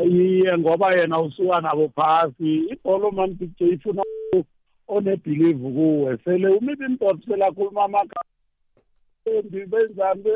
iye 0.04 0.52
ngoba 0.62 0.88
yena 0.98 1.18
usuka 1.26 1.58
nabo 1.66 1.86
phasi 1.98 2.50
ibhola 2.74 3.08
man 3.18 3.30
picture 3.40 3.70
ifuna 3.76 4.02
onebelieve 4.96 5.68
kuwe 5.76 6.12
sele 6.24 6.46
umibe 6.58 6.84
imdotsi 6.90 7.24
selakhuluma 7.30 7.82
amagama 7.88 8.33
benzani 9.26 9.66
benzani 9.72 10.30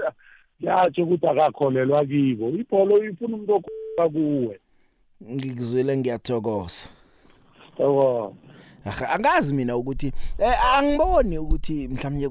yatsho 0.66 1.02
ukuthi 1.04 1.28
akakholelwa 1.30 2.02
kibo 2.10 2.46
ibholo 2.60 2.96
ifuna 3.10 3.34
umuntu 3.36 3.54
okhoka 3.58 4.06
kuwe 4.14 4.56
ngikuzwile 5.32 5.92
ngiyathokoza 5.98 6.88
yebo 7.80 8.36
angazi 9.16 9.54
mina 9.54 9.74
ukuthi 9.78 10.08
eh, 10.44 10.58
angiboni 10.78 11.38
ukuthi 11.38 11.78
mhlawumnye 11.92 12.28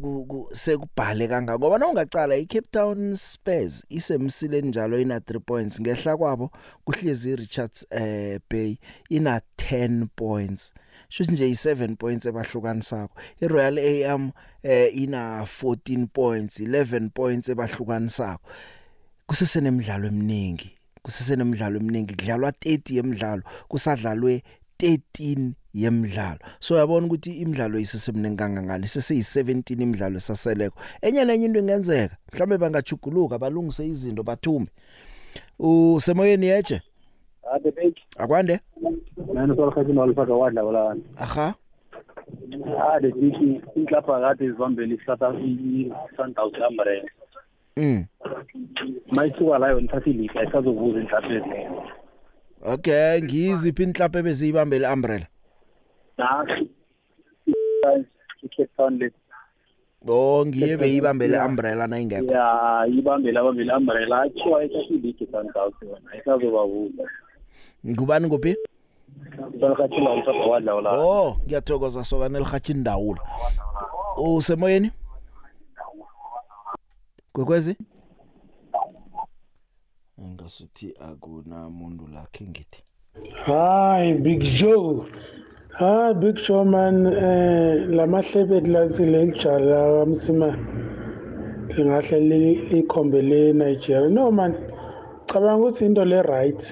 sekubhale 0.53 1.29
kangaka 1.29 1.59
ngoba 1.59 1.79
nawungacala 1.79 2.35
iCape 2.37 2.69
Town 2.75 3.15
Spurs 3.17 3.87
isemsileni 3.89 4.69
njalo 4.69 5.01
ina 5.01 5.19
3 5.19 5.41
points 5.41 5.81
ngehla 5.81 6.17
kwabo 6.17 6.51
kuhlezi 6.85 7.31
iRichards 7.33 7.87
eh 7.91 8.39
Bay 8.51 8.77
ina 9.09 9.41
10 9.59 10.07
points 10.17 10.75
shothi 11.09 11.33
nje 11.33 11.51
i7 11.53 11.97
points 11.97 12.27
ebahlukanisako 12.27 13.21
iRoyal 13.41 13.79
AM 13.79 14.31
eh 14.63 14.97
ina 14.97 15.43
14 15.63 16.07
points 16.07 16.61
11 16.61 17.09
points 17.11 17.49
ebahlukanisako 17.49 18.49
kusese 19.27 19.61
nemidlalo 19.61 20.07
eminingi 20.07 20.73
kusese 21.03 21.37
nemidlalo 21.37 21.77
eminingi 21.79 22.15
kudlalwa 22.15 22.51
30 22.51 22.95
yemidlalo 22.95 23.43
kusadlalwe 23.69 24.43
13 24.79 25.51
yemidlalo 25.75 26.39
so 26.61 26.75
uyabona 26.75 27.07
ukuthi 27.07 27.33
imidlalo 27.33 27.79
isesemningi 27.79 28.37
kangangani 28.37 28.87
seseyi17 28.87 29.83
imidlalo 29.83 30.21
saseleko 30.21 30.81
enye 31.03 31.25
nenye 31.25 31.45
into 31.47 31.59
ingenzeka 31.59 32.17
mhlawumbe 32.33 32.59
bangajuguluka 32.59 33.39
balungise 33.39 33.87
izinto 33.87 34.23
bathume 34.23 34.67
usemoyeni 35.59 36.47
yeje 36.47 36.81
Ade 37.53 37.71
beki. 37.71 38.03
Akwande? 38.19 38.61
Mina 39.17 39.55
solkhaya 39.55 39.93
nolifaka 39.95 40.33
wadla 40.35 40.65
wala. 40.65 40.97
Aha. 41.19 41.55
Ade 42.93 43.11
beki 43.13 43.63
inhlapha 43.77 44.21
kade 44.21 44.45
izambele 44.45 44.95
isata 44.95 45.31
i 45.39 45.93
Sundowns 46.17 46.57
umbrella. 46.71 47.09
Mm. 47.77 48.07
Mayithuka 49.13 49.59
la 49.59 49.71
yona 49.71 49.89
thathi 49.93 50.13
lihle 50.13 50.45
isazovuza 50.49 50.99
inhlapha 51.01 51.33
ezini. 51.33 51.79
Okay, 52.75 53.21
ngiziphi 53.23 53.83
inhlapha 53.83 54.19
ebeziyibambele 54.19 54.87
umbrella? 54.95 55.27
Nathi. 56.19 56.67
Cape 58.57 58.69
Town 58.77 58.99
le. 58.99 59.11
Oh 60.09 60.45
ngiye 60.47 60.77
beyibambele 60.77 61.39
umbrella 61.39 61.87
nayingekho. 61.87 62.31
Yeah, 62.35 62.89
ibambele 62.99 63.39
abambele 63.39 63.73
umbrella 63.75 64.23
athiwa 64.27 64.65
isathi 64.65 64.99
lihle 64.99 65.27
Sundowns 65.31 65.77
yona 65.83 66.17
isazobavuza. 66.19 67.07
Ngubani 67.91 68.27
kuphi? 68.33 68.53
Ngikhathina 69.57 70.11
ngisabhawala 70.17 70.73
la. 70.85 70.91
Oh, 70.99 71.39
ngiyathokoza 71.47 72.01
sokane 72.09 72.37
elhathini 72.39 72.81
ndawula. 72.81 73.23
Usemoyeni? 74.23 74.89
Kwekwezi? 77.35 77.73
Ngasuthi 80.29 80.87
akuna 81.09 81.59
umuntu 81.73 82.05
lakhe 82.15 82.43
ngithi. 82.51 82.81
Hi 83.47 84.07
Big 84.23 84.41
Joe. 84.59 85.07
Ha 85.79 85.93
Big 86.21 86.37
Joe 86.45 86.65
man 86.73 86.97
eh 87.31 87.75
lamahlebe 87.97 88.57
kulasile 88.65 89.17
elijala 89.23 89.79
kamsima. 89.95 90.51
Lingahle 91.75 92.19
likhombe 92.71 93.21
le 93.31 93.41
Nigeria. 93.61 94.09
No 94.17 94.25
man. 94.39 94.53
Cabanga 95.29 95.63
ukuthi 95.63 95.83
into 95.89 96.05
le 96.13 96.21
right. 96.33 96.63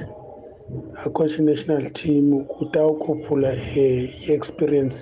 coach 1.14 1.38
national 1.38 1.90
team 1.98 2.46
utawukhuphula 2.60 3.52
eh, 3.52 4.28
i-experience 4.30 4.96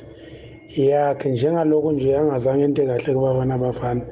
yakhe 0.88 1.28
njengalokho 1.30 1.90
nje 1.92 2.10
angazange 2.20 2.64
into 2.64 2.82
kahle 2.86 3.14
kubabana 3.14 3.54
abafana 3.54 4.02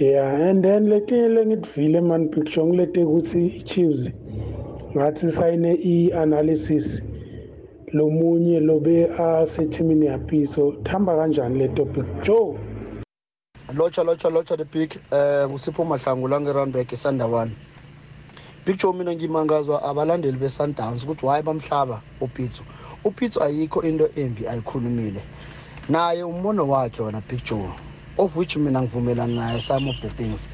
ya 0.00 0.46
and 0.48 0.62
then 0.64 0.86
letinye 0.88 1.28
lengidivile 1.28 2.00
man 2.00 2.28
picture 2.30 2.62
ngilete 2.66 3.00
ukuthi 3.04 3.42
i-chiefs 3.60 4.02
ngathi 4.96 5.30
sayine 5.32 5.74
i-analysis 5.74 7.02
lomunye 7.92 8.60
lobe 8.60 9.06
asethimini 9.06 10.06
yapiso 10.06 10.72
kuhamba 10.82 11.16
kanjani 11.16 11.58
le 11.58 11.68
topic 11.68 12.04
joe 12.22 12.54
lotsha 13.76 14.02
lotsha 14.04 14.30
lotsha 14.30 14.56
the 14.56 14.64
big 14.64 14.90
um 15.10 15.18
uh, 15.18 15.24
eh, 15.44 15.54
usipho 15.54 15.84
mahlangu 15.84 16.28
langerandbek 16.28 16.92
isandawane 16.92 17.52
picture 18.64 18.92
mina 18.92 19.14
ngimangazwa 19.14 19.82
abalandeli 19.82 20.38
be-sundowns 20.38 21.04
ukuthi 21.04 21.26
hhayi 21.26 21.42
bamhlaba 21.42 22.02
upitso 22.20 22.62
upitso 23.04 23.40
ayikho 23.44 23.82
into 23.82 24.06
embi 24.20 24.46
ayikhulumile 24.50 25.22
naye 25.88 26.22
umbono 26.22 26.68
wakhe 26.68 27.02
wona 27.02 27.20
big 27.28 27.44
joe 27.44 27.72
of 28.18 28.36
which 28.36 28.56
mina 28.56 28.82
ngivumelana 28.82 29.34
naye 29.34 29.60
some 29.60 29.88
of 29.90 29.96
the 30.00 30.08
things 30.10 30.48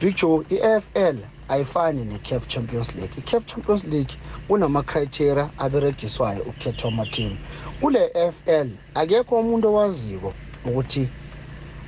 big 0.00 0.16
joe 0.16 0.44
i-afl 0.50 1.16
ayifani 1.48 2.04
ne-caf 2.04 2.46
champions 2.46 2.94
league 2.94 3.12
i-caf 3.18 3.46
champions 3.46 3.84
league 3.84 4.14
kunama-criteria 4.48 5.50
aberegiswayo 5.58 6.42
ukukhethwa 6.42 6.88
amateam 6.88 7.36
kule 7.80 8.00
fl 8.32 8.68
akekho 8.94 9.34
umuntu 9.40 9.68
owaziko 9.72 10.34
ukuthi 10.68 11.08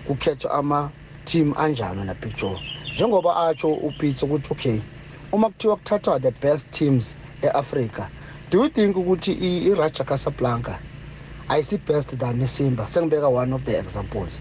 kukhethwa 0.07 0.51
ama-team 0.51 1.53
anjani 1.57 2.05
na-big 2.05 2.37
joe 2.37 2.57
njengoba 2.95 3.37
atsho 3.37 3.69
upitso 3.69 4.27
ukuthi 4.27 4.53
okay 4.53 4.81
uma 5.33 5.49
kuthiwa 5.51 5.76
kuthathwa 5.76 6.20
the 6.20 6.30
best 6.41 6.70
teams 6.70 7.16
eAfrika 7.43 8.09
do 8.51 8.64
you 8.64 8.68
think 8.68 8.97
ukuthi 8.97 9.33
iRaja 9.66 10.05
Casablanca 10.07 10.78
ayisi-best 11.49 12.18
than 12.18 12.41
isimba 12.41 12.87
sengibeka 12.89 13.28
one 13.33 13.53
of 13.55 13.64
the 13.64 13.78
examples 13.78 14.41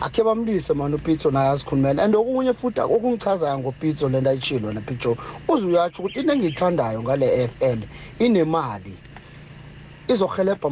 akhe 0.00 0.22
bamlise 0.24 0.74
mani 0.74 0.94
upitso 0.96 1.30
naye 1.30 1.48
azikhulumela 1.48 2.02
and 2.02 2.14
okunye 2.14 2.52
futhi 2.54 2.80
okungichazayo 2.82 3.58
ngopitso 3.58 4.08
le 4.08 4.20
nto 4.20 4.30
ayitshilo 4.30 4.68
wena 4.68 4.80
pitso 4.80 5.16
uze 5.48 5.66
uyatsho 5.66 6.02
ukuthi 6.02 6.20
into 6.20 6.32
engiyithandayo 6.32 7.02
ngale 7.02 7.26
f 7.44 7.54
l 7.62 7.78
inemali 8.18 8.94
izohelebha 10.08 10.66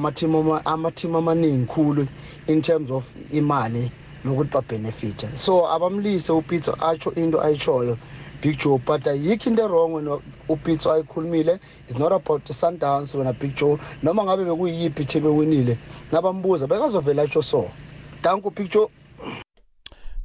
amathimu 0.65 1.17
amaningi 1.19 1.67
khulu 1.67 2.07
in 2.47 2.61
terms 2.63 2.91
of 2.91 3.07
imali 3.33 3.91
nokuthi 4.25 4.51
babhenefithe 4.51 5.29
so 5.39 5.71
abamlise 5.71 6.33
upitso 6.33 6.73
atsho 6.83 7.11
into 7.15 7.39
ayitshoyo 7.43 7.97
Big 8.43 8.59
Joe 8.59 8.79
but 8.85 9.07
ayikho 9.07 9.45
uh, 9.45 9.47
into 9.53 9.69
wrong 9.69 9.93
when 9.93 10.07
uPete 10.49 10.89
wayikhulumile 10.89 11.61
it's 11.89 11.99
not 11.99 12.11
about 12.13 12.45
the 12.45 12.53
Sundowns 12.53 13.15
wena 13.15 13.33
Big 13.33 13.55
Joe 13.55 13.79
noma 14.03 14.25
ngabe 14.25 14.45
bekuyipi 14.45 15.05
team 15.05 15.27
ewinile 15.27 15.79
ngabambuza 16.11 16.67
bekazovela 16.67 17.25
isho 17.25 17.43
so 17.43 17.71
danku 18.23 18.51
Big 18.51 18.71
Joe 18.73 18.89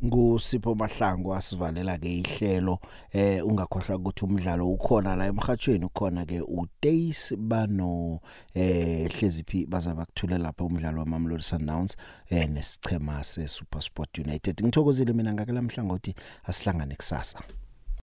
ngusipho 0.05 0.75
mahlangu 0.75 1.35
asivalela 1.35 1.97
ke 1.97 2.17
ihlelo 2.17 2.79
eh 3.13 3.45
ungakhohlwa 3.45 3.97
ukuthi 3.97 4.25
umdlalo 4.25 4.67
ukhona 4.69 5.15
la 5.15 5.25
emhathweni 5.25 5.85
ukhona 5.85 6.25
ke 6.25 6.41
uDays 6.41 7.35
bano 7.37 8.19
eh 8.55 9.11
hlezi 9.13 9.43
phi 9.47 9.65
bazaba 9.65 10.05
kuthulela 10.05 10.43
lapha 10.43 10.63
umdlalo 10.63 10.99
waMamlodi 10.99 11.43
Sundowns 11.43 11.95
eh 12.29 12.49
nesichema 12.49 13.23
seSuperSport 13.23 14.17
United 14.19 14.61
ngithokozile 14.63 15.13
mina 15.13 15.33
ngakala 15.33 15.61
mhlangothi 15.61 16.15
asihlangane 16.45 16.95
kusasa 16.95 17.39